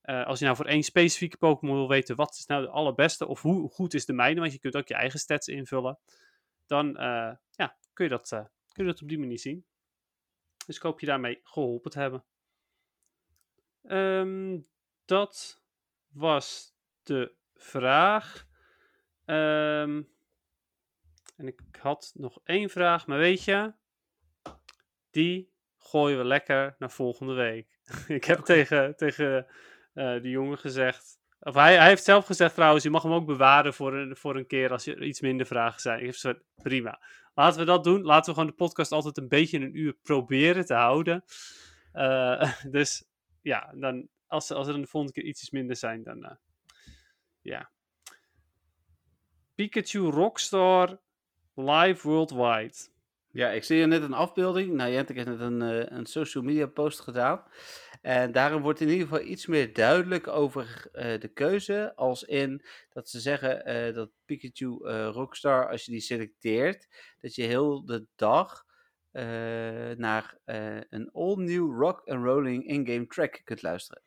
[0.00, 3.26] Eh, als je nou voor één specifieke Pokémon wil weten wat is nou de allerbeste
[3.26, 5.98] of hoe goed is de mijne, want je kunt ook je eigen stats invullen,
[6.66, 8.28] dan eh, ja, kun, je dat,
[8.72, 9.64] kun je dat op die manier zien.
[10.66, 12.24] Dus ik hoop je daarmee geholpen te hebben.
[13.82, 14.60] Ehm,
[15.04, 15.62] dat
[16.08, 18.46] was de vraag.
[19.24, 20.02] Ehm,
[21.36, 23.72] en ik had nog één vraag, maar weet je,
[25.10, 27.78] die gooien we lekker naar volgende week.
[28.18, 29.46] ik heb tegen, tegen
[29.94, 31.20] die jongen gezegd.
[31.40, 34.36] Of hij, hij heeft zelf gezegd trouwens, je mag hem ook bewaren voor een, voor
[34.36, 35.98] een keer als er iets minder vragen zijn.
[35.98, 37.00] Ik heb gezegd, prima.
[37.34, 38.02] Laten we dat doen.
[38.02, 41.24] Laten we gewoon de podcast altijd een beetje in een uur proberen te houden.
[41.92, 43.04] Eh, dus
[43.40, 46.36] ja, dan, als, als er dan de volgende keer iets minder zijn, dan eh,
[47.42, 47.70] ja.
[49.54, 50.98] Pikachu Rockstar
[51.54, 52.74] Live Worldwide.
[53.30, 54.72] Ja, ik zie hier net een afbeelding.
[54.72, 57.44] Nou, Jentek heeft net een, eh, een social media post gedaan.
[58.00, 61.92] En daarin wordt in ieder geval iets meer duidelijk over eh, de keuze.
[61.96, 64.78] Als in dat ze zeggen eh, dat Pikachu
[65.10, 66.88] Rockstar, als je die selecteert,
[67.20, 68.64] dat je heel de dag
[69.96, 70.38] naar
[70.88, 74.02] een all-new rock and rolling in-game track kunt luisteren.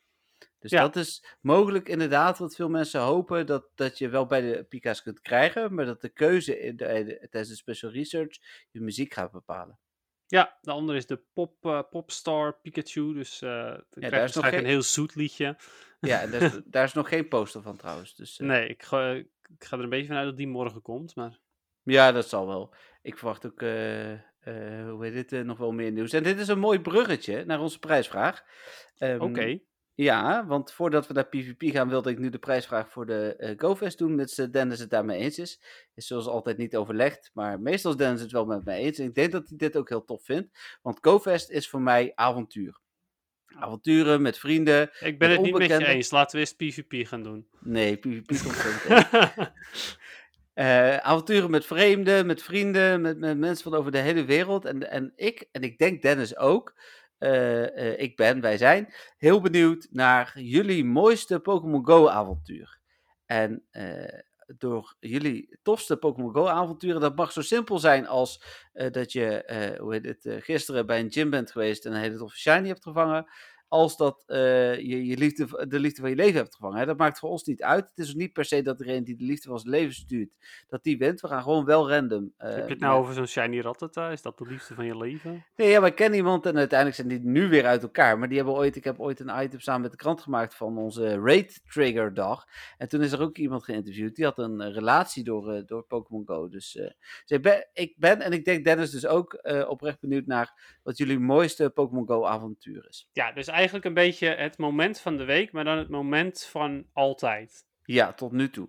[0.70, 0.84] Dus Ja.
[0.88, 5.02] dat is mogelijk inderdaad wat veel mensen hopen, dat, dat je wel bij de Pika's
[5.02, 8.38] kunt krijgen, maar dat de keuze in de, de- tijdens de special research
[8.70, 9.78] je muziek gaat bepalen.
[10.26, 13.14] Ja, de andere is de pop, eh, Popstar Pikachu.
[13.14, 15.56] Dus krijg je daar is nog geen- een heel zoet liedje.
[16.00, 18.14] Ja, en daar is, daar is nog geen poster van trouwens.
[18.14, 19.26] Dus, eh, Nee, ik ga, ik
[19.58, 21.14] ga er een beetje vanuit dat die morgen komt.
[21.14, 21.38] Maar
[21.82, 22.74] Ja, dat zal wel.
[23.02, 26.12] Ik verwacht ook, hoe heet dit, nog wel meer nieuws.
[26.12, 28.44] En dit is een mooi bruggetje naar onze prijsvraag.
[28.98, 29.58] Ehm, oké.
[29.96, 33.52] Ja, want voordat we naar PvP gaan, wilde ik nu de prijsvraag voor de eh
[33.56, 35.60] GoFest doen, mits Dennis het daarmee eens is.
[35.94, 38.98] Is zoals altijd niet overlegd, maar meestal is Dennis het wel met mij eens.
[38.98, 42.12] En ik denk dat hij dit ook heel tof vindt, want GoFest is voor mij
[42.14, 42.78] avontuur.
[43.46, 44.90] Avonturen met vrienden.
[45.00, 46.10] Ik ben het niet met je eens.
[46.10, 47.48] Laten we eerst PvP gaan doen.
[47.60, 49.48] Nee, PvP komt zo meteen.
[50.56, 54.64] Eh, avonturen met vreemden, met vrienden, met, met mensen van over de hele wereld.
[54.64, 56.74] En, en ik, en ik denk Dennis ook,
[57.96, 62.80] ik ben, wij zijn, heel benieuwd naar jullie mooiste Pokémon Go avontuur.
[63.26, 68.42] En eh, door jullie tofste Pokémon Go avonturen, dat mag zo simpel zijn als
[68.72, 71.92] eh, dat je, eh, hoe heet het, eh, gisteren bij een gym bent geweest en
[71.92, 73.26] een hele toffe shiny hebt gevangen.
[73.76, 76.78] Als dat eh, je, je liefde, de liefde van je leven hebt gevangen.
[76.78, 76.86] Hè?
[76.86, 77.88] Dat maakt voor ons niet uit.
[77.88, 80.30] Het is ook niet per se dat degene die de liefde van zijn leven stuurt,
[80.68, 81.20] dat die wint.
[81.20, 82.32] We gaan gewoon wel random.
[82.36, 84.10] eh, Heb je het met- nou over zo'n shiny Rattata?
[84.10, 85.44] Is dat de liefde van je leven?
[85.56, 88.18] Nee, ja, maar ik ken iemand en uiteindelijk zijn die nu weer uit elkaar.
[88.18, 90.78] Maar die hebben ooit, ik heb ooit een item samen met de krant gemaakt van
[90.78, 92.44] onze Raid Trigger dag.
[92.78, 94.14] En toen is er ook iemand geïnterviewd.
[94.16, 96.48] Die had een eh, relatie door, door Pokémon Go.
[96.48, 96.94] Dus, dus
[97.26, 101.18] ik, ben, ik ben, en ik denk Dennis dus ook, oprecht benieuwd naar wat jullie
[101.18, 103.08] mooiste Pokémon Go avontuur is.
[103.12, 106.86] Ja, dus eigenlijk een beetje het moment van de week, maar dan het moment van
[106.92, 107.66] altijd.
[107.82, 108.68] Ja, tot nu toe.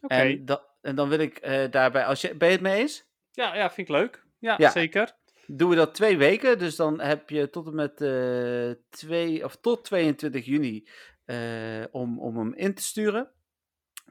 [0.00, 0.14] Oké.
[0.14, 3.06] En, da- en dan wil ik eh, daarbij, als je, ben je het mee eens?
[3.30, 4.24] Ja, ja, vind ik leuk.
[4.38, 4.70] Ja, Ja.
[4.70, 5.16] zeker.
[5.46, 9.56] Doen we dat twee weken, dus dan heb je tot en met eh twee, of
[9.56, 10.88] tot 22 juni
[11.24, 13.30] eh, om, om hem in te sturen.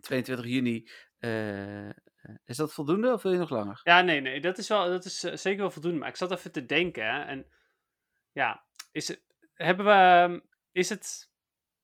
[0.01, 0.89] 22 juni,
[1.19, 1.89] eh,
[2.45, 3.79] is dat voldoende of wil je nog langer?
[3.83, 5.99] Ja, nee, nee, dat is, wel, dat is zeker wel voldoende.
[5.99, 7.45] Maar ik zat even te denken, hè, en
[8.31, 9.23] ja, is het,
[9.55, 10.41] hebben we,
[10.71, 11.29] is het,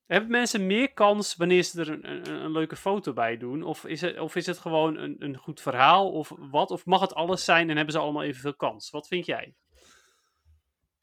[0.05, 3.63] hebben mensen meer kans wanneer ze er een, een, een leuke foto bij doen?
[3.63, 6.71] Of is het, of is het gewoon een, een goed verhaal, of wat?
[6.71, 8.89] Of mag het alles zijn en hebben ze allemaal evenveel kans?
[8.89, 9.55] Wat vind jij?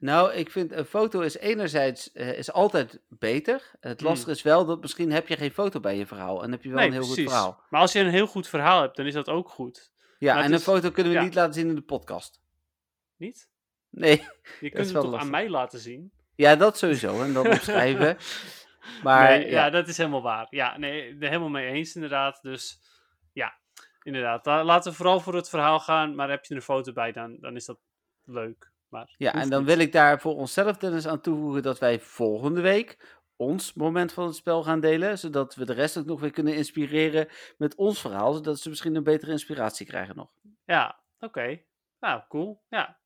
[0.01, 3.71] Nou, ik vind een foto is enerzijds eh, is altijd beter.
[3.81, 4.09] Het Hmm.
[4.09, 6.71] lastige is wel dat misschien heb je geen foto bij je verhaal en heb je
[6.71, 7.63] wel een heel goed verhaal.
[7.71, 9.91] Maar als je een heel goed verhaal hebt, dan is dat ook goed.
[10.19, 11.25] Ja, Maar en een is- foto kunnen we ja.
[11.25, 12.41] niet laten zien in de podcast.
[13.17, 13.49] Niet?
[13.91, 14.27] Nee,
[14.61, 16.13] Je kunt het toch aan mij laten zien?
[16.39, 17.23] Ja, dat sowieso.
[17.23, 18.17] En dan opschrijven.
[19.03, 19.51] Maar Nee, ja.
[19.65, 20.47] ja, dat is helemaal waar.
[20.51, 22.43] Ja, nee, er helemaal mee eens inderdaad.
[22.43, 22.81] Dus
[23.33, 23.59] ja,
[24.03, 24.47] inderdaad.
[24.47, 26.15] La- Laten we vooral voor het verhaal gaan.
[26.15, 27.79] Maar heb je een foto bij, dan, dan is dat
[28.25, 28.71] leuk.
[28.89, 29.69] Maar Ja, en dan niet.
[29.69, 34.27] wil ik daar voor onszelf Dennis aan toevoegen dat wij volgende week ons moment van
[34.27, 37.29] het spel gaan delen, zodat we de rest ook nog weer kunnen inspireren
[37.59, 40.31] met ons verhaal, zodat ze misschien een betere inspiratie krijgen nog.
[40.65, 41.61] Ja, oké.
[42.01, 42.63] Nou, cool.
[42.69, 42.99] Ja,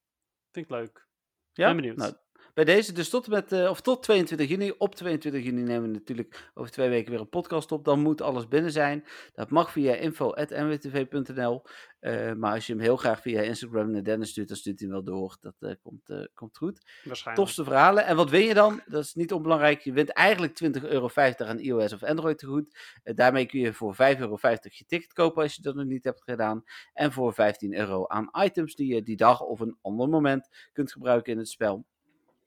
[0.53, 1.07] vind ik leuk.
[1.53, 1.67] Ja?
[1.67, 1.97] Ben benieuwd.
[1.97, 2.15] Nou,
[2.55, 4.73] bij deze dus tot, met, eh, of tot 22 juni.
[4.79, 7.85] Op 22 juni nemen we natuurlijk over twee weken weer een podcast op.
[7.85, 9.05] Dan moet alles binnen zijn.
[9.33, 11.63] Dat mag via info.nwtv.nl.
[12.01, 14.89] Eh, maar als je hem heel graag via Instagram naar Dennis stuurt, dan stuurt hij
[14.89, 15.37] hem wel door.
[15.41, 16.81] Dat eh, komt, komt goed.
[17.05, 17.47] Waarschijnlijk.
[17.47, 18.05] Tofste verhalen.
[18.07, 18.83] En wat win je dan?
[18.87, 19.81] Dat is niet onbelangrijk.
[19.81, 22.79] Je wint eigenlijk 20,50 euro aan iOS of Android te goed.
[23.03, 26.05] Eh, daarmee kun je voor 5,50 euro je ticket kopen als je dat nog niet
[26.05, 26.65] hebt gedaan.
[26.93, 30.93] En voor 15 euro aan items die je die dag of een ander moment kunt
[30.93, 31.87] gebruiken in het spel.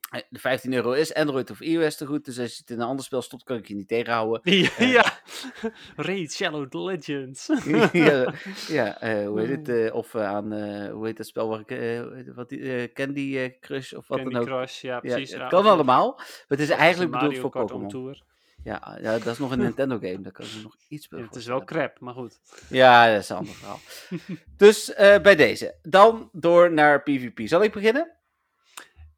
[0.10, 2.26] Eh, De 15 euro is Android of iOS te goed.
[2.26, 4.41] Dus als je het in een ander spel stopt, kan ik je niet tegenhouden.
[4.78, 5.20] Ja, ja.
[5.95, 7.49] Raid Shadow Legends.
[7.91, 8.34] ja,
[8.68, 9.91] ja eh, hoe heet het?
[9.91, 10.53] of aan,
[10.89, 14.47] hoe heet dat spel waar ik, wat die, Candy Crush of wat Candy dan ook.
[14.47, 15.34] Crush, ja Ja, precies.
[15.34, 16.14] het kan allemaal.
[16.16, 17.89] Maar het is eigenlijk Mario bedoeld voor Pokémon.
[17.89, 18.24] Tour.
[18.64, 20.22] Ja, ja, dat is nog een Nintendo game.
[20.22, 22.39] Daar kan me nog iets bij Ja, het is wel crap, maar goed.
[22.70, 23.80] Ja, dat is een ander verhaal.
[24.58, 25.76] dus bij deze.
[25.82, 27.47] Dan door naar PvP.
[27.47, 28.12] Zal ik beginnen?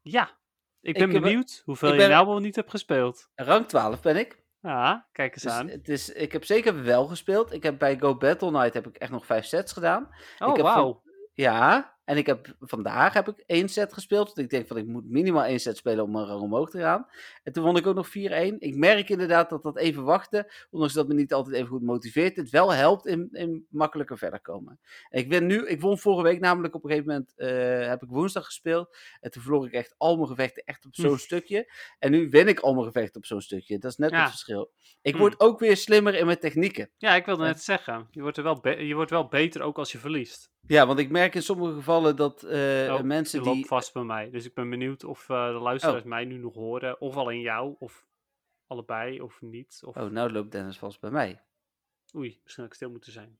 [0.02, 0.37] Ja,
[0.80, 3.28] ik Ik ben heb- benieuwd hoeveel je nou wel niet hebt gespeeld.
[3.34, 4.42] Rang 12 ben ik.
[4.62, 5.68] Ja, kijk eens Dus aan.
[5.68, 7.52] het is, ik heb zeker wel gespeeld.
[7.52, 10.08] Ik heb bij Go Battle Night heb ik echt nog vijf sets gedaan.
[10.38, 11.02] Oh, wauw.
[11.32, 14.26] Ja, En ik heb, vandaag heb ik één set gespeeld.
[14.26, 16.78] Want ik denk van ik moet minimaal één set spelen om een rang omhoog te
[16.78, 17.06] gaan.
[17.42, 18.10] En toen won ik ook nog 4-1.
[18.58, 22.36] Ik merk inderdaad dat dat even wachten, ondanks dat me niet altijd even goed motiveert,
[22.36, 24.80] het wel helpt in, in makkelijker verder komen.
[25.08, 28.02] En ik, ben nu, ik won vorige week namelijk op een gegeven moment, uh, heb
[28.02, 28.96] ik woensdag gespeeld.
[29.20, 31.72] En toen verloor ik echt al mijn gevechten echt op zo'n stukje.
[31.98, 33.78] En nu win ik al mijn gevechten op zo'n stukje.
[33.78, 34.70] Dat is net het verschil.
[35.02, 35.20] Ik Hm.
[35.20, 36.90] word ook weer slimmer in mijn technieken.
[36.96, 38.08] Ja, ik wilde net zeggen.
[38.10, 40.50] Je wordt, er wel je wordt wel beter ook als je verliest.
[40.68, 43.66] Ja, want ik merk in sommige gevallen dat eh, Oh, mensen je loopt die...
[43.66, 44.30] vast bij mij.
[44.30, 47.00] Dus ik ben benieuwd of eh, de luisteraars mij nu nog horen.
[47.00, 48.06] Of alleen jou, of
[48.66, 49.80] allebei, of niet.
[49.84, 49.96] Of...
[49.96, 51.42] Oh, nou loopt Dennis vast bij mij.
[52.16, 53.38] Oei, misschien had ik stil moeten zijn.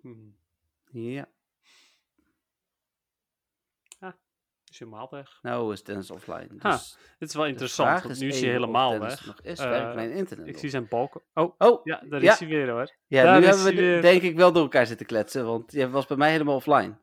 [0.00, 0.36] Hmm.
[0.90, 1.28] Ja,
[4.70, 5.38] Is helemaal weg.
[5.42, 6.46] nou is Dennis offline.
[6.48, 6.80] Dus Ha,
[7.18, 9.26] Dit is wel interessant, want nu is hij even of helemaal weg.
[9.26, 9.58] nog is.
[9.58, 11.20] Eh, mijn internet Ik zie zijn balken.
[11.34, 12.32] Oh, Oh, ja, daar ja.
[12.32, 12.94] is hij weer hoor.
[13.06, 14.02] ja, daar nu hebben we weer.
[14.02, 16.98] denk ik wel door elkaar zitten kletsen, want je was bij mij helemaal offline.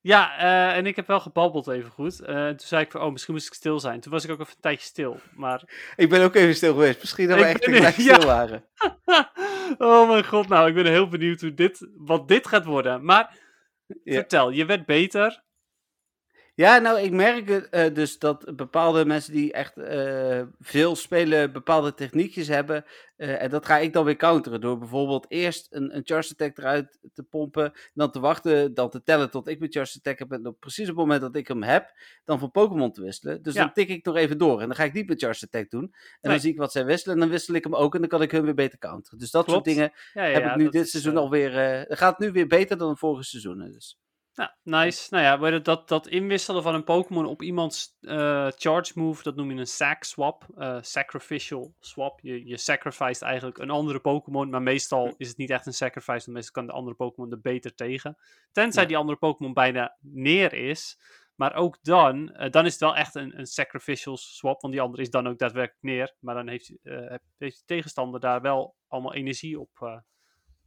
[0.00, 2.20] Ja, eh, en ik heb wel gebabbeld even goed.
[2.20, 4.00] Eh, toen zei ik van, oh, misschien moest ik stil zijn.
[4.00, 5.20] Toen was ik ook even een tijdje stil.
[5.34, 5.62] Maar,
[5.96, 7.00] Ik ben ook even stil geweest.
[7.00, 8.14] Misschien dat we echt tegelijk ja.
[8.14, 8.64] stil waren.
[9.78, 13.04] oh mijn god, nou, ik ben heel benieuwd hoe dit, wat dit gaat worden.
[13.04, 13.36] Maar,
[14.04, 14.14] Ja.
[14.14, 15.42] vertel, je werd beter.
[16.58, 21.52] Ja, nou, ik merk het, eh, dus dat bepaalde mensen die echt eh, veel spelen,
[21.52, 22.84] bepaalde techniekjes hebben.
[23.16, 26.58] eh, en dat ga ik dan weer counteren door bijvoorbeeld eerst een, een charge attack
[26.58, 27.72] eruit te pompen.
[27.94, 30.32] Dan te wachten, dan te tellen tot ik mijn charge attack heb.
[30.32, 31.92] En op precies op het moment dat ik hem heb,
[32.24, 33.42] dan van Pokémon te wisselen.
[33.42, 33.60] Dus Ja.
[33.64, 34.60] dan tik ik nog even door.
[34.60, 35.82] En dan ga ik niet mijn charge attack doen.
[35.82, 35.90] En
[36.20, 36.32] Nee.
[36.32, 37.14] dan zie ik wat zij wisselen.
[37.14, 37.94] En dan wissel ik hem ook.
[37.94, 39.18] En dan kan ik hun weer beter counteren.
[39.18, 39.66] Dus dat Klopt.
[39.66, 41.52] soort dingen Ja, ja, heb ik nu dit seizoen alweer.
[41.88, 43.72] het gaat nu weer beter dan de vorige seizoenen.
[43.72, 43.98] Dus.
[44.38, 45.06] Ja, nice.
[45.14, 49.50] Nou ja, dat, dat inwisselen van een Pokémon op iemands eh, charge move, dat noem
[49.50, 50.46] je een sac swap.
[50.56, 52.20] eh, sacrificial swap.
[52.20, 56.24] Je, je sacrificed eigenlijk een andere Pokémon, maar meestal is het niet echt een sacrifice,
[56.24, 58.16] want meestal kan de andere Pokémon er beter tegen.
[58.52, 58.88] Tenzij Ja.
[58.88, 60.98] die andere Pokémon bijna neer is.
[61.34, 64.82] Maar ook dan, eh, dan is het wel echt een, een sacrificial swap, want die
[64.82, 66.14] andere is dan ook daadwerkelijk neer.
[66.20, 66.72] Maar dan heeft,
[67.38, 70.02] heeft de tegenstander daar wel allemaal energie op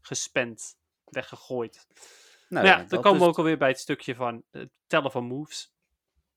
[0.02, 1.88] gespend, weggegooid.
[2.52, 5.74] Nou ja, dan komen we ook alweer bij het stukje van het tellen van moves.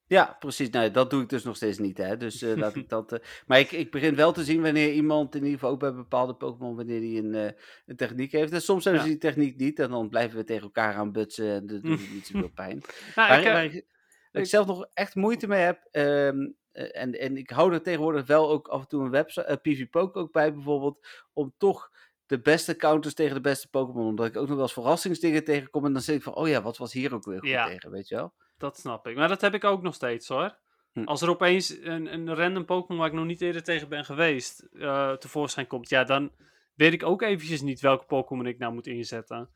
[0.07, 0.71] Ja, precies.
[0.71, 1.99] Nou, dat doe ik dus nog steeds niet.
[1.99, 2.17] Hè.
[2.17, 3.13] Dus eh, laat ik dat.
[3.13, 5.95] eh, Maar ik, ik begin wel te zien wanneer iemand, in ieder geval ook bij
[5.95, 7.51] bepaalde Pokémon, wanneer die een, eh,
[7.87, 8.53] een techniek heeft.
[8.53, 9.09] En soms hebben Ja.
[9.09, 9.79] ze die techniek niet.
[9.79, 11.49] En dan blijven we tegen elkaar aan butsen.
[11.51, 12.83] En dat doet niet zoveel pijn.
[13.15, 13.85] Nou, waar, ik, ik, waar ik
[14.33, 15.89] ik- zelf nog echt moeite mee heb.
[15.91, 19.49] ehm, eh, en, en ik hou er tegenwoordig wel ook af en toe een website,
[19.51, 21.07] uh, PvPoke ook bij bijvoorbeeld.
[21.33, 21.91] Om toch
[22.27, 24.07] de beste counters tegen de beste Pokémon.
[24.07, 25.85] Omdat ik ook nog wel eens verrassingsdingen tegenkom.
[25.85, 27.67] En dan zeg ik van, oh ja, wat was hier ook weer goed Ja.
[27.67, 28.33] tegen, weet je wel?
[28.59, 29.17] dat snap ik.
[29.17, 30.59] Maar dat heb ik ook nog steeds hoor.
[30.93, 31.05] Hm.
[31.05, 34.61] Als er opeens een, een random Pokémon waar ik nog niet eerder tegen ben geweest
[34.61, 36.33] eh, tevoorschijn komt, ja, dan
[36.75, 39.51] weet ik ook eventjes niet welke Pokémon ik nou moet inzetten.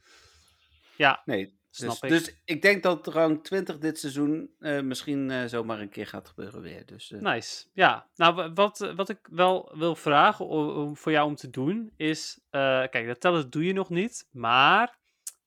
[0.96, 2.24] Ja, Nee, snap dus, ik.
[2.26, 6.29] dus ik denk dat rang 20 dit seizoen eh, misschien eh, zomaar een keer gaat
[6.29, 6.87] gebeuren weer.
[6.87, 7.66] Dus, eh, Nice.
[7.72, 11.93] Ja, nou wa- wat, wat ik wel wil vragen om, voor jou om te doen
[11.97, 14.99] is, kijk, dat tellen doe je nog niet, maar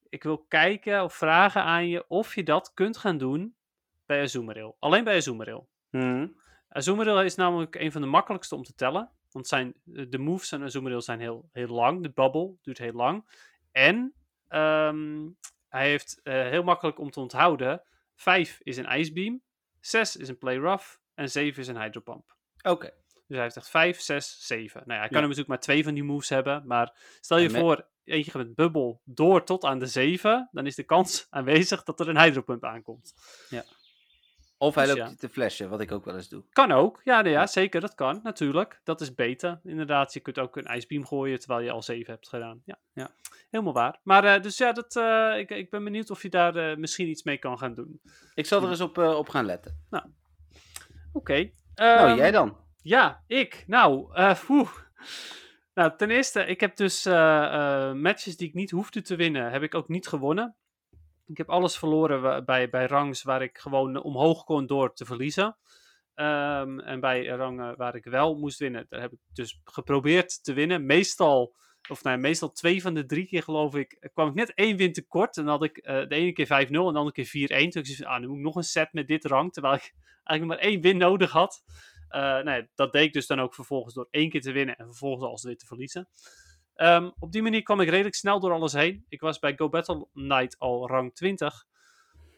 [0.10, 3.56] ik wil kijken of vragen aan je of je dat kunt gaan doen
[4.06, 4.74] bij Azumarill.
[4.80, 5.64] Alleen bij Azumarill.
[5.90, 6.28] mhm.
[6.70, 10.64] Azumarill is namelijk een van de makkelijkste om te tellen, want zijn, de moves van
[10.64, 13.26] Azumarill zijn heel, heel lang, de bubble duurt heel lang.
[13.72, 14.14] En
[14.48, 15.28] ehm,
[15.72, 17.82] hij heeft eh, heel makkelijk om te onthouden,
[18.15, 19.41] 5 is een Ice Beam,
[19.80, 22.36] 6 is een Play Rough en 7 is een Hydro Pump.
[22.61, 22.91] Oké.
[23.28, 24.80] Dus hij heeft echt 5, 6, 7.
[24.86, 25.15] Nou ja, hij kan Ja.
[25.15, 26.63] er natuurlijk maar twee van die moves hebben.
[26.67, 30.49] Maar stel je met- voor, eentje met bubbel door tot aan de 7.
[30.51, 33.13] Dan is de kans aanwezig dat er een hydropump aankomt.
[34.62, 35.16] Of hij Dus loopt ja.
[35.16, 36.43] te flashen, wat ik ook wel eens doe.
[36.49, 37.01] Kan ook.
[37.03, 37.47] Ja, nee, ja, Ja.
[37.47, 37.82] zeker.
[37.82, 38.82] Dat kan natuurlijk.
[38.84, 39.59] Dat is beter.
[39.64, 42.62] Inderdaad, je kunt ook een ijsbeam gooien terwijl je al 7 hebt gedaan.
[42.66, 43.09] Ja, Ja.
[43.49, 43.99] helemaal waar.
[44.03, 47.07] Maar eh, dus ja, dat, eh, ik, ik ben benieuwd of je daar eh, misschien
[47.07, 48.02] iets mee kan gaan doen.
[48.34, 49.86] Ik zal er eens op, op gaan letten.
[51.14, 51.52] Oké.
[51.76, 52.57] nou, ehm, jij dan?
[52.81, 53.64] Ja, ik.
[53.68, 54.14] Nou,
[54.45, 54.69] poeh.
[55.73, 57.06] Nou, ten eerste, ik heb dus
[57.94, 60.56] matches die ik niet hoefde te winnen, heb ik ook niet gewonnen.
[61.32, 65.58] Ik heb alles verloren bij, bij rangs waar ik gewoon omhoog kon door te verliezen.
[66.14, 70.53] Ehm, en bij rangen waar ik wel moest winnen, daar heb ik dus geprobeerd te
[70.53, 70.86] winnen.
[70.86, 71.56] Meestal,
[71.90, 74.94] of ja, meestal twee van de drie keer geloof ik, kwam ik net één win
[74.94, 75.38] tekort.
[75.38, 77.70] En dan had ik eh, de ene keer 5-0 en de andere keer 4-1.
[77.70, 79.94] Toen ik van, ah, nu moet ik nog een set met dit rang, terwijl ik
[80.24, 81.64] eigenlijk maar één win nodig had.
[82.08, 85.24] Eh, dat deed ik dus dan ook vervolgens door één keer te winnen en vervolgens
[85.24, 86.08] alles weer te verliezen.
[86.82, 89.06] Ehm, op die manier kwam ik redelijk snel door alles heen.
[89.10, 91.66] Ik was bij Go Battle Night al rang 20.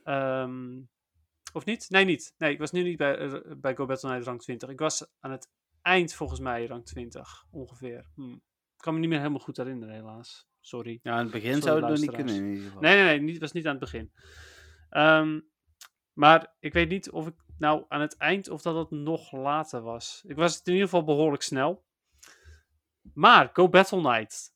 [0.04, 0.82] Ehm,
[1.54, 1.90] of niet?
[1.90, 2.34] Nee, niet.
[2.38, 4.70] Nee, ik was nu niet bij, eh, bij Go Battle Night rang 20.
[4.70, 5.50] Ik was aan het
[5.82, 8.06] eind volgens mij rang 20 ongeveer.
[8.16, 8.32] Hm.
[8.32, 8.40] Ik
[8.78, 10.48] kan me niet meer helemaal goed herinneren, helaas.
[10.60, 11.00] Sorry.
[11.04, 12.82] Ja, in het begin Sorry, zou het nog niet kunnen in ieder geval.
[12.82, 14.12] Nee, nee, nee, niet, was niet aan het begin.
[14.90, 15.40] Ehm,
[16.14, 19.82] maar ik weet niet of ik nou aan het eind of dat het nog later
[19.82, 20.24] was.
[20.28, 21.86] Ik was het in ieder geval behoorlijk snel.
[23.14, 24.54] Maar Go Battle Night.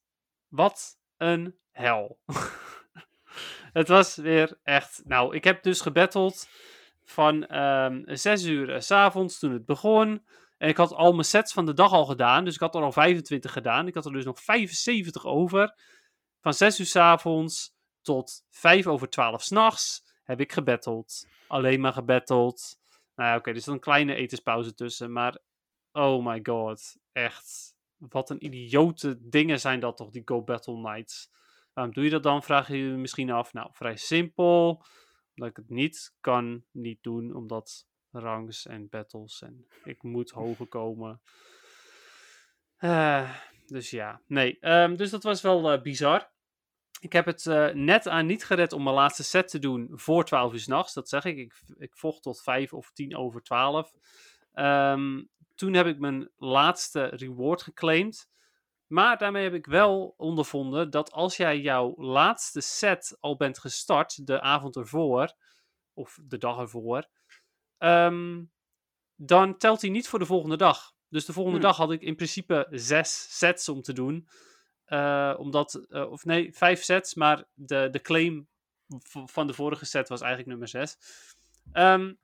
[0.48, 2.20] Wat een hel.
[3.80, 5.02] het was weer echt.
[5.06, 6.48] Nou, ik heb dus gebatteld
[7.04, 10.26] van um, 6 uur s s'avonds toen het begon.
[10.58, 12.46] En ik had al mijn sets van de dag al gedaan.
[12.46, 13.88] Dus ik had er al 25 gedaan.
[13.88, 15.76] Ik had er dus nog 75 over.
[16.42, 21.28] Van 6 uur s'avonds tot 5 over 12 s'nachts heb ik gebatteld.
[21.48, 22.80] Alleen maar gebatteld.
[23.16, 25.12] Nou ja, oké, er zit een kleine etenspauze tussen.
[25.12, 25.38] Maar
[25.92, 26.96] oh my god.
[27.12, 27.77] Echt.
[27.98, 31.32] Wat een idiote dingen zijn dat toch, die Go Battle Nights.
[31.74, 33.54] Waarom doe je dat dan, vraag je misschien af.
[33.54, 34.84] Nou, vrij simpel.
[35.36, 40.68] Omdat ik het niet kan niet doen, omdat rangs en battles en ik moet hoger
[40.68, 41.22] komen.
[42.80, 44.58] Uh, dus ja, nee.
[44.70, 46.32] Um, dus dat was wel uh, bizar.
[47.00, 50.26] Ik heb het uh, net aan niet gered om mijn laatste set te doen voor
[50.26, 50.94] 12 uur s'nachts.
[50.94, 51.38] Dat zeg ik.
[51.38, 51.54] ik.
[51.78, 53.94] Ik vocht tot 5 of 10 over 12.
[54.54, 58.30] Um, toen heb ik mijn laatste reward geclaimd.
[58.88, 64.28] Maar daarmee heb ik wel ondervonden dat als jij jouw laatste set al bent gestart,
[64.28, 65.34] de avond ervoor,
[65.94, 67.08] of de dag ervoor,
[67.78, 68.52] um,
[69.16, 70.94] dan telt hij niet voor de volgende dag.
[71.10, 71.68] Dus de volgende hmm.
[71.68, 74.28] dag had ik in principe zes sets om te doen.
[74.88, 78.48] Uh, omdat, uh, of nee, vijf sets, maar de, de claim
[79.26, 80.98] van de vorige set was eigenlijk nummer zes.
[81.74, 82.20] Um,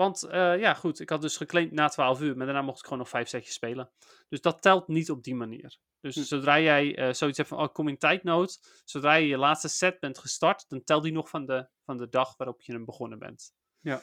[0.00, 2.84] want uh, ja, goed, ik had dus geclaimd na 12 uur, maar daarna mocht ik
[2.84, 3.90] gewoon nog vijf setjes spelen.
[4.28, 5.78] Dus dat telt niet op die manier.
[6.00, 6.22] Dus hm.
[6.22, 10.00] zodra jij uh, zoiets hebt van, oh, kom in tijdnood, zodra je je laatste set
[10.00, 13.18] bent gestart, dan telt die nog van de, van de dag waarop je hem begonnen
[13.18, 13.52] bent.
[13.80, 14.02] Ja.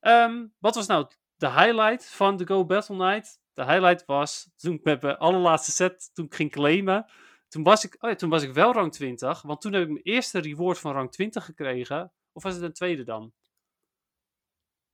[0.00, 1.06] Um, wat was nou
[1.36, 3.40] de highlight van de Go Battle Night?
[3.52, 7.06] De highlight was toen ik met mijn allerlaatste set, toen ik ging claimen,
[7.48, 9.88] toen was ik, oh ja, toen was ik wel rang 20, want toen heb ik
[9.88, 12.12] mijn eerste reward van rang 20 gekregen.
[12.32, 13.32] Of was het een tweede dan?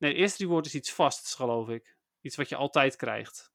[0.02, 1.96] Nee, het eerste reward is iets vasts, geloof ik.
[2.20, 3.52] Iets wat je altijd krijgt.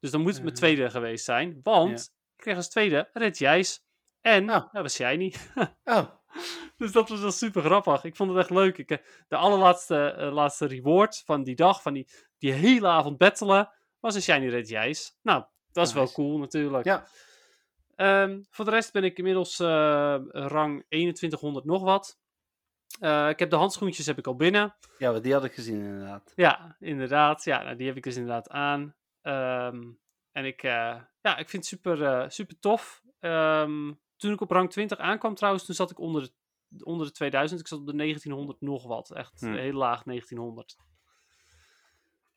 [0.00, 0.62] Dus dan moet het mijn mhm.
[0.62, 1.60] tweede geweest zijn.
[1.62, 2.00] Want
[2.36, 3.84] ik kreeg als tweede Red Jijs.
[4.20, 4.72] En oh.
[4.72, 5.50] dat was jij niet.
[5.84, 6.06] oh.
[6.76, 8.04] Dus dat was wel super grappig.
[8.04, 8.78] Ik vond het echt leuk.
[8.78, 8.98] Ik, eh,
[9.28, 14.14] de allerlaatste uh, laatste reward van die dag, van die, die hele avond battelen, was
[14.14, 15.18] een Shiny Red Jijs.
[15.22, 16.84] Nou, dat is wel cool natuurlijk.
[16.84, 17.06] Ja.
[18.22, 19.66] Um, voor de rest ben ik inmiddels uh,
[20.28, 22.18] rang 2100 nog wat.
[23.00, 24.74] Uh, ik heb de handschoentjes heb ik al binnen.
[24.98, 26.32] Ja, die had ik gezien inderdaad.
[26.36, 27.44] Ja, inderdaad.
[27.44, 28.94] Ja, nou, die heb ik dus inderdaad aan.
[29.22, 29.98] Um,
[30.32, 33.02] en ik, uh, ja, ik vind het super, uh, super tof.
[33.20, 36.30] Um, toen ik op rang 20 aankwam trouwens, toen zat ik onder
[36.68, 37.60] de, onder de 2000.
[37.60, 39.10] Ik zat op de 1900 nog wat.
[39.10, 39.52] Echt hm.
[39.52, 40.76] heel laag 1900.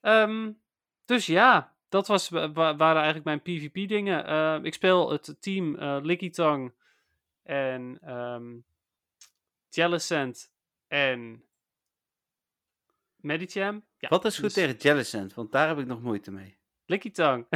[0.02, 0.60] Um,
[1.06, 4.64] dus ja, dat was, waren eigenlijk mijn PvP dingen.
[4.64, 6.74] ik speel het team Licky Tongue
[7.44, 8.00] en
[9.70, 10.52] Jellicent
[10.88, 11.44] en
[13.16, 13.86] Medicham.
[13.98, 14.54] Ja, Wat is goed dus...
[14.54, 15.34] tegen Jellicent?
[15.34, 16.58] Want daar heb ik nog moeite mee.
[16.86, 17.48] Lickitung.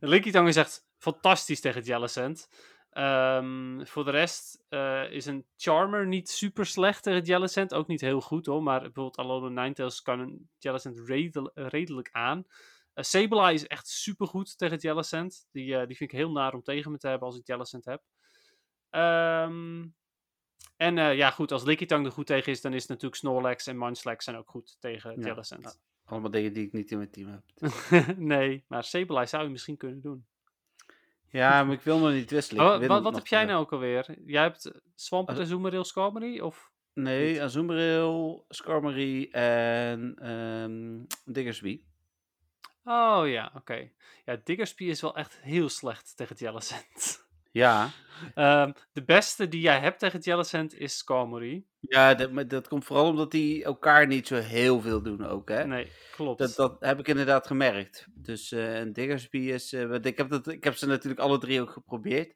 [0.00, 2.48] Lickitung is echt fantastisch tegen Jellicent.
[2.92, 7.74] Um, voor de rest uh, is een Charmer niet super slecht tegen Jellicent.
[7.74, 8.62] Ook niet heel goed hoor.
[8.62, 12.38] Maar bijvoorbeeld Alolan Ninetales kan een Jellicent redel redelijk aan.
[12.38, 15.46] Uh, Sableye is echt super goed tegen Jellicent.
[15.50, 17.84] Die, uh, die vind ik heel naar om tegen me te hebben als ik Jellicent
[17.84, 18.02] heb.
[18.90, 19.94] Um,
[20.76, 23.78] en uh, ja, goed, als Lickitung er goed tegen is, dan is natuurlijk Snorlax en
[23.78, 25.42] Munchlax zijn ook goed tegen ja,
[26.04, 27.72] allemaal dingen die ik niet in mijn team heb.
[28.16, 30.26] nee, maar Sableye zou je misschien kunnen doen.
[31.30, 32.64] Ja, maar ik wil nog niet wisselen.
[32.64, 34.18] Oh, wat, wat heb jij nou ook alweer?
[34.26, 36.40] Jij hebt Swampert, Azumarill, Skarmory?
[36.40, 41.82] Of nee, Azumarill, Skarmory en um, Diggersby.
[42.84, 43.56] Oh ja, oké.
[43.56, 43.92] Okay.
[44.24, 47.26] Ja, Diggersby is wel echt heel slecht tegen Jellicent.
[47.58, 47.90] Ja.
[48.34, 51.64] Um, de beste die jij hebt tegen Jellicent is Skarmory.
[51.80, 55.66] Ja, dat, dat komt vooral omdat die elkaar niet zo heel veel doen ook, hè?
[55.66, 56.38] Nee, klopt.
[56.38, 58.06] Dat, dat heb ik inderdaad gemerkt.
[58.14, 59.72] Dus uh, Diggersby is...
[59.72, 62.34] Uh, ik, heb dat, ik heb ze natuurlijk alle drie ook geprobeerd.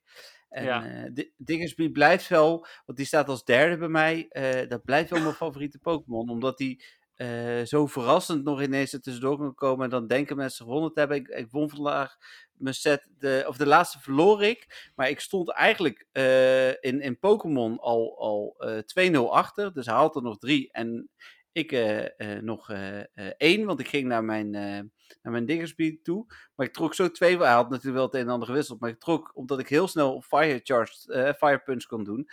[0.49, 0.87] En ja.
[0.87, 4.27] uh, Diggersby blijft wel, want die staat als derde bij mij.
[4.69, 6.85] dat blijft wel mijn favoriete Pokémon, omdat die
[7.65, 9.85] zo verrassend nog ineens er tussendoor kan komen.
[9.85, 11.17] En dan denken mensen gewonnen te hebben.
[11.17, 12.17] Ik, ik won vandaag
[12.53, 14.91] mijn set, de, of de laatste verloor ik.
[14.95, 19.73] Maar ik stond eigenlijk uh, in, in Pokémon al, al uh, eh, 2-0 achter.
[19.73, 20.73] Dus hij had er nog drie.
[20.73, 21.09] En
[21.53, 21.73] ik
[22.41, 22.71] nog
[23.37, 26.27] één, want ik ging naar mijn, naar mijn Diggersby toe.
[26.55, 27.39] Maar ik trok zo twee.
[27.39, 28.81] Hij had natuurlijk wel het een en ander gewisseld.
[28.81, 32.29] Maar ik trok, omdat ik heel snel Fire, charge, Fire Punch kon doen,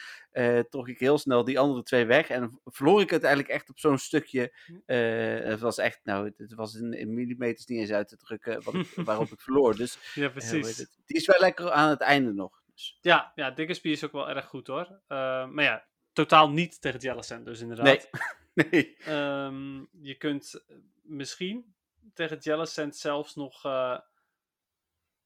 [0.69, 2.30] trok ik heel snel die andere twee weg.
[2.30, 4.53] En verloor ik het eigenlijk echt op zo'n stukje.
[4.85, 8.76] het was echt, nou, het was in, in, millimeters niet eens uit te drukken wat
[9.10, 9.76] waarop ik verloor.
[9.76, 10.77] Dus, ja, precies.
[11.06, 12.61] die is wel lekker aan het einde nog.
[12.73, 15.01] Dus, Ja, ja, Diggersby is ook wel erg goed hoor.
[15.07, 18.10] Eh, maar ja, totaal niet tegen Jellicent dus inderdaad.
[18.53, 18.68] nee.
[18.72, 18.97] nee.
[18.97, 20.64] Ehm, je kunt
[21.01, 21.73] misschien
[22.14, 23.65] tegen Jellicent zelfs nog...
[23.65, 23.99] eh,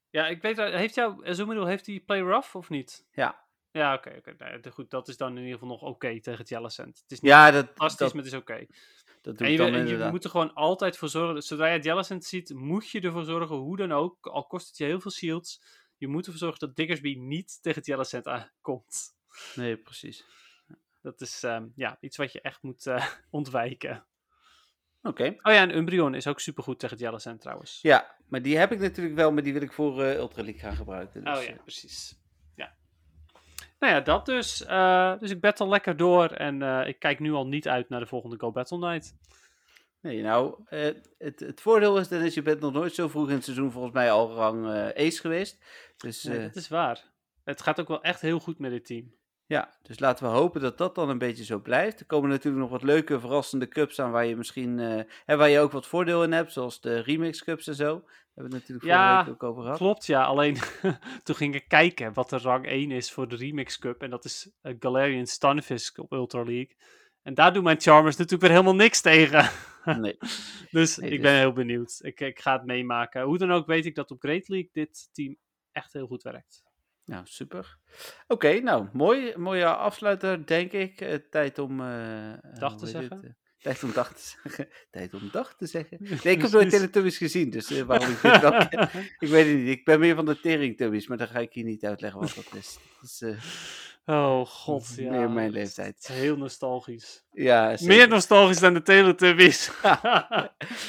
[0.10, 0.58] Ja, ik weet...
[0.58, 3.06] Heeft jouw Azumarill, heeft hij Play Rough of niet?
[3.12, 3.42] Ja.
[3.72, 4.16] Ja, oké.
[4.18, 4.36] oké.
[4.38, 7.00] Nee, de- goed, dat is dan in ieder geval nog oké tegen Jellicent.
[7.02, 8.66] Het is niet Ja, dat, fantastisch, dat, maar het is oké.
[9.22, 11.42] dat doe En je, dan en je moet er gewoon altijd voor zorgen.
[11.42, 14.86] Zodra je Jellicent ziet, moet je ervoor zorgen, hoe dan ook, al kost het je
[14.86, 15.62] heel veel shields,
[15.98, 19.16] je moet ervoor zorgen dat Diggersby niet tegen Jellicent aankomt.
[19.56, 20.26] Nee, precies.
[21.02, 24.06] Dat is ehm, ja, iets wat je echt moet eh, ontwijken.
[25.04, 25.24] Oké.
[25.24, 27.80] Oh ja, en Umbreon is ook supergoed tegen Jellicent trouwens.
[27.82, 30.62] Ja, maar die heb ik natuurlijk wel, maar die wil ik voor eh Ultra League
[30.62, 31.24] gaan gebruiken.
[31.24, 32.20] Dus, oh ja, eh, precies.
[32.56, 32.74] Ja.
[33.80, 34.66] Nou ja, dat dus.
[34.66, 38.06] Eh, dus ik battle lekker door en ik kijk nu al niet uit naar de
[38.06, 39.16] volgende Go Battle Night.
[40.02, 43.44] Nee, nou, het, het voordeel is, Dennis, je bent nog nooit zo vroeg in het
[43.44, 45.64] seizoen volgens mij al rang ace geweest.
[45.98, 47.12] Dus Nee, dat is waar.
[47.44, 49.14] Het gaat ook wel echt heel goed met dit team.
[49.46, 52.00] Ja, dus laten we hopen dat dat dan een beetje zo blijft.
[52.00, 55.50] Er komen natuurlijk nog wat leuke, verrassende cups aan waar je misschien, eh, en waar
[55.50, 58.00] je ook wat voordeel in hebt, zoals de remix cups en zo.
[58.00, 59.78] Daar hebben we het natuurlijk vorige Ja, week ook over gehad.
[59.78, 60.24] Klopt, ja.
[60.24, 60.58] Alleen
[61.24, 64.02] toen ging ik kijken wat de rang 1 is voor de Remix Cup.
[64.02, 66.76] En dat is eh, Galarian Stunfisk op Ultra League.
[67.22, 69.50] En daar doen mijn Charmers natuurlijk weer helemaal niks tegen.
[69.86, 70.18] Nee.
[70.72, 72.00] dus Nee, ik dus- ben heel benieuwd.
[72.02, 73.22] Ik, ik ga het meemaken.
[73.22, 75.38] Hoe dan ook weet ik dat op Great League dit team
[75.72, 76.64] echt heel goed werkt.
[77.06, 77.78] Nou, super.
[78.28, 79.34] Oké, nou, mooi.
[79.38, 81.02] Mooie afsluiter, denk ik.
[81.02, 81.82] Eh, tijd om...
[81.82, 83.24] eh, Dag te zeggen?
[83.24, 84.68] Eh, tijd om dag te zeggen.
[84.92, 85.98] tijd om dag te zeggen.
[86.24, 88.62] Nee, ik heb nooit Teletubbies gezien, dus eh, waarom ik dit dan...
[89.20, 89.68] ik weet het niet.
[89.68, 92.54] Ik ben meer van de Teringtubbies, maar dan ga ik hier niet uitleggen wat dat
[92.56, 92.78] is.
[93.02, 93.38] Is eh,
[94.06, 95.12] Oh god, ja.
[95.12, 95.98] Meer mijn Het leeftijd.
[96.00, 97.24] is heel nostalgisch.
[97.32, 97.96] ja, zeker.
[97.96, 99.72] Meer nostalgisch dan de Teletubbies.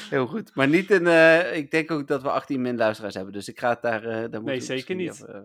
[0.09, 0.55] heel goed.
[0.55, 1.07] Maar niet een...
[1.07, 4.03] eh, ik denk ook dat we 18 min luisteraars hebben, dus ik ga het daar...
[4.03, 5.25] eh daar we zeker niet.
[5.25, 5.39] eh,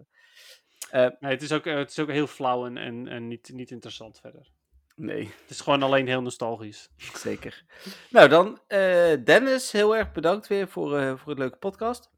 [0.93, 3.71] nee, het is ook, eh, het is ook heel flauw en, en, en niet, niet
[3.71, 4.49] interessant verder.
[4.97, 5.25] nee.
[5.41, 6.91] Het is gewoon alleen heel nostalgisch.
[7.27, 7.65] Zeker.
[8.11, 12.11] Nou, dan eh, Dennis, heel erg bedankt weer voor, eh, voor het leuke podcast.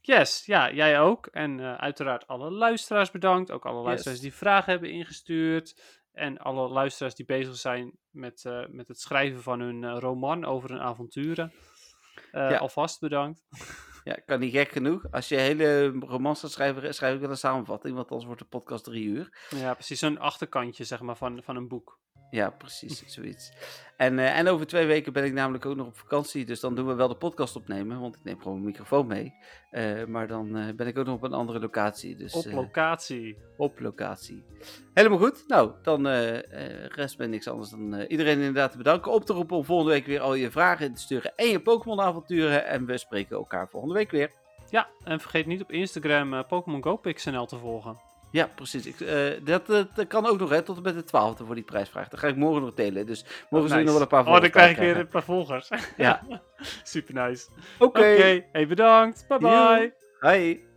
[0.00, 1.26] Yes, ja, jij ook.
[1.26, 3.50] En eh, uiteraard alle luisteraars bedankt.
[3.50, 4.28] Ook alle luisteraars Yes.
[4.30, 5.80] die vragen hebben ingestuurd.
[6.12, 10.44] En alle luisteraars die bezig zijn met, eh, met het schrijven van hun eh, roman
[10.44, 11.52] over hun avonturen.
[12.32, 12.56] Eh, Ja.
[12.56, 13.44] Alvast bedankt.
[14.08, 15.04] Ja, kan niet gek genoeg.
[15.10, 18.48] Als je hele romans gaat schrijven, schrijf ik wel een samenvatting, want anders wordt de
[18.48, 19.48] podcast drie uur.
[19.56, 19.98] Ja, precies.
[19.98, 21.98] Zo'n achterkantje, zeg maar, van, van een boek.
[22.30, 23.52] Ja, precies, zoiets.
[23.96, 26.74] En, eh, en over twee weken ben ik namelijk ook nog op vakantie, dus dan
[26.74, 29.34] doen we wel de podcast opnemen, want ik neem gewoon mijn microfoon mee.
[29.70, 33.38] Eh, maar dan eh, ben ik ook nog op een andere locatie, dus Op locatie.
[33.56, 34.44] op locatie.
[34.94, 35.44] Helemaal goed.
[35.46, 36.06] Nou, dan
[36.88, 39.12] rest me niks anders dan iedereen inderdaad te bedanken.
[39.12, 41.60] Op te roepen om volgende week weer al je vragen in te sturen en je
[41.60, 42.66] Pokémon avonturen.
[42.66, 44.30] En we spreken elkaar volgende week weer.
[44.70, 47.96] Ja, en vergeet niet op Instagram eh, Pokémon Go PixNL te volgen.
[48.30, 48.86] Ja, precies.
[48.86, 51.54] Ik, eh, dat, dat, dat kan ook nog, hè, tot en met de 12e voor
[51.54, 52.08] die prijsvraag.
[52.08, 53.06] Dat ga ik morgen nog delen.
[53.06, 55.08] Dus morgen zullen we nog wel een paar Oh, dan volgers krijg ik weer een
[55.08, 55.68] paar volgers.
[55.96, 56.22] Ja.
[56.82, 57.48] Super nice.
[57.78, 58.42] Oké.
[58.52, 59.24] Hey, bedankt.
[59.28, 59.94] Bye bye.
[60.20, 60.67] Hoi.